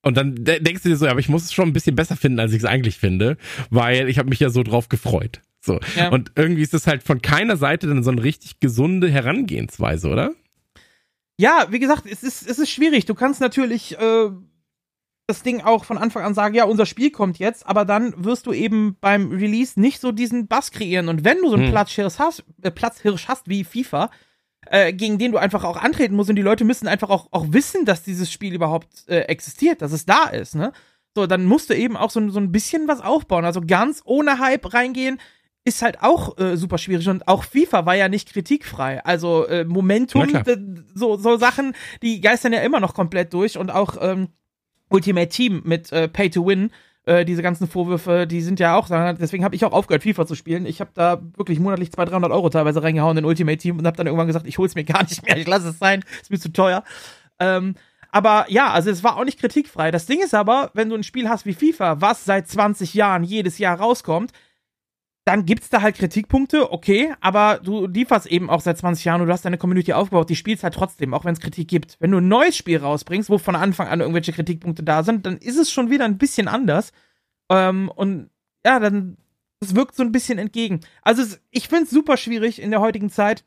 Und 0.02 0.18
dann 0.18 0.34
denkst 0.36 0.82
du 0.82 0.90
dir 0.90 0.96
so, 0.96 1.06
ja, 1.06 1.12
aber 1.12 1.20
ich 1.20 1.30
muss 1.30 1.44
es 1.44 1.54
schon 1.54 1.68
ein 1.68 1.72
bisschen 1.72 1.96
besser 1.96 2.16
finden, 2.16 2.38
als 2.38 2.52
ich 2.52 2.58
es 2.58 2.64
eigentlich 2.66 2.98
finde, 2.98 3.38
weil 3.70 4.08
ich 4.10 4.18
habe 4.18 4.28
mich 4.28 4.40
ja 4.40 4.50
so 4.50 4.62
drauf 4.62 4.90
gefreut. 4.90 5.40
So. 5.62 5.80
Ja. 5.96 6.10
Und 6.10 6.32
irgendwie 6.36 6.60
ist 6.60 6.74
es 6.74 6.86
halt 6.86 7.02
von 7.02 7.22
keiner 7.22 7.56
Seite 7.56 7.86
dann 7.86 8.04
so 8.04 8.10
eine 8.10 8.22
richtig 8.22 8.60
gesunde 8.60 9.10
Herangehensweise, 9.10 10.08
oder? 10.08 10.32
Ja, 11.38 11.68
wie 11.70 11.78
gesagt, 11.78 12.04
es 12.04 12.22
ist, 12.22 12.48
es 12.48 12.58
ist 12.58 12.70
schwierig. 12.70 13.06
Du 13.06 13.14
kannst 13.14 13.40
natürlich 13.40 13.98
äh, 13.98 14.28
das 15.26 15.42
Ding 15.42 15.62
auch 15.62 15.84
von 15.84 15.96
Anfang 15.96 16.22
an 16.22 16.34
sagen, 16.34 16.54
ja, 16.54 16.64
unser 16.64 16.86
Spiel 16.86 17.10
kommt 17.10 17.38
jetzt, 17.38 17.66
aber 17.66 17.84
dann 17.84 18.24
wirst 18.24 18.46
du 18.46 18.52
eben 18.52 18.96
beim 19.00 19.30
Release 19.30 19.80
nicht 19.80 20.00
so 20.00 20.12
diesen 20.12 20.48
Bass 20.48 20.70
kreieren. 20.70 21.08
Und 21.08 21.24
wenn 21.24 21.38
du 21.38 21.48
so 21.48 21.54
einen 21.54 21.64
hm. 21.64 21.70
Platzhirsch 21.70 22.18
hast, 22.18 22.44
äh, 22.62 22.70
Platzhirsch 22.70 23.28
hast 23.28 23.48
wie 23.48 23.64
FIFA, 23.64 24.10
äh, 24.66 24.92
gegen 24.92 25.18
den 25.18 25.32
du 25.32 25.38
einfach 25.38 25.64
auch 25.64 25.76
antreten 25.76 26.14
musst 26.14 26.30
und 26.30 26.36
die 26.36 26.42
Leute 26.42 26.64
müssen 26.64 26.88
einfach 26.88 27.10
auch, 27.10 27.28
auch 27.30 27.46
wissen, 27.48 27.84
dass 27.84 28.02
dieses 28.02 28.30
Spiel 28.30 28.54
überhaupt 28.54 29.08
äh, 29.08 29.20
existiert, 29.20 29.82
dass 29.82 29.92
es 29.92 30.04
da 30.06 30.24
ist, 30.24 30.54
ne? 30.54 30.72
So, 31.16 31.26
dann 31.26 31.44
musst 31.44 31.70
du 31.70 31.76
eben 31.76 31.96
auch 31.96 32.10
so, 32.10 32.28
so 32.28 32.40
ein 32.40 32.50
bisschen 32.50 32.88
was 32.88 33.00
aufbauen. 33.00 33.44
Also 33.44 33.60
ganz 33.64 34.02
ohne 34.04 34.40
Hype 34.40 34.74
reingehen, 34.74 35.20
ist 35.64 35.80
halt 35.80 36.02
auch 36.02 36.36
äh, 36.38 36.56
super 36.56 36.76
schwierig 36.76 37.08
und 37.08 37.26
auch 37.26 37.44
FIFA 37.44 37.86
war 37.86 37.94
ja 37.94 38.08
nicht 38.08 38.32
kritikfrei. 38.32 39.02
Also 39.04 39.46
äh, 39.46 39.64
Momentum, 39.64 40.28
so, 40.94 41.16
so 41.16 41.36
Sachen, 41.36 41.74
die 42.02 42.20
geistern 42.20 42.52
ja 42.52 42.60
immer 42.60 42.80
noch 42.80 42.94
komplett 42.94 43.32
durch 43.32 43.56
und 43.56 43.70
auch 43.70 43.96
ähm, 44.00 44.28
Ultimate 44.94 45.28
Team 45.28 45.62
mit 45.64 45.90
äh, 45.92 46.08
Pay 46.08 46.30
to 46.30 46.46
Win, 46.46 46.70
äh, 47.04 47.24
diese 47.24 47.42
ganzen 47.42 47.66
Vorwürfe, 47.66 48.26
die 48.26 48.40
sind 48.40 48.60
ja 48.60 48.76
auch, 48.76 48.88
deswegen 49.18 49.44
habe 49.44 49.56
ich 49.56 49.64
auch 49.64 49.72
aufgehört, 49.72 50.04
FIFA 50.04 50.24
zu 50.24 50.36
spielen. 50.36 50.66
Ich 50.66 50.80
habe 50.80 50.92
da 50.94 51.20
wirklich 51.36 51.58
monatlich 51.58 51.90
200, 51.90 52.12
300 52.12 52.30
Euro 52.30 52.48
teilweise 52.48 52.82
reingehauen 52.82 53.18
in 53.18 53.24
Ultimate 53.24 53.58
Team 53.58 53.78
und 53.78 53.86
habe 53.86 53.96
dann 53.96 54.06
irgendwann 54.06 54.28
gesagt, 54.28 54.46
ich 54.46 54.56
hol's 54.56 54.76
mir 54.76 54.84
gar 54.84 55.02
nicht 55.02 55.26
mehr, 55.26 55.36
ich 55.36 55.48
lasse 55.48 55.68
es 55.68 55.78
sein, 55.78 56.04
ist 56.22 56.30
mir 56.30 56.38
zu 56.38 56.52
teuer. 56.52 56.84
Ähm, 57.40 57.74
aber 58.12 58.46
ja, 58.48 58.70
also 58.70 58.90
es 58.90 59.02
war 59.02 59.16
auch 59.16 59.24
nicht 59.24 59.40
kritikfrei. 59.40 59.90
Das 59.90 60.06
Ding 60.06 60.22
ist 60.22 60.34
aber, 60.34 60.70
wenn 60.74 60.88
du 60.88 60.94
ein 60.94 61.02
Spiel 61.02 61.28
hast 61.28 61.44
wie 61.46 61.54
FIFA, 61.54 62.00
was 62.00 62.24
seit 62.24 62.46
20 62.46 62.94
Jahren 62.94 63.24
jedes 63.24 63.58
Jahr 63.58 63.80
rauskommt, 63.80 64.30
dann 65.24 65.46
gibt's 65.46 65.70
da 65.70 65.80
halt 65.80 65.96
Kritikpunkte, 65.96 66.70
okay, 66.70 67.14
aber 67.20 67.58
du 67.62 67.86
lieferst 67.86 68.26
eben 68.26 68.50
auch 68.50 68.60
seit 68.60 68.76
20 68.76 69.06
Jahren 69.06 69.22
und 69.22 69.26
du 69.26 69.32
hast 69.32 69.44
deine 69.44 69.56
Community 69.56 69.94
aufgebaut, 69.94 70.28
die 70.28 70.36
spielst 70.36 70.64
halt 70.64 70.74
trotzdem, 70.74 71.14
auch 71.14 71.24
wenn 71.24 71.32
es 71.32 71.40
Kritik 71.40 71.68
gibt. 71.68 71.96
Wenn 71.98 72.10
du 72.10 72.18
ein 72.18 72.28
neues 72.28 72.56
Spiel 72.56 72.76
rausbringst, 72.78 73.30
wo 73.30 73.38
von 73.38 73.56
Anfang 73.56 73.88
an 73.88 74.00
irgendwelche 74.00 74.32
Kritikpunkte 74.32 74.82
da 74.82 75.02
sind, 75.02 75.24
dann 75.24 75.38
ist 75.38 75.56
es 75.56 75.70
schon 75.70 75.90
wieder 75.90 76.04
ein 76.04 76.18
bisschen 76.18 76.46
anders. 76.46 76.92
Ähm, 77.48 77.90
und 77.94 78.28
ja, 78.66 78.78
dann, 78.78 79.16
es 79.60 79.74
wirkt 79.74 79.96
so 79.96 80.02
ein 80.02 80.12
bisschen 80.12 80.38
entgegen. 80.38 80.80
Also 81.00 81.22
es, 81.22 81.40
ich 81.50 81.68
finde 81.68 81.84
es 81.84 81.90
super 81.90 82.18
schwierig 82.18 82.60
in 82.60 82.70
der 82.70 82.80
heutigen 82.80 83.08
Zeit, 83.08 83.44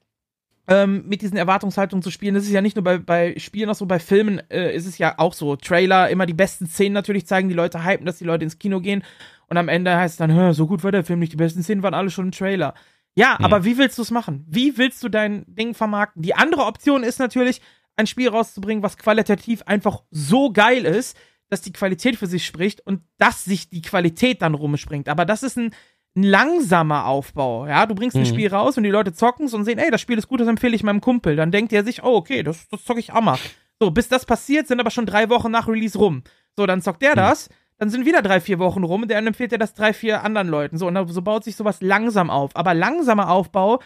ähm, 0.68 1.06
mit 1.08 1.22
diesen 1.22 1.38
Erwartungshaltungen 1.38 2.02
zu 2.02 2.12
spielen. 2.12 2.36
Das 2.36 2.44
ist 2.44 2.52
ja 2.52 2.62
nicht 2.62 2.76
nur 2.76 2.84
bei, 2.84 2.98
bei 2.98 3.36
Spielen 3.38 3.70
auch 3.70 3.76
so, 3.76 3.86
bei 3.86 4.00
Filmen 4.00 4.42
äh, 4.50 4.76
ist 4.76 4.86
es 4.86 4.98
ja 4.98 5.16
auch 5.18 5.34
so. 5.34 5.56
Trailer, 5.56 6.10
immer 6.10 6.26
die 6.26 6.34
besten 6.34 6.68
Szenen 6.68 6.94
natürlich 6.94 7.26
zeigen, 7.26 7.50
die 7.50 7.56
Leute 7.56 7.86
hypen, 7.86 8.06
dass 8.06 8.18
die 8.18 8.26
Leute 8.26 8.44
ins 8.44 8.60
Kino 8.60 8.82
gehen. 8.82 9.04
Und 9.50 9.58
am 9.58 9.70
Ende 9.70 9.96
heißt 9.96 10.14
es 10.14 10.18
dann, 10.18 10.54
so 10.54 10.68
gut 10.68 10.84
war 10.84 10.92
der 10.92 11.04
Film 11.04 11.20
nicht, 11.20 11.32
die 11.34 11.38
besten 11.38 11.64
Szenen 11.64 11.84
waren 11.84 11.94
alle 11.94 12.10
schon 12.10 12.26
im 12.26 12.32
Trailer. 12.32 12.74
Ja, 13.16 13.38
hm. 13.38 13.46
aber 13.46 13.64
wie 13.64 13.78
willst 13.78 13.98
du 13.98 14.02
es 14.02 14.12
machen? 14.12 14.46
Wie 14.48 14.78
willst 14.78 15.04
du 15.04 15.10
dein 15.10 15.46
Ding 15.48 15.74
vermarkten? 15.74 16.22
Die 16.22 16.36
andere 16.36 16.66
Option 16.66 17.04
ist 17.04 17.20
natürlich, 17.20 17.62
ein 17.98 18.08
Spiel 18.08 18.30
rauszubringen, 18.30 18.84
was 18.84 18.98
qualitativ 18.98 19.64
einfach 19.64 20.04
so 20.12 20.52
geil 20.52 20.86
ist, 20.86 21.18
dass 21.50 21.62
die 21.62 21.74
Qualität 21.74 22.16
für 22.16 22.28
sich 22.28 22.46
spricht 22.46 22.86
und 22.86 23.02
dass 23.18 23.44
sich 23.44 23.70
die 23.70 23.82
Qualität 23.82 24.42
dann 24.42 24.54
rumspringt. 24.54 25.10
Aber 25.10 25.26
das 25.26 25.44
ist 25.44 25.58
ein, 25.58 25.72
ein 26.16 26.24
langsamer 26.24 27.06
Aufbau. 27.06 27.66
Ja, 27.68 27.86
du 27.86 27.96
bringst 27.96 28.16
ein 28.16 28.22
Mhm. 28.22 28.26
Spiel 28.26 28.50
raus 28.50 28.78
und 28.78 28.84
die 28.84 28.90
Leute 28.92 29.14
zocken 29.14 29.50
und 29.52 29.66
sehen, 29.66 29.80
ey, 29.80 29.90
das 29.90 30.02
Spiel 30.02 30.18
ist 30.18 30.28
gut, 30.28 30.42
das 30.42 30.48
empfehle 30.48 30.76
ich 30.76 30.84
meinem 30.84 31.02
Kumpel. 31.02 31.36
Dann 31.36 31.52
denkt 31.52 31.74
er 31.74 31.84
sich, 31.84 32.04
oh, 32.04 32.16
okay, 32.16 32.44
das, 32.44 32.68
das 32.70 32.84
zocke 32.84 33.00
ich 33.00 33.14
auch 33.14 33.22
mal. 33.22 33.40
So, 33.80 33.92
bis 33.92 34.10
das 34.10 34.26
passiert, 34.26 34.68
sind 34.68 34.80
aber 34.80 34.92
schon 34.92 35.06
drei 35.06 35.30
Wochen 35.30 35.52
nach 35.52 35.68
Release 35.68 35.98
rum. 35.98 36.24
So, 36.56 36.66
dann 36.66 36.82
zockt 36.82 37.02
der 37.02 37.16
das, 37.16 37.50
dann 37.78 37.90
sind 37.90 38.06
wieder 38.06 38.22
drei, 38.22 38.40
vier 38.40 38.60
Wochen 38.60 38.84
rum 38.84 39.04
und 39.04 39.12
dann 39.12 39.28
empfiehlt 39.28 39.52
er 39.52 39.60
das 39.60 39.74
drei, 39.74 39.94
vier 39.94 40.24
anderen 40.24 40.48
Leuten. 40.48 40.78
So, 40.78 40.88
und 40.88 41.08
so 41.10 41.22
baut 41.22 41.44
sich 41.44 41.56
sowas 41.56 41.82
langsam 41.82 42.30
auf. 42.30 42.56
Aber 42.56 42.74
langsamer 42.74 43.30
Aufbau 43.30 43.80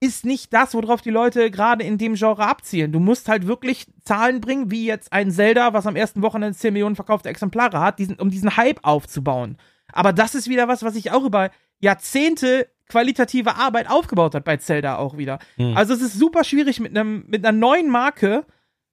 ist 0.00 0.24
nicht 0.24 0.52
das, 0.52 0.74
worauf 0.74 1.02
die 1.02 1.10
Leute 1.10 1.50
gerade 1.50 1.84
in 1.84 1.98
dem 1.98 2.14
Genre 2.14 2.46
abzielen. 2.46 2.92
Du 2.92 3.00
musst 3.00 3.28
halt 3.28 3.46
wirklich 3.46 3.86
Zahlen 4.02 4.40
bringen, 4.40 4.70
wie 4.70 4.86
jetzt 4.86 5.12
ein 5.12 5.30
Zelda, 5.30 5.74
was 5.74 5.86
am 5.86 5.96
ersten 5.96 6.22
Wochenende 6.22 6.56
10 6.56 6.72
Millionen 6.72 6.96
verkaufte 6.96 7.28
Exemplare 7.28 7.80
hat, 7.80 7.98
diesen, 7.98 8.16
um 8.16 8.30
diesen 8.30 8.56
Hype 8.56 8.80
aufzubauen. 8.82 9.58
Aber 9.92 10.12
das 10.12 10.34
ist 10.34 10.48
wieder 10.48 10.68
was, 10.68 10.82
was 10.82 10.94
sich 10.94 11.10
auch 11.12 11.24
über 11.24 11.50
Jahrzehnte 11.80 12.68
qualitative 12.88 13.56
Arbeit 13.56 13.90
aufgebaut 13.90 14.34
hat 14.34 14.44
bei 14.44 14.56
Zelda 14.56 14.96
auch 14.96 15.16
wieder. 15.16 15.38
Hm. 15.56 15.76
Also 15.76 15.94
es 15.94 16.00
ist 16.00 16.18
super 16.18 16.44
schwierig 16.44 16.80
mit 16.80 16.96
einem 16.96 17.24
mit 17.28 17.44
einer 17.44 17.56
neuen 17.56 17.88
Marke 17.88 18.44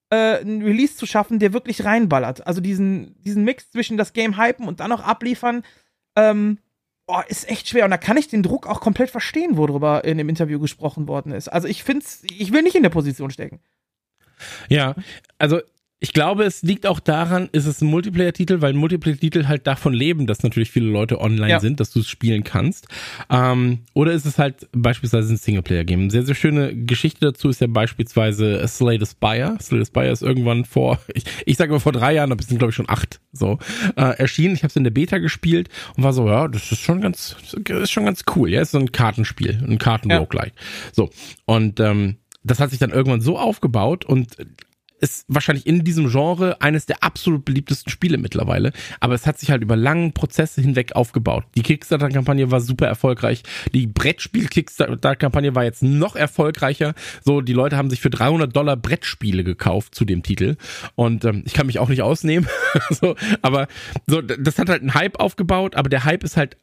äh, 0.09 0.37
einen 0.37 0.61
Release 0.61 0.95
zu 0.95 1.05
schaffen, 1.05 1.39
der 1.39 1.53
wirklich 1.53 1.85
reinballert. 1.85 2.45
Also 2.47 2.61
diesen 2.61 3.21
diesen 3.23 3.43
Mix 3.43 3.71
zwischen 3.71 3.97
das 3.97 4.13
Game 4.13 4.37
hypen 4.37 4.67
und 4.67 4.79
dann 4.79 4.89
noch 4.89 5.03
abliefern, 5.03 5.63
ähm, 6.15 6.59
boah, 7.05 7.25
ist 7.27 7.49
echt 7.49 7.67
schwer. 7.67 7.85
Und 7.85 7.91
da 7.91 7.97
kann 7.97 8.17
ich 8.17 8.27
den 8.27 8.43
Druck 8.43 8.67
auch 8.67 8.81
komplett 8.81 9.09
verstehen, 9.09 9.57
worüber 9.57 10.03
in 10.03 10.17
dem 10.17 10.29
Interview 10.29 10.59
gesprochen 10.59 11.07
worden 11.07 11.31
ist. 11.31 11.47
Also 11.47 11.67
ich 11.67 11.83
find's, 11.83 12.23
ich 12.29 12.51
will 12.51 12.61
nicht 12.61 12.75
in 12.75 12.83
der 12.83 12.89
Position 12.89 13.31
stecken. 13.31 13.59
Ja, 14.69 14.95
also 15.39 15.61
ich 15.99 16.13
glaube, 16.13 16.43
es 16.43 16.61
liegt 16.61 16.85
auch 16.85 16.99
daran, 16.99 17.49
ist 17.53 17.65
es 17.65 17.81
ein 17.81 17.87
Multiplayer-Titel, 17.87 18.61
weil 18.61 18.73
Multiplayer-Titel 18.73 19.47
halt 19.47 19.65
davon 19.65 19.93
leben, 19.93 20.27
dass 20.27 20.43
natürlich 20.43 20.69
viele 20.69 20.85
Leute 20.91 21.19
online 21.19 21.49
Ja. 21.49 21.59
sind, 21.59 21.79
dass 21.79 21.89
du 21.91 22.01
es 22.01 22.07
spielen 22.07 22.43
kannst. 22.43 22.87
Ähm, 23.31 23.79
oder 23.93 24.11
ist 24.11 24.25
es 24.27 24.37
halt 24.37 24.67
beispielsweise 24.73 25.33
ein 25.33 25.37
Singleplayer-Game? 25.37 26.01
Eine 26.01 26.11
sehr, 26.11 26.23
sehr 26.23 26.35
schöne 26.35 26.75
Geschichte 26.75 27.21
dazu 27.21 27.49
ist 27.49 27.61
ja 27.61 27.67
beispielsweise 27.67 28.67
Slay 28.67 28.99
the 28.99 29.07
Spire. 29.07 29.57
Slay 29.59 29.79
the 29.79 29.85
Spire 29.85 30.09
ist 30.11 30.21
irgendwann 30.21 30.65
vor, 30.65 30.99
ich, 31.15 31.23
ich 31.47 31.57
sage 31.57 31.71
mal 31.71 31.79
vor 31.79 31.93
drei 31.93 32.13
Jahren, 32.13 32.31
aber 32.31 32.41
es 32.41 32.47
sind 32.47 32.59
glaube 32.59 32.69
ich 32.69 32.75
schon 32.75 32.89
acht, 32.89 33.19
so, 33.31 33.57
äh, 33.95 34.01
erschienen. 34.19 34.53
Ich 34.53 34.61
habe 34.61 34.69
es 34.69 34.75
in 34.75 34.83
der 34.83 34.91
Beta 34.91 35.17
gespielt 35.17 35.69
und 35.95 36.03
war 36.03 36.13
so, 36.13 36.27
ja, 36.27 36.47
das 36.47 36.71
ist 36.71 36.79
schon 36.79 37.01
ganz, 37.01 37.35
ist 37.69 37.91
schon 37.91 38.05
ganz 38.05 38.23
cool. 38.35 38.51
Ja, 38.51 38.61
ist 38.61 38.71
so 38.71 38.77
ein 38.77 38.91
Kartenspiel, 38.91 39.63
ein 39.67 39.79
Karten-Roguelike. 39.79 40.53
So, 40.91 41.09
und 41.45 41.79
ähm, 41.79 42.17
das 42.43 42.59
hat 42.59 42.69
sich 42.69 42.77
dann 42.79 42.91
irgendwann 42.91 43.21
so 43.21 43.37
aufgebaut 43.39 44.05
und 44.05 44.37
ist 44.99 45.25
wahrscheinlich 45.27 45.67
in 45.67 45.83
diesem 45.83 46.09
Genre 46.09 46.61
eines 46.61 46.85
der 46.85 47.03
absolut 47.03 47.45
beliebtesten 47.45 47.91
Spiele 47.91 48.17
mittlerweile. 48.17 48.71
Aber 48.99 49.13
es 49.13 49.25
hat 49.25 49.39
sich 49.39 49.51
halt 49.51 49.61
über 49.61 49.75
langen 49.75 50.13
Prozesse 50.13 50.61
hinweg 50.61 50.95
aufgebaut. 50.95 51.45
Die 51.55 51.61
Kickstarter-Kampagne 51.61 52.51
war 52.51 52.61
super 52.61 52.87
erfolgreich. 52.87 53.43
Die 53.73 53.87
Brettspiel-Kickstarter-Kampagne 53.87 55.55
war 55.55 55.63
jetzt 55.63 55.83
noch 55.83 56.15
erfolgreicher. 56.15 56.93
So, 57.23 57.41
die 57.41 57.53
Leute 57.53 57.77
haben 57.77 57.89
sich 57.89 58.01
für 58.01 58.09
300 58.09 58.55
Dollar 58.55 58.75
Brettspiele 58.75 59.43
gekauft 59.43 59.95
zu 59.95 60.05
dem 60.05 60.23
Titel. 60.23 60.55
Und 60.95 61.25
ähm, 61.25 61.43
ich 61.45 61.53
kann 61.53 61.67
mich 61.67 61.79
auch 61.79 61.89
nicht 61.89 62.01
ausnehmen. 62.01 62.47
so, 62.89 63.15
aber 63.41 63.67
so, 64.07 64.21
das 64.21 64.59
hat 64.59 64.69
halt 64.69 64.81
einen 64.81 64.93
Hype 64.93 65.19
aufgebaut. 65.19 65.75
Aber 65.75 65.89
der 65.89 66.05
Hype 66.05 66.23
ist 66.23 66.37
halt 66.37 66.57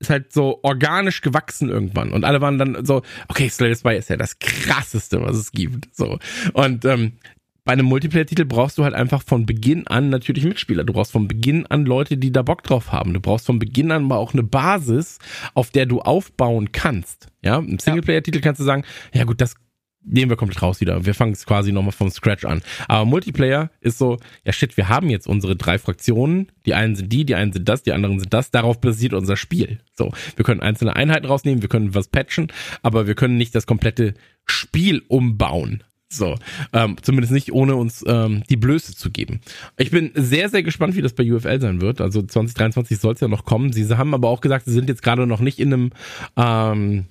ist 0.00 0.10
halt 0.10 0.32
so 0.32 0.60
organisch 0.62 1.20
gewachsen 1.20 1.70
irgendwann 1.70 2.12
und 2.12 2.24
alle 2.24 2.40
waren 2.40 2.58
dann 2.58 2.84
so, 2.84 3.02
okay, 3.28 3.48
Slay 3.48 3.72
the 3.72 3.78
Spire 3.78 3.96
ist 3.96 4.10
ja 4.10 4.16
das 4.16 4.38
krasseste, 4.38 5.22
was 5.22 5.36
es 5.36 5.52
gibt, 5.52 5.94
so 5.94 6.18
und 6.52 6.84
ähm, 6.84 7.12
bei 7.64 7.72
einem 7.72 7.86
Multiplayer-Titel 7.86 8.44
brauchst 8.44 8.76
du 8.76 8.84
halt 8.84 8.94
einfach 8.94 9.22
von 9.22 9.46
Beginn 9.46 9.86
an 9.86 10.10
natürlich 10.10 10.44
Mitspieler. 10.44 10.84
Du 10.84 10.92
brauchst 10.92 11.12
von 11.12 11.28
Beginn 11.28 11.64
an 11.66 11.86
Leute, 11.86 12.18
die 12.18 12.30
da 12.30 12.42
Bock 12.42 12.62
drauf 12.62 12.92
haben. 12.92 13.14
Du 13.14 13.20
brauchst 13.20 13.46
von 13.46 13.58
Beginn 13.58 13.90
an 13.90 14.04
mal 14.04 14.16
auch 14.16 14.34
eine 14.34 14.42
Basis, 14.42 15.18
auf 15.54 15.70
der 15.70 15.86
du 15.86 16.02
aufbauen 16.02 16.72
kannst. 16.72 17.28
Ja, 17.42 17.58
im 17.58 17.78
Singleplayer-Titel 17.78 18.40
kannst 18.40 18.60
du 18.60 18.64
sagen, 18.64 18.84
ja 19.14 19.24
gut, 19.24 19.40
das 19.40 19.54
nehmen 20.06 20.30
wir 20.30 20.36
komplett 20.36 20.60
raus 20.60 20.82
wieder. 20.82 21.06
Wir 21.06 21.14
fangen 21.14 21.32
es 21.32 21.46
quasi 21.46 21.72
nochmal 21.72 21.92
vom 21.92 22.10
Scratch 22.10 22.44
an. 22.44 22.60
Aber 22.86 23.06
Multiplayer 23.06 23.70
ist 23.80 23.96
so, 23.96 24.18
ja 24.44 24.52
shit, 24.52 24.76
wir 24.76 24.90
haben 24.90 25.08
jetzt 25.08 25.26
unsere 25.26 25.56
drei 25.56 25.78
Fraktionen. 25.78 26.52
Die 26.66 26.74
einen 26.74 26.96
sind 26.96 27.10
die, 27.10 27.24
die 27.24 27.34
einen 27.34 27.54
sind 27.54 27.66
das, 27.66 27.82
die 27.82 27.92
anderen 27.92 28.20
sind 28.20 28.34
das. 28.34 28.50
Darauf 28.50 28.78
basiert 28.78 29.14
unser 29.14 29.38
Spiel. 29.38 29.80
So, 29.94 30.12
wir 30.36 30.44
können 30.44 30.60
einzelne 30.60 30.96
Einheiten 30.96 31.24
rausnehmen, 31.24 31.62
wir 31.62 31.70
können 31.70 31.94
was 31.94 32.08
patchen, 32.08 32.48
aber 32.82 33.06
wir 33.06 33.14
können 33.14 33.38
nicht 33.38 33.54
das 33.54 33.66
komplette 33.66 34.12
Spiel 34.44 35.02
umbauen. 35.08 35.82
So, 36.10 36.36
ähm, 36.72 36.96
zumindest 37.02 37.32
nicht 37.32 37.52
ohne 37.52 37.74
uns 37.74 38.04
ähm, 38.06 38.44
die 38.48 38.56
Blöße 38.56 38.94
zu 38.94 39.10
geben. 39.10 39.40
Ich 39.76 39.90
bin 39.90 40.12
sehr, 40.14 40.48
sehr 40.48 40.62
gespannt, 40.62 40.94
wie 40.96 41.02
das 41.02 41.14
bei 41.14 41.30
UFL 41.30 41.60
sein 41.60 41.80
wird. 41.80 42.00
Also 42.00 42.22
2023 42.22 42.98
soll 42.98 43.14
es 43.14 43.20
ja 43.20 43.28
noch 43.28 43.44
kommen. 43.44 43.72
Sie 43.72 43.86
haben 43.88 44.14
aber 44.14 44.28
auch 44.28 44.40
gesagt, 44.40 44.66
sie 44.66 44.72
sind 44.72 44.88
jetzt 44.88 45.02
gerade 45.02 45.26
noch 45.26 45.40
nicht 45.40 45.58
in 45.58 45.72
einem 45.72 45.90
ähm, 46.36 47.06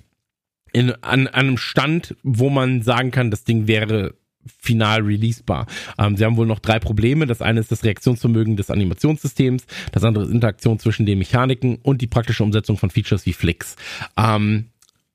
in, 0.72 0.90
an, 1.02 1.26
an 1.26 1.28
einem 1.28 1.56
Stand, 1.56 2.16
wo 2.22 2.50
man 2.50 2.82
sagen 2.82 3.10
kann, 3.10 3.30
das 3.30 3.44
Ding 3.44 3.66
wäre 3.66 4.14
final 4.46 5.02
releasebar. 5.02 5.66
Ähm, 5.98 6.16
sie 6.16 6.24
haben 6.24 6.36
wohl 6.36 6.46
noch 6.46 6.58
drei 6.58 6.78
Probleme. 6.78 7.26
Das 7.26 7.40
eine 7.40 7.60
ist 7.60 7.70
das 7.70 7.84
Reaktionsvermögen 7.84 8.56
des 8.56 8.70
Animationssystems, 8.70 9.66
das 9.92 10.04
andere 10.04 10.24
ist 10.24 10.30
Interaktion 10.30 10.78
zwischen 10.78 11.06
den 11.06 11.18
Mechaniken 11.18 11.76
und 11.76 12.02
die 12.02 12.06
praktische 12.06 12.42
Umsetzung 12.42 12.76
von 12.76 12.90
Features 12.90 13.24
wie 13.26 13.32
Flicks. 13.32 13.76
Ähm, 14.16 14.66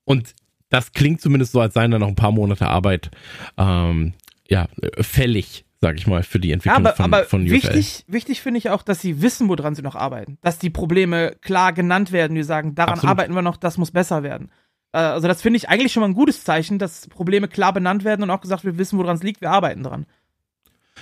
und 0.05 0.33
das 0.69 0.91
klingt 0.93 1.21
zumindest 1.21 1.51
so, 1.51 1.61
als 1.61 1.73
seien 1.73 1.91
da 1.91 1.99
noch 1.99 2.07
ein 2.07 2.15
paar 2.15 2.31
Monate 2.31 2.67
Arbeit 2.67 3.11
ähm, 3.57 4.13
ja, 4.47 4.67
fällig, 4.99 5.65
sag 5.81 5.97
ich 5.97 6.07
mal, 6.07 6.23
für 6.23 6.39
die 6.39 6.49
Ja, 6.49 6.53
Entwicklung 6.55 6.85
aber, 6.85 6.95
von, 6.95 7.05
aber 7.05 7.23
von 7.25 7.41
UFL. 7.43 7.51
wichtig, 7.51 8.03
wichtig 8.07 8.41
finde 8.41 8.57
ich 8.57 8.69
auch, 8.69 8.81
dass 8.83 9.01
sie 9.01 9.21
wissen, 9.21 9.47
woran 9.49 9.75
sie 9.75 9.81
noch 9.81 9.95
arbeiten. 9.95 10.37
Dass 10.41 10.57
die 10.59 10.69
Probleme 10.69 11.35
klar 11.41 11.73
genannt 11.73 12.11
werden. 12.11 12.35
Die 12.35 12.43
sagen, 12.43 12.75
daran 12.75 12.93
Absolut. 12.95 13.11
arbeiten 13.11 13.33
wir 13.35 13.41
noch, 13.41 13.57
das 13.57 13.77
muss 13.77 13.91
besser 13.91 14.23
werden. 14.23 14.51
Äh, 14.91 14.97
Also 14.99 15.27
das 15.27 15.41
finde 15.41 15.57
ich 15.57 15.69
eigentlich 15.69 15.93
schon 15.93 16.01
mal 16.01 16.09
ein 16.09 16.15
gutes 16.15 16.43
Zeichen, 16.43 16.79
dass 16.79 17.07
Probleme 17.07 17.47
klar 17.47 17.73
benannt 17.73 18.03
werden 18.03 18.23
und 18.23 18.29
auch 18.31 18.41
gesagt, 18.41 18.63
wir 18.65 18.77
wissen, 18.77 18.97
woran 18.97 19.15
es 19.15 19.23
liegt, 19.23 19.41
wir 19.41 19.51
arbeiten 19.51 19.83
dran. 19.83 20.05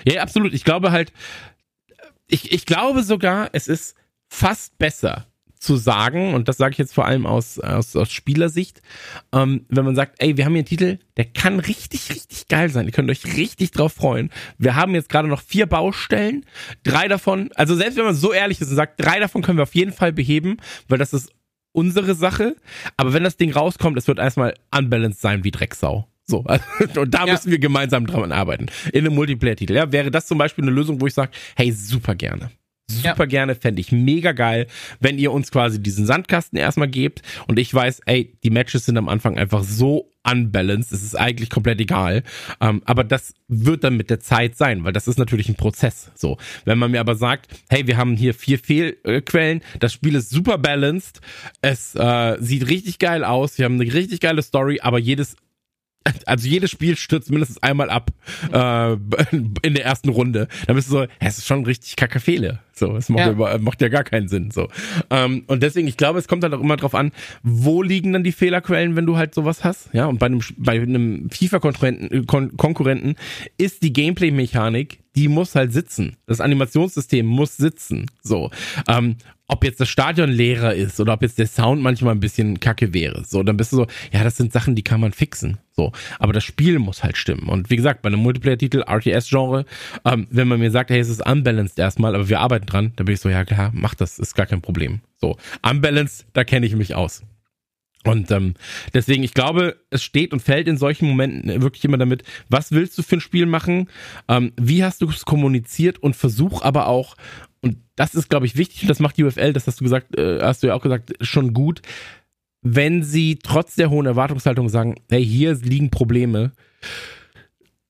Ja, 0.06 0.16
ja, 0.16 0.22
absolut. 0.22 0.54
Ich 0.54 0.64
glaube 0.64 0.92
halt, 0.92 1.12
ich, 2.28 2.52
ich 2.52 2.66
glaube 2.66 3.04
sogar, 3.04 3.50
es 3.54 3.68
ist 3.68 3.96
fast 4.28 4.78
besser 4.78 5.26
zu 5.60 5.76
sagen, 5.78 6.34
und 6.34 6.48
das 6.48 6.58
sage 6.58 6.72
ich 6.74 6.78
jetzt 6.78 6.94
vor 6.94 7.06
allem 7.06 7.26
aus, 7.26 7.60
aus, 7.60 7.96
aus 7.96 8.12
Spielersicht, 8.12 8.82
ähm, 9.34 9.66
wenn 9.70 9.86
man 9.86 9.96
sagt, 9.96 10.16
ey, 10.20 10.38
wir 10.38 10.46
haben 10.46 10.54
hier 10.54 10.60
einen 10.60 10.66
Titel, 10.68 11.00
der 11.18 11.26
kann 11.26 11.60
richtig, 11.60 12.10
richtig 12.10 12.48
geil 12.48 12.70
sein. 12.70 12.86
Ihr 12.86 12.92
könnt 12.92 13.10
euch 13.10 13.26
richtig 13.38 13.72
drauf 13.72 13.94
freuen. 13.94 14.30
Wir 14.58 14.76
haben 14.76 14.94
jetzt 14.96 15.10
gerade 15.10 15.28
noch 15.28 15.42
vier 15.42 15.66
Baustellen. 15.66 16.46
Drei 16.84 17.08
davon, 17.08 17.50
also 17.56 17.76
selbst 17.76 17.98
wenn 17.98 18.06
man 18.06 18.16
so 18.16 18.34
ehrlich 18.34 18.62
ist 18.62 18.70
und 18.70 18.76
sagt, 18.76 19.00
drei 19.04 19.20
davon 19.20 19.42
können 19.42 19.58
wir 19.58 19.64
auf 19.64 19.76
jeden 19.76 19.94
Fall 19.94 20.14
beheben, 20.14 20.58
weil 20.88 20.98
das 20.98 21.14
ist 21.14 21.32
unsere 21.72 22.16
Sache. 22.16 22.56
Aber 22.98 23.14
wenn 23.14 23.24
das 23.24 23.38
Ding 23.38 23.52
rauskommt, 23.52 23.98
es 23.98 24.08
wird 24.08 24.20
erstmal 24.20 24.54
unbalanced 24.76 25.22
sein 25.22 25.44
wie 25.44 25.52
Drecksau. 25.52 26.08
So, 26.30 26.44
und 27.00 27.14
da 27.14 27.26
Ja. 27.26 27.32
müssen 27.34 27.52
wir 27.52 27.60
gemeinsam 27.60 28.06
dran 28.06 28.34
arbeiten. 28.34 28.66
In 28.92 29.06
einem 29.06 29.16
Multiplayer-Titel. 29.16 29.74
Ja, 29.76 29.92
wäre 29.94 30.12
das 30.12 30.28
zum 30.28 30.38
Beispiel 30.38 30.66
eine 30.66 30.72
Lösung, 30.72 31.00
wo 31.00 31.08
ich 31.08 31.14
sage, 31.14 31.32
hey, 31.56 31.72
super 31.72 32.16
gerne. 32.16 32.52
Super 32.90 33.28
gerne, 33.28 33.56
fände 33.56 33.82
ich 33.82 33.92
mega 33.92 34.32
geil, 34.32 34.68
wenn 35.02 35.18
ihr 35.20 35.34
uns 35.34 35.52
quasi 35.52 35.82
diesen 35.82 36.06
Sandkasten 36.06 36.58
erstmal 36.58 36.88
gebt 36.88 37.22
und 37.48 37.60
ich 37.60 37.74
weiß, 37.74 38.02
ey, 38.06 38.38
die 38.46 38.50
Matches 38.50 38.86
sind 38.86 38.98
am 38.98 39.10
Anfang 39.10 39.38
einfach 39.38 39.64
so 39.64 40.14
unbalanced, 40.24 40.94
es 40.94 41.04
ist 41.04 41.16
eigentlich 41.16 41.50
komplett 41.50 41.82
egal. 41.82 42.24
Ähm, 42.62 42.82
aber 42.86 43.04
das 43.04 43.34
wird 43.50 43.84
dann 43.84 43.98
mit 43.98 44.10
der 44.10 44.22
Zeit 44.22 44.56
sein, 44.56 44.86
weil 44.86 44.94
das 44.94 45.10
ist 45.10 45.20
natürlich 45.20 45.50
ein 45.50 45.56
Prozess. 45.56 46.12
So, 46.16 46.38
wenn 46.64 46.78
man 46.78 46.92
mir 46.92 47.02
aber 47.02 47.16
sagt, 47.16 47.48
hey, 47.70 47.88
wir 47.88 47.98
haben 47.98 48.16
hier 48.16 48.34
vier 48.34 48.58
Fehlquellen, 48.58 49.62
das 49.80 49.92
Spiel 49.92 50.16
ist 50.16 50.30
super 50.30 50.58
balanced, 50.58 51.20
es 51.62 51.94
äh, 51.96 52.38
sieht 52.40 52.70
richtig 52.70 53.00
geil 53.00 53.26
aus, 53.26 53.58
wir 53.58 53.66
haben 53.66 53.82
eine 53.82 53.94
richtig 53.94 54.22
geile 54.22 54.42
Story, 54.42 54.80
aber 54.82 54.98
jedes 54.98 55.36
also 56.26 56.48
jedes 56.48 56.72
Spiel 56.72 56.96
stürzt 56.96 57.30
mindestens 57.32 57.62
einmal 57.62 57.90
ab 57.90 58.12
äh, 58.54 58.94
in 59.34 59.74
der 59.74 59.84
ersten 59.84 60.08
Runde. 60.08 60.48
Dann 60.66 60.78
bist 60.78 60.88
du 60.88 60.92
so, 60.92 61.02
ja, 61.02 61.10
es 61.20 61.38
ist 61.38 61.48
schon 61.48 61.66
richtig 61.66 61.98
kacke 61.98 62.22
Fehler. 62.22 62.64
So, 62.78 62.96
es 62.96 63.10
macht 63.10 63.20
ja. 63.20 63.32
Ja. 63.32 63.58
macht 63.58 63.82
ja 63.82 63.90
gar 63.90 64.04
keinen 64.04 64.28
Sinn. 64.28 64.52
So. 64.52 64.68
Ähm, 65.10 65.44
und 65.48 65.64
deswegen, 65.64 65.88
ich 65.88 65.98
glaube, 65.98 66.20
es 66.20 66.28
kommt 66.28 66.44
halt 66.44 66.54
auch 66.54 66.62
immer 66.62 66.78
drauf 66.78 66.96
an, 66.96 67.12
wo 67.44 67.82
liegen 67.82 68.14
dann 68.14 68.24
die 68.24 68.32
Fehlerquellen, 68.32 68.96
wenn 68.96 69.06
du 69.06 69.18
halt 69.18 69.34
sowas 69.34 69.64
hast. 69.64 69.90
Ja, 69.94 70.06
und 70.06 70.20
bei 70.20 70.28
einem, 70.28 70.42
bei 70.58 70.74
einem 70.74 71.30
FIFA-Konkurrenten 71.30 72.28
Kon 72.28 72.56
Konkurrenten 72.58 73.16
ist 73.58 73.84
die 73.84 73.94
Gameplay-Mechanik, 73.94 75.00
die 75.16 75.28
muss 75.28 75.56
halt 75.56 75.74
sitzen. 75.74 76.16
Das 76.28 76.40
Animationssystem 76.40 77.26
muss 77.26 77.58
sitzen. 77.58 78.06
So. 78.22 78.52
Ähm, 78.88 79.16
ob 79.48 79.64
jetzt 79.64 79.80
das 79.80 79.90
Stadion 79.90 80.30
leerer 80.30 80.76
ist 80.76 81.00
oder 81.00 81.14
ob 81.14 81.22
jetzt 81.22 81.40
der 81.40 81.48
Sound 81.48 81.82
manchmal 81.82 82.14
ein 82.14 82.20
bisschen 82.20 82.60
kacke 82.60 82.94
wäre. 82.94 83.24
So, 83.26 83.44
dann 83.44 83.58
bist 83.58 83.72
du 83.72 83.78
so, 83.78 83.88
ja, 84.12 84.24
das 84.24 84.36
sind 84.36 84.52
Sachen, 84.52 84.76
die 84.76 84.84
kann 84.84 85.00
man 85.00 85.14
fixen. 85.14 85.58
So, 85.72 85.92
aber 86.20 86.34
das 86.34 86.44
Spiel 86.44 86.80
muss 86.80 87.04
halt 87.04 87.18
stimmen. 87.18 87.48
Und 87.48 87.70
wie 87.70 87.78
gesagt, 87.78 88.02
bei 88.02 88.08
einem 88.08 88.20
Multiplayer-Titel, 88.20 88.84
RTS-Genre, 88.84 89.66
ähm, 90.06 90.28
wenn 90.30 90.48
man 90.48 90.60
mir 90.60 90.72
sagt, 90.72 90.90
hey, 90.90 91.00
es 91.00 91.10
ist 91.10 91.26
unbalanced 91.26 91.80
erstmal, 91.80 92.14
aber 92.14 92.28
wir 92.30 92.40
arbeiten 92.40 92.66
dran, 92.68 92.94
dann 92.96 93.06
bin 93.06 93.16
ich 93.16 93.22
so, 93.22 93.30
ja 93.30 93.44
klar, 93.46 93.72
mach 93.74 93.96
das, 93.96 94.20
ist 94.20 94.36
gar 94.36 94.46
kein 94.46 94.62
Problem. 94.62 95.02
So, 95.18 95.38
unbalanced, 95.68 96.28
da 96.34 96.44
kenne 96.44 96.66
ich 96.66 96.76
mich 96.76 96.96
aus. 96.96 97.24
Und 98.04 98.32
ähm, 98.32 98.54
deswegen, 98.94 99.24
ich 99.24 99.34
glaube, 99.34 99.76
es 99.90 100.04
steht 100.04 100.32
und 100.32 100.42
fällt 100.42 100.68
in 100.68 100.78
solchen 100.78 101.08
Momenten 101.08 101.62
wirklich 101.62 101.84
immer 101.84 101.98
damit, 101.98 102.24
was 102.48 102.72
willst 102.72 102.98
du 102.98 103.04
für 103.04 103.18
ein 103.18 103.22
Spiel 103.22 103.46
machen, 103.46 103.90
ähm, 104.30 104.54
wie 104.56 104.84
hast 104.84 105.02
du 105.02 105.10
es 105.10 105.26
kommuniziert 105.26 106.00
und 106.00 106.16
versuch 106.16 106.62
aber 106.62 106.88
auch, 106.88 107.16
und 107.62 107.78
das 107.96 108.16
ist, 108.16 108.30
glaube 108.30 108.46
ich, 108.46 108.56
wichtig, 108.56 108.84
und 108.84 108.88
das 108.90 109.00
macht 109.00 109.20
UFL, 109.20 109.52
das 109.52 109.68
hast 109.68 109.82
du 109.82 109.84
gesagt, 109.84 110.18
äh, 110.18 110.40
hast 110.42 110.64
du 110.64 110.68
ja 110.68 110.76
auch 110.76 110.82
gesagt, 110.82 111.14
schon 111.22 111.54
gut, 111.54 111.82
wenn 112.62 113.04
sie 113.04 113.40
trotz 113.42 113.76
der 113.76 113.90
hohen 113.90 114.06
Erwartungshaltung 114.06 114.70
sagen, 114.70 114.96
hey, 115.10 115.26
hier 115.26 115.56
liegen 115.56 115.90
Probleme, 115.90 116.52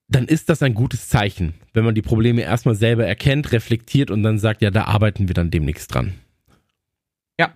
dann 0.07 0.25
ist 0.25 0.49
das 0.49 0.63
ein 0.63 0.73
gutes 0.73 1.09
Zeichen, 1.09 1.53
wenn 1.73 1.83
man 1.83 1.95
die 1.95 2.01
Probleme 2.01 2.41
erstmal 2.41 2.75
selber 2.75 3.05
erkennt, 3.05 3.51
reflektiert 3.51 4.09
und 4.09 4.23
dann 4.23 4.39
sagt, 4.39 4.61
ja, 4.61 4.71
da 4.71 4.85
arbeiten 4.85 5.27
wir 5.27 5.33
dann 5.33 5.51
demnächst 5.51 5.93
dran. 5.93 6.13
Ja, 7.39 7.53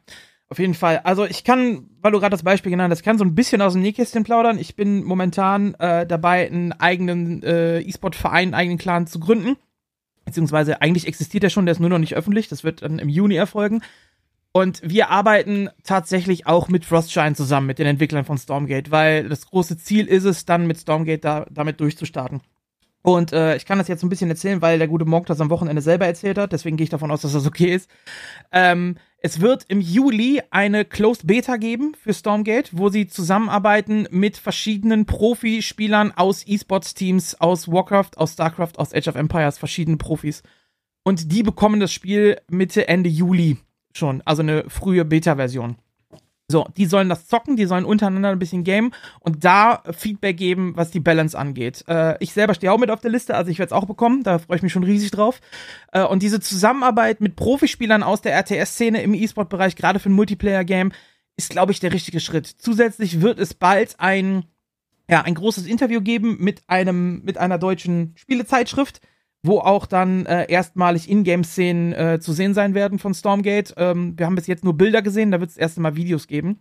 auf 0.50 0.60
jeden 0.60 0.74
Fall. 0.74 1.00
Also 1.06 1.26
ich 1.26 1.46
kann, 1.46 1.90
weil 2.02 2.12
du 2.12 2.20
gerade 2.20 2.32
das 2.32 2.44
Beispiel 2.44 2.72
genannt 2.72 2.92
hast, 2.92 3.00
ich 3.00 3.06
kann 3.06 3.18
so 3.18 3.24
ein 3.24 3.36
bisschen 3.36 3.62
aus 3.62 3.74
dem 3.74 3.82
Nähkästchen 3.82 4.26
plaudern. 4.26 4.60
Ich 4.60 4.76
bin 4.76 5.04
momentan 5.04 5.76
äh, 5.76 6.06
dabei, 6.06 6.46
einen 6.46 6.74
eigenen 6.74 7.42
äh, 7.42 7.80
E-Sport-Verein, 7.80 8.48
einen 8.50 8.54
eigenen 8.54 8.78
Clan 8.78 9.08
zu 9.08 9.20
gründen. 9.20 9.56
Beziehungsweise 10.26 10.82
eigentlich 10.82 11.08
existiert 11.08 11.44
der 11.44 11.50
schon, 11.50 11.66
der 11.66 11.72
ist 11.72 11.80
nur 11.80 11.90
noch 11.90 12.00
nicht 12.00 12.16
öffentlich. 12.16 12.50
Das 12.50 12.66
wird 12.66 12.82
dann 12.82 13.00
im 13.00 13.10
Juni 13.10 13.36
erfolgen. 13.36 13.82
Und 14.54 14.82
wir 14.84 15.10
arbeiten 15.10 15.70
tatsächlich 15.84 16.46
auch 16.46 16.68
mit 16.68 16.84
Frostshine 16.84 17.36
zusammen, 17.36 17.68
mit 17.68 17.80
den 17.80 17.88
Entwicklern 17.88 18.26
von 18.26 18.38
Stormgate, 18.38 18.92
weil 18.92 19.30
das 19.30 19.46
große 19.46 19.78
Ziel 19.78 20.08
ist 20.08 20.26
es, 20.26 20.46
dann 20.46 20.68
mit 20.68 20.78
Stormgate 20.78 21.22
da, 21.22 21.46
damit 21.50 21.80
durchzustarten. 21.80 22.42
Und 23.04 23.32
äh, 23.32 23.56
ich 23.56 23.66
kann 23.66 23.80
das 23.80 23.88
jetzt 23.88 24.04
ein 24.04 24.10
bisschen 24.10 24.30
erzählen, 24.30 24.62
weil 24.62 24.78
der 24.78 24.88
gute 24.88 25.06
Monk 25.06 25.26
das 25.26 25.42
am 25.42 25.50
Wochenende 25.50 25.82
selber 25.82 26.06
erzählt 26.06 26.38
hat, 26.38 26.52
deswegen 26.52 26.78
gehe 26.78 26.84
ich 26.84 26.90
davon 26.90 27.10
aus, 27.10 27.22
dass 27.22 27.34
das 27.34 27.48
okay 27.48 27.74
ist. 27.74 27.90
Ähm, 28.52 28.96
es 29.18 29.40
wird 29.40 29.66
im 29.70 29.82
Juli 29.82 30.42
eine 30.52 30.86
Closed 30.86 31.26
Beta 31.26 31.58
geben 31.58 31.94
für 32.00 32.14
Stormgate, 32.14 32.70
wo 32.74 32.90
sie 32.90 33.08
zusammenarbeiten 33.08 34.08
mit 34.12 34.38
verschiedenen 34.38 35.06
Profispielern 35.06 36.12
aus 36.12 36.46
E-Sports-Teams, 36.46 37.40
aus 37.40 37.72
Warcraft, 37.72 38.18
aus 38.18 38.34
StarCraft, 38.34 38.78
aus 38.78 38.94
Age 38.94 39.08
of 39.08 39.16
Empires, 39.16 39.58
verschiedene 39.58 39.98
Profis. 39.98 40.44
Und 41.04 41.32
die 41.32 41.42
bekommen 41.42 41.80
das 41.80 41.92
Spiel 41.92 42.40
Mitte, 42.50 42.88
Ende 42.88 43.10
Juli 43.10 43.58
schon, 43.98 44.22
also 44.26 44.42
eine 44.42 44.70
frühe 44.70 45.06
Beta-Version. 45.06 45.78
So, 46.52 46.68
die 46.76 46.86
sollen 46.86 47.10
das 47.10 47.28
zocken, 47.28 47.56
die 47.56 47.66
sollen 47.66 47.86
untereinander 47.86 48.30
ein 48.30 48.40
bisschen 48.40 48.64
gamen 48.64 48.94
und 49.22 49.44
da 49.44 49.82
Feedback 49.92 50.38
geben, 50.38 50.74
was 50.76 50.92
die 50.92 51.00
Balance 51.00 51.38
angeht. 51.38 51.84
Äh, 51.88 52.18
ich 52.20 52.34
selber 52.34 52.54
stehe 52.54 52.72
auch 52.72 52.78
mit 52.78 52.92
auf 52.92 53.00
der 53.00 53.10
Liste, 53.10 53.36
also 53.36 53.50
ich 53.50 53.58
werde 53.58 53.74
es 53.74 53.74
auch 53.74 53.86
bekommen, 53.86 54.24
da 54.24 54.38
freue 54.38 54.58
ich 54.58 54.64
mich 54.64 54.74
schon 54.74 54.84
riesig 54.84 55.12
drauf. 55.12 55.40
Äh, 55.94 56.04
und 56.04 56.22
diese 56.22 56.42
Zusammenarbeit 56.42 57.22
mit 57.22 57.38
Profispielern 57.38 58.04
aus 58.04 58.22
der 58.22 58.36
RTS-Szene 58.36 59.02
im 59.02 59.14
E-Sport-Bereich, 59.14 59.76
gerade 59.76 60.00
für 60.00 60.10
ein 60.10 60.14
Multiplayer-Game, 60.14 60.92
ist, 61.38 61.50
glaube 61.50 61.72
ich, 61.72 61.80
der 61.80 61.94
richtige 61.94 62.20
Schritt. 62.20 62.48
Zusätzlich 62.48 63.22
wird 63.22 63.40
es 63.40 63.54
bald 63.54 63.96
ein, 64.00 64.44
ja, 65.10 65.22
ein 65.22 65.34
großes 65.34 65.66
Interview 65.66 66.02
geben 66.02 66.38
mit 66.40 66.62
einem, 66.68 67.24
mit 67.24 67.38
einer 67.38 67.58
deutschen 67.58 68.14
Spielezeitschrift, 68.18 69.02
wo 69.44 69.60
auch 69.60 69.86
dann 69.86 70.26
äh, 70.26 70.46
erstmalig 70.52 71.10
Ingame-Szenen 71.10 71.94
äh, 71.94 72.20
zu 72.20 72.34
sehen 72.34 72.54
sein 72.54 72.76
werden 72.76 73.00
von 73.00 73.14
Stormgate. 73.14 73.74
Ähm, 73.78 74.18
wir 74.18 74.26
haben 74.26 74.36
bis 74.36 74.48
jetzt 74.48 74.64
nur 74.64 74.78
Bilder 74.78 75.02
gesehen, 75.02 75.32
da 75.32 75.40
wird 75.40 75.50
es 75.50 75.56
das 75.56 75.62
erste 75.62 75.82
Mal 75.82 75.96
Videos 75.96 76.28
geben. 76.28 76.60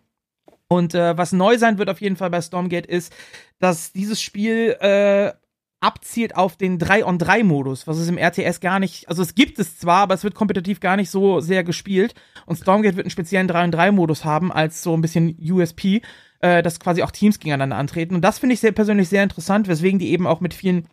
Und 0.68 0.94
äh, 0.94 1.16
was 1.18 1.32
neu 1.32 1.58
sein 1.58 1.78
wird 1.78 1.90
auf 1.90 2.00
jeden 2.00 2.16
Fall 2.16 2.30
bei 2.30 2.40
Stormgate 2.40 2.86
ist, 2.86 3.12
dass 3.58 3.92
dieses 3.92 4.22
Spiel 4.22 4.76
äh, 4.80 5.32
abzielt 5.80 6.36
auf 6.36 6.56
den 6.56 6.78
3-on-3-Modus, 6.78 7.86
was 7.86 7.98
es 7.98 8.08
im 8.08 8.18
RTS 8.18 8.60
gar 8.60 8.78
nicht, 8.78 9.08
also 9.08 9.22
es 9.22 9.34
gibt 9.34 9.58
es 9.58 9.78
zwar, 9.78 10.02
aber 10.02 10.14
es 10.14 10.24
wird 10.24 10.34
kompetitiv 10.34 10.78
gar 10.78 10.96
nicht 10.96 11.10
so 11.10 11.40
sehr 11.40 11.64
gespielt. 11.64 12.14
Und 12.46 12.56
Stormgate 12.56 12.96
wird 12.96 13.06
einen 13.06 13.10
speziellen 13.10 13.50
3-on-3-Modus 13.50 14.24
haben, 14.24 14.52
als 14.52 14.82
so 14.82 14.94
ein 14.94 15.00
bisschen 15.00 15.36
USP, 15.40 16.02
äh, 16.40 16.62
dass 16.62 16.80
quasi 16.80 17.02
auch 17.02 17.10
Teams 17.10 17.38
gegeneinander 17.38 17.76
antreten. 17.76 18.14
Und 18.14 18.22
das 18.22 18.38
finde 18.38 18.54
ich 18.54 18.60
sehr 18.60 18.72
persönlich 18.72 19.08
sehr 19.08 19.22
interessant, 19.22 19.68
weswegen 19.68 19.98
die 19.98 20.10
eben 20.10 20.26
auch 20.26 20.40
mit 20.40 20.54
vielen 20.54 20.86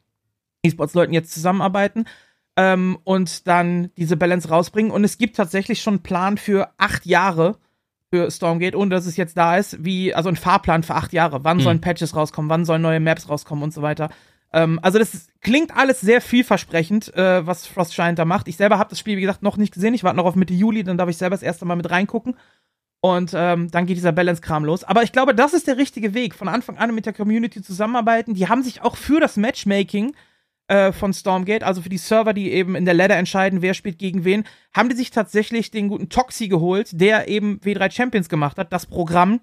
E-Sports-Leuten 0.68 1.14
jetzt 1.14 1.34
zusammenarbeiten 1.34 2.06
ähm, 2.56 2.98
und 3.04 3.48
dann 3.48 3.92
diese 3.98 4.18
Balance 4.18 4.50
rausbringen. 4.50 4.92
Und 4.92 5.04
es 5.04 5.18
gibt 5.18 5.36
tatsächlich 5.36 5.82
schon 5.82 5.96
einen 5.96 6.04
Plan 6.04 6.38
für 6.38 6.70
acht 6.78 7.06
Jahre 7.06 7.58
für 8.10 8.32
Stormgate, 8.32 8.78
ohne 8.78 8.90
dass 8.90 9.06
es 9.06 9.18
jetzt 9.18 9.38
da 9.38 9.58
ist, 9.58 9.84
wie, 9.84 10.14
also 10.14 10.30
ein 10.30 10.36
Fahrplan 10.36 10.84
für 10.84 10.96
acht 10.96 11.14
Jahre. 11.14 11.44
Wann 11.44 11.58
mhm. 11.58 11.62
sollen 11.62 11.82
Patches 11.82 12.16
rauskommen, 12.16 12.50
wann 12.50 12.66
sollen 12.66 12.82
neue 12.82 13.00
Maps 13.00 13.30
rauskommen 13.30 13.64
und 13.64 13.74
so 13.74 13.82
weiter. 13.82 14.10
Ähm, 14.54 14.80
also 14.82 14.98
das 14.98 15.28
klingt 15.42 15.76
alles 15.76 16.02
sehr 16.02 16.22
vielversprechend, 16.22 17.14
äh, 17.16 17.46
was 17.46 17.68
Frostshine 17.68 18.16
da 18.16 18.26
macht. 18.26 18.48
Ich 18.48 18.58
selber 18.58 18.80
habe 18.80 18.90
das 18.90 19.00
Spiel, 19.00 19.18
wie 19.18 19.22
gesagt, 19.22 19.44
noch 19.44 19.58
nicht 19.58 19.74
gesehen. 19.74 19.94
Ich 19.94 20.04
warte 20.04 20.18
noch 20.18 20.26
auf 20.26 20.36
Mitte 20.36 20.54
Juli, 20.54 20.84
dann 20.84 20.98
darf 20.98 21.10
ich 21.10 21.18
selber 21.18 21.36
das 21.36 21.44
erste 21.44 21.66
Mal 21.66 21.76
mit 21.76 21.90
reingucken. 21.90 22.36
Und 23.00 23.32
ähm, 23.36 23.70
dann 23.70 23.86
geht 23.86 23.98
dieser 23.98 24.12
Balance-Kram 24.12 24.66
los. 24.66 24.84
Aber 24.84 25.04
ich 25.04 25.12
glaube, 25.12 25.36
das 25.36 25.54
ist 25.54 25.68
der 25.68 25.78
richtige 25.78 26.14
Weg. 26.14 26.34
Von 26.34 26.48
Anfang 26.48 26.78
an 26.78 26.96
mit 26.96 27.06
der 27.06 27.14
Community 27.14 27.62
zusammenarbeiten. 27.62 28.34
Die 28.34 28.48
haben 28.48 28.64
sich 28.64 28.82
auch 28.82 28.96
für 28.96 29.20
das 29.20 29.38
Matchmaking 29.38 30.16
äh, 30.68 30.92
von 30.92 31.14
Stormgate, 31.14 31.66
also 31.66 31.82
für 31.82 31.90
die 31.90 31.98
Server, 31.98 32.34
die 32.34 32.52
eben 32.52 32.76
in 32.76 32.86
der 32.86 32.94
Ladder 32.94 33.16
entscheiden, 33.16 33.62
wer 33.62 33.74
spielt 33.74 34.00
gegen 34.00 34.26
wen, 34.26 34.44
haben 34.76 34.90
die 34.90 34.96
sich 34.96 35.12
tatsächlich 35.12 35.72
den 35.72 35.88
guten 35.88 36.10
Toxi 36.10 36.48
geholt, 36.48 36.90
der 37.00 37.28
eben 37.28 37.60
W3 37.60 37.92
Champions 37.92 38.30
gemacht 38.30 38.58
hat, 38.58 38.74
das 38.74 38.86
Programm, 38.86 39.40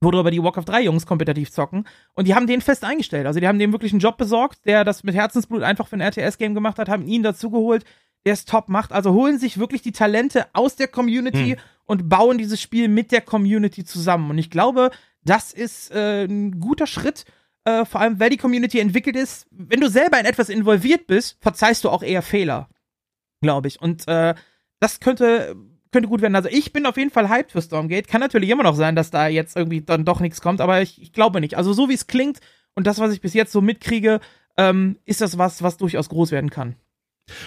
worüber 0.00 0.30
die 0.30 0.42
Warcraft 0.42 0.64
3 0.66 0.82
Jungs 0.82 1.06
kompetitiv 1.06 1.50
zocken. 1.50 1.86
Und 2.14 2.28
die 2.28 2.34
haben 2.34 2.46
den 2.46 2.60
fest 2.60 2.84
eingestellt. 2.84 3.26
Also 3.26 3.40
die 3.40 3.48
haben 3.48 3.58
dem 3.58 3.72
wirklich 3.72 3.92
einen 3.92 4.00
Job 4.00 4.16
besorgt, 4.16 4.64
der 4.66 4.84
das 4.84 5.04
mit 5.04 5.14
Herzensblut 5.14 5.62
einfach 5.62 5.88
für 5.88 5.96
ein 5.96 6.02
RTS-Game 6.02 6.54
gemacht 6.54 6.78
hat, 6.78 6.88
haben 6.88 7.06
ihn 7.06 7.22
dazugeholt, 7.22 7.84
der 8.24 8.34
es 8.34 8.44
top 8.44 8.68
macht. 8.68 8.92
Also 8.92 9.12
holen 9.12 9.38
sich 9.38 9.58
wirklich 9.58 9.82
die 9.82 9.92
Talente 9.92 10.46
aus 10.52 10.76
der 10.76 10.88
Community 10.88 11.52
hm. 11.52 11.58
und 11.86 12.08
bauen 12.08 12.38
dieses 12.38 12.60
Spiel 12.60 12.88
mit 12.88 13.10
der 13.10 13.22
Community 13.22 13.84
zusammen. 13.84 14.30
Und 14.30 14.38
ich 14.38 14.50
glaube, 14.50 14.90
das 15.24 15.52
ist 15.52 15.90
äh, 15.92 16.24
ein 16.24 16.60
guter 16.60 16.86
Schritt 16.86 17.24
äh, 17.68 17.84
vor 17.84 18.00
allem, 18.00 18.18
weil 18.18 18.30
die 18.30 18.36
Community 18.36 18.80
entwickelt 18.80 19.16
ist, 19.16 19.46
wenn 19.50 19.80
du 19.80 19.90
selber 19.90 20.18
in 20.18 20.26
etwas 20.26 20.48
involviert 20.48 21.06
bist, 21.06 21.36
verzeihst 21.40 21.84
du 21.84 21.90
auch 21.90 22.02
eher 22.02 22.22
Fehler, 22.22 22.68
glaube 23.42 23.68
ich. 23.68 23.80
Und 23.80 24.08
äh, 24.08 24.34
das 24.80 25.00
könnte, 25.00 25.54
könnte 25.92 26.08
gut 26.08 26.22
werden. 26.22 26.36
Also 26.36 26.48
ich 26.48 26.72
bin 26.72 26.86
auf 26.86 26.96
jeden 26.96 27.10
Fall 27.10 27.28
hyped 27.28 27.52
für 27.52 27.60
Stormgate. 27.60 28.08
Kann 28.08 28.20
natürlich 28.20 28.50
immer 28.50 28.62
noch 28.62 28.74
sein, 28.74 28.96
dass 28.96 29.10
da 29.10 29.28
jetzt 29.28 29.56
irgendwie 29.56 29.82
dann 29.82 30.04
doch 30.04 30.20
nichts 30.20 30.40
kommt, 30.40 30.60
aber 30.60 30.80
ich, 30.80 31.02
ich 31.02 31.12
glaube 31.12 31.40
nicht. 31.40 31.56
Also 31.56 31.72
so 31.72 31.88
wie 31.88 31.94
es 31.94 32.06
klingt 32.06 32.38
und 32.74 32.86
das, 32.86 32.98
was 32.98 33.12
ich 33.12 33.20
bis 33.20 33.34
jetzt 33.34 33.52
so 33.52 33.60
mitkriege, 33.60 34.20
ähm, 34.56 34.98
ist 35.04 35.20
das 35.20 35.36
was, 35.36 35.62
was 35.62 35.76
durchaus 35.76 36.08
groß 36.08 36.30
werden 36.30 36.50
kann. 36.50 36.76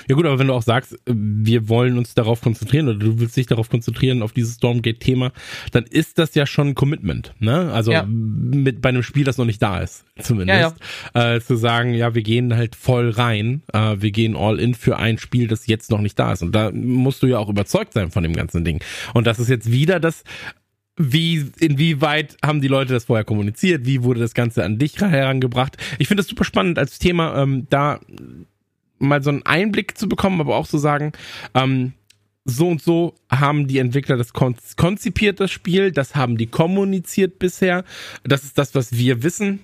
Ja 0.08 0.16
gut, 0.16 0.26
aber 0.26 0.40
wenn 0.40 0.48
du 0.48 0.54
auch 0.54 0.62
sagst, 0.62 0.98
wir 1.06 1.70
wollen 1.70 1.98
uns 1.98 2.14
darauf 2.14 2.42
konzentrieren 2.42 2.88
oder 2.88 3.00
du 3.00 3.20
willst 3.20 3.38
dich 3.38 3.48
darauf 3.48 3.70
konzentrieren, 3.70 4.22
auf 4.22 4.32
dieses 4.32 4.56
Stormgate-Thema, 4.56 5.32
dann 5.72 5.84
ist 5.84 6.20
das 6.20 6.36
ja 6.36 6.46
schon 6.46 6.70
ein 6.70 6.76
Commitment, 6.76 7.34
ne? 7.40 7.72
Also 7.72 7.92
ja. 7.92 8.06
mit 8.08 8.82
bei 8.82 8.90
einem 8.90 9.04
Spiel, 9.04 9.24
das 9.24 9.38
noch 9.38 9.46
nicht 9.46 9.62
da 9.62 9.80
ist, 9.80 10.06
zumindest. 10.20 10.76
Ja, 11.14 11.22
ja. 11.22 11.36
Äh, 11.36 11.42
zu 11.42 11.56
sagen, 11.56 11.94
ja, 11.94 12.16
wir 12.16 12.24
gehen 12.24 12.56
halt 12.56 12.76
voll 12.76 13.10
rein, 13.10 13.64
äh, 13.74 13.98
wir 14.00 14.12
gehen 14.12 14.36
all 14.36 14.60
in 14.60 14.74
für 14.74 14.98
ein 14.98 15.18
Spiel, 15.18 15.48
das 15.48 15.68
jetzt 15.68 15.92
noch 15.92 16.02
nicht 16.02 16.18
da 16.18 16.34
ist. 16.34 16.42
Und 16.42 16.54
da 16.54 16.72
musst 16.72 17.24
du 17.24 17.28
ja 17.28 17.38
auch 17.40 17.50
überzeugt 17.50 17.94
sein 17.94 18.12
von 18.12 18.24
dem 18.24 18.34
ganzen 18.34 18.64
Ding. 18.64 18.82
Und 19.14 19.28
das 19.28 19.40
ist 19.40 19.50
jetzt 19.50 19.72
wieder 19.72 20.00
das 20.00 20.24
wie, 20.98 21.50
inwieweit 21.60 22.38
haben 22.44 22.62
die 22.62 22.68
Leute 22.68 22.94
das 22.94 23.06
vorher 23.06 23.24
kommuniziert? 23.24 23.86
Wie 23.86 24.04
wurde 24.04 24.20
das 24.20 24.34
Ganze 24.34 24.64
an 24.64 24.78
dich 24.78 25.00
herangebracht? 25.00 25.78
Ich 26.00 26.08
finde 26.08 26.22
das 26.22 26.30
super 26.30 26.44
spannend 26.44 26.78
als 26.78 27.00
Thema, 27.00 27.42
ähm, 27.42 27.68
da 27.70 28.00
mal 29.02 29.24
so 29.24 29.30
einen 29.30 29.46
Einblick 29.46 29.98
zu 29.98 30.08
bekommen, 30.08 30.40
aber 30.40 30.56
auch 30.56 30.68
zu 30.68 30.78
sagen, 30.78 31.12
ähm, 31.54 31.94
so 32.46 32.70
und 32.70 32.82
so 32.82 33.16
haben 33.30 33.68
die 33.68 33.78
Entwickler 33.78 34.18
das 34.18 34.34
konzipiert, 34.34 35.40
das 35.40 35.52
Spiel, 35.52 35.92
das 35.92 36.16
haben 36.16 36.38
die 36.38 36.48
kommuniziert 36.48 37.40
bisher, 37.40 37.84
das 38.24 38.44
ist 38.44 38.58
das, 38.58 38.74
was 38.74 38.94
wir 38.94 39.24
wissen. 39.24 39.60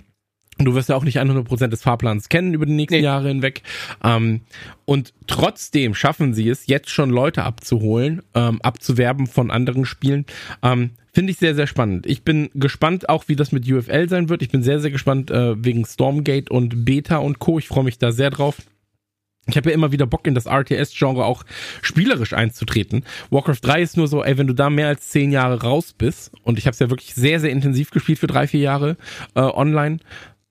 Du 0.59 0.73
wirst 0.73 0.89
ja 0.89 0.95
auch 0.95 1.03
nicht 1.03 1.19
100% 1.19 1.67
des 1.67 1.83
Fahrplans 1.83 2.29
kennen 2.29 2.55
über 2.55 2.65
die 2.65 2.73
nächsten 2.73 2.95
nee. 2.95 3.03
Jahre 3.03 3.27
hinweg. 3.27 3.61
Ähm, 4.03 4.41
und 4.85 5.13
trotzdem 5.27 5.93
schaffen 5.93 6.33
sie 6.33 6.49
es, 6.49 6.65
jetzt 6.65 6.89
schon 6.89 7.11
Leute 7.11 7.43
abzuholen, 7.43 8.23
ähm, 8.33 8.59
abzuwerben 8.63 9.27
von 9.27 9.51
anderen 9.51 9.85
Spielen. 9.85 10.25
Ähm, 10.63 10.91
Finde 11.13 11.31
ich 11.31 11.37
sehr, 11.37 11.53
sehr 11.53 11.67
spannend. 11.67 12.07
Ich 12.07 12.23
bin 12.23 12.49
gespannt 12.55 13.09
auch, 13.09 13.27
wie 13.27 13.35
das 13.35 13.51
mit 13.51 13.71
UFL 13.71 14.09
sein 14.09 14.29
wird. 14.29 14.41
Ich 14.41 14.49
bin 14.49 14.63
sehr, 14.63 14.79
sehr 14.79 14.91
gespannt 14.91 15.29
äh, 15.29 15.63
wegen 15.63 15.85
Stormgate 15.85 16.49
und 16.49 16.85
Beta 16.85 17.17
und 17.17 17.39
Co. 17.39 17.59
Ich 17.59 17.67
freue 17.67 17.83
mich 17.83 17.99
da 17.99 18.11
sehr 18.11 18.29
drauf. 18.29 18.57
Ich 19.47 19.57
habe 19.57 19.69
ja 19.69 19.75
immer 19.75 19.91
wieder 19.91 20.05
Bock 20.05 20.27
in 20.27 20.35
das 20.35 20.45
RTS-Genre 20.45 21.25
auch 21.25 21.43
spielerisch 21.81 22.33
einzutreten. 22.33 23.03
Warcraft 23.29 23.59
3 23.61 23.81
ist 23.81 23.97
nur 23.97 24.07
so, 24.07 24.23
ey, 24.23 24.37
wenn 24.37 24.47
du 24.47 24.53
da 24.53 24.69
mehr 24.69 24.87
als 24.87 25.09
zehn 25.09 25.31
Jahre 25.31 25.61
raus 25.61 25.93
bist, 25.97 26.31
und 26.43 26.59
ich 26.59 26.65
habe 26.65 26.73
es 26.73 26.79
ja 26.79 26.89
wirklich 26.89 27.15
sehr, 27.15 27.39
sehr 27.39 27.51
intensiv 27.51 27.91
gespielt 27.91 28.19
für 28.19 28.27
drei, 28.27 28.47
vier 28.47 28.59
Jahre 28.59 28.97
äh, 29.35 29.41
online, 29.41 29.99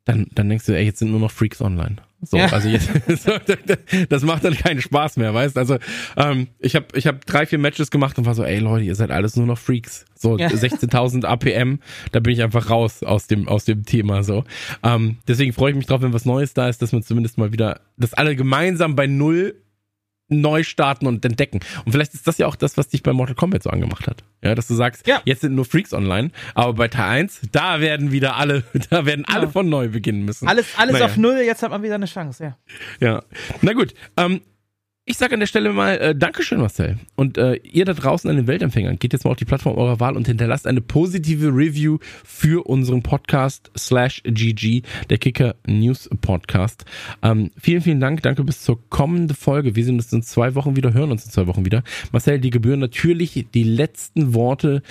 dann, 0.04 0.28
dann 0.34 0.48
denkst 0.48 0.66
du, 0.66 0.72
ey, 0.72 0.84
jetzt 0.84 1.00
sind 1.00 1.10
nur 1.10 1.20
noch 1.20 1.30
Freaks 1.30 1.60
online. 1.60 1.96
So, 2.22 2.38
ja. 2.38 2.46
also 2.46 2.68
jetzt, 2.68 2.90
das 4.08 4.22
macht 4.22 4.44
dann 4.44 4.54
keinen 4.54 4.80
Spaß 4.80 5.16
mehr, 5.18 5.34
weißt? 5.34 5.58
Also 5.58 5.76
ähm, 6.16 6.48
ich 6.58 6.74
habe 6.74 6.86
ich 6.94 7.06
hab 7.06 7.24
drei, 7.26 7.46
vier 7.46 7.58
Matches 7.58 7.90
gemacht 7.90 8.18
und 8.18 8.24
war 8.24 8.34
so, 8.34 8.42
ey 8.42 8.58
Leute, 8.58 8.84
ihr 8.84 8.94
seid 8.94 9.10
alles 9.10 9.36
nur 9.36 9.46
noch 9.46 9.58
Freaks. 9.58 10.06
So 10.14 10.38
ja. 10.38 10.48
16.000 10.56 11.24
APM, 11.24 11.80
da 12.12 12.20
bin 12.20 12.32
ich 12.32 12.42
einfach 12.42 12.70
raus 12.70 13.02
aus 13.02 13.26
dem 13.26 13.48
aus 13.48 13.64
dem 13.64 13.84
Thema 13.84 14.22
so. 14.22 14.44
Ähm, 14.82 15.18
deswegen 15.28 15.52
freue 15.52 15.70
ich 15.70 15.76
mich 15.76 15.86
drauf, 15.86 16.00
wenn 16.00 16.12
was 16.12 16.24
Neues 16.24 16.54
da 16.54 16.68
ist, 16.68 16.80
dass 16.80 16.92
man 16.92 17.02
zumindest 17.02 17.38
mal 17.38 17.52
wieder, 17.52 17.80
dass 17.96 18.14
alle 18.14 18.34
gemeinsam 18.34 18.96
bei 18.96 19.06
null 19.06 19.54
neu 20.28 20.64
starten 20.64 21.06
und 21.06 21.24
entdecken. 21.24 21.60
Und 21.84 21.92
vielleicht 21.92 22.14
ist 22.14 22.26
das 22.26 22.38
ja 22.38 22.46
auch 22.46 22.56
das, 22.56 22.76
was 22.76 22.88
dich 22.88 23.02
bei 23.02 23.12
Mortal 23.12 23.34
Kombat 23.34 23.62
so 23.62 23.70
angemacht 23.70 24.06
hat. 24.06 24.24
Ja, 24.42 24.54
dass 24.54 24.66
du 24.66 24.74
sagst, 24.74 25.06
ja. 25.06 25.20
jetzt 25.24 25.40
sind 25.40 25.54
nur 25.54 25.64
Freaks 25.64 25.92
online, 25.92 26.30
aber 26.54 26.74
bei 26.74 26.88
Teil 26.88 27.20
1, 27.20 27.42
da 27.52 27.80
werden 27.80 28.12
wieder 28.12 28.36
alle, 28.36 28.64
da 28.90 29.06
werden 29.06 29.24
alle 29.26 29.48
von 29.48 29.68
neu 29.68 29.88
beginnen 29.88 30.24
müssen. 30.24 30.48
Alles, 30.48 30.66
alles 30.76 30.94
naja. 30.94 31.06
auf 31.06 31.16
Null, 31.16 31.42
jetzt 31.44 31.62
hat 31.62 31.70
man 31.70 31.82
wieder 31.82 31.94
eine 31.94 32.06
Chance, 32.06 32.44
ja. 32.44 32.58
Ja. 33.00 33.22
Na 33.62 33.72
gut, 33.72 33.94
ähm, 34.16 34.40
Ich 35.08 35.18
sage 35.18 35.34
an 35.34 35.40
der 35.40 35.46
Stelle 35.46 35.72
mal 35.72 35.98
äh, 35.98 36.16
Dankeschön, 36.16 36.58
Marcel. 36.58 36.98
Und 37.14 37.38
äh, 37.38 37.54
ihr 37.62 37.84
da 37.84 37.92
draußen 37.92 38.28
an 38.28 38.34
den 38.34 38.48
Weltempfängern, 38.48 38.98
geht 38.98 39.12
jetzt 39.12 39.24
mal 39.24 39.30
auf 39.30 39.36
die 39.36 39.44
Plattform 39.44 39.78
eurer 39.78 40.00
Wahl 40.00 40.16
und 40.16 40.26
hinterlasst 40.26 40.66
eine 40.66 40.80
positive 40.80 41.46
Review 41.46 41.98
für 42.24 42.66
unseren 42.66 43.04
Podcast 43.04 43.70
slash 43.78 44.20
GG, 44.24 44.82
der 45.08 45.18
Kicker 45.18 45.54
News 45.64 46.10
Podcast. 46.22 46.84
Ähm, 47.22 47.52
vielen, 47.56 47.82
vielen 47.82 48.00
Dank. 48.00 48.22
Danke 48.22 48.42
bis 48.42 48.64
zur 48.64 48.80
kommenden 48.90 49.36
Folge. 49.36 49.76
Wir 49.76 49.84
sehen 49.84 49.94
uns 49.94 50.12
in 50.12 50.24
zwei 50.24 50.56
Wochen 50.56 50.74
wieder, 50.74 50.92
hören 50.92 51.12
uns 51.12 51.24
in 51.24 51.30
zwei 51.30 51.46
Wochen 51.46 51.64
wieder. 51.64 51.84
Marcel, 52.10 52.40
die 52.40 52.50
gebühren 52.50 52.80
natürlich 52.80 53.46
die 53.54 53.62
letzten 53.62 54.34
Worte 54.34 54.82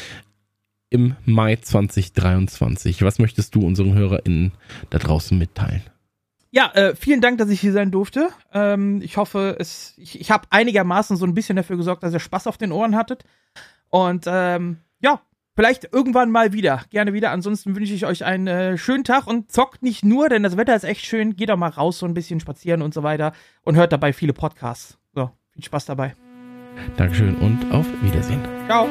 im 0.89 1.15
Mai 1.25 1.57
2023. 1.57 3.01
Was 3.01 3.19
möchtest 3.19 3.53
du 3.53 3.67
unseren 3.67 3.93
HörerInnen 3.93 4.53
da 4.91 4.97
draußen 4.97 5.37
mitteilen? 5.37 5.81
Ja, 6.55 6.71
äh, 6.73 6.95
vielen 6.95 7.19
Dank, 7.19 7.37
dass 7.37 7.49
ich 7.49 7.59
hier 7.59 7.73
sein 7.73 7.91
durfte. 7.91 8.29
Ähm, 8.53 9.01
ich 9.01 9.17
hoffe, 9.17 9.57
es, 9.59 9.93
ich, 9.97 10.21
ich 10.21 10.31
habe 10.31 10.47
einigermaßen 10.51 11.17
so 11.17 11.25
ein 11.25 11.33
bisschen 11.33 11.57
dafür 11.57 11.75
gesorgt, 11.75 12.01
dass 12.01 12.13
ihr 12.13 12.21
Spaß 12.21 12.47
auf 12.47 12.57
den 12.57 12.71
Ohren 12.71 12.95
hattet. 12.95 13.25
Und 13.89 14.23
ähm, 14.25 14.77
ja, 15.01 15.19
vielleicht 15.57 15.89
irgendwann 15.91 16.31
mal 16.31 16.53
wieder. 16.53 16.81
Gerne 16.91 17.11
wieder. 17.11 17.31
Ansonsten 17.31 17.75
wünsche 17.75 17.93
ich 17.93 18.05
euch 18.05 18.23
einen 18.23 18.47
äh, 18.47 18.77
schönen 18.77 19.03
Tag 19.03 19.27
und 19.27 19.51
zockt 19.51 19.83
nicht 19.83 20.05
nur, 20.05 20.29
denn 20.29 20.43
das 20.43 20.55
Wetter 20.55 20.73
ist 20.73 20.85
echt 20.85 21.05
schön. 21.05 21.35
Geht 21.35 21.49
doch 21.49 21.57
mal 21.57 21.67
raus, 21.67 21.99
so 21.99 22.05
ein 22.05 22.13
bisschen 22.13 22.39
spazieren 22.39 22.81
und 22.81 22.93
so 22.93 23.03
weiter 23.03 23.33
und 23.63 23.75
hört 23.75 23.91
dabei 23.91 24.13
viele 24.13 24.31
Podcasts. 24.31 24.97
So, 25.13 25.31
viel 25.51 25.63
Spaß 25.65 25.87
dabei. 25.87 26.15
Dankeschön 26.95 27.35
und 27.35 27.69
auf 27.73 27.85
Wiedersehen. 28.01 28.39
Ciao. 28.67 28.87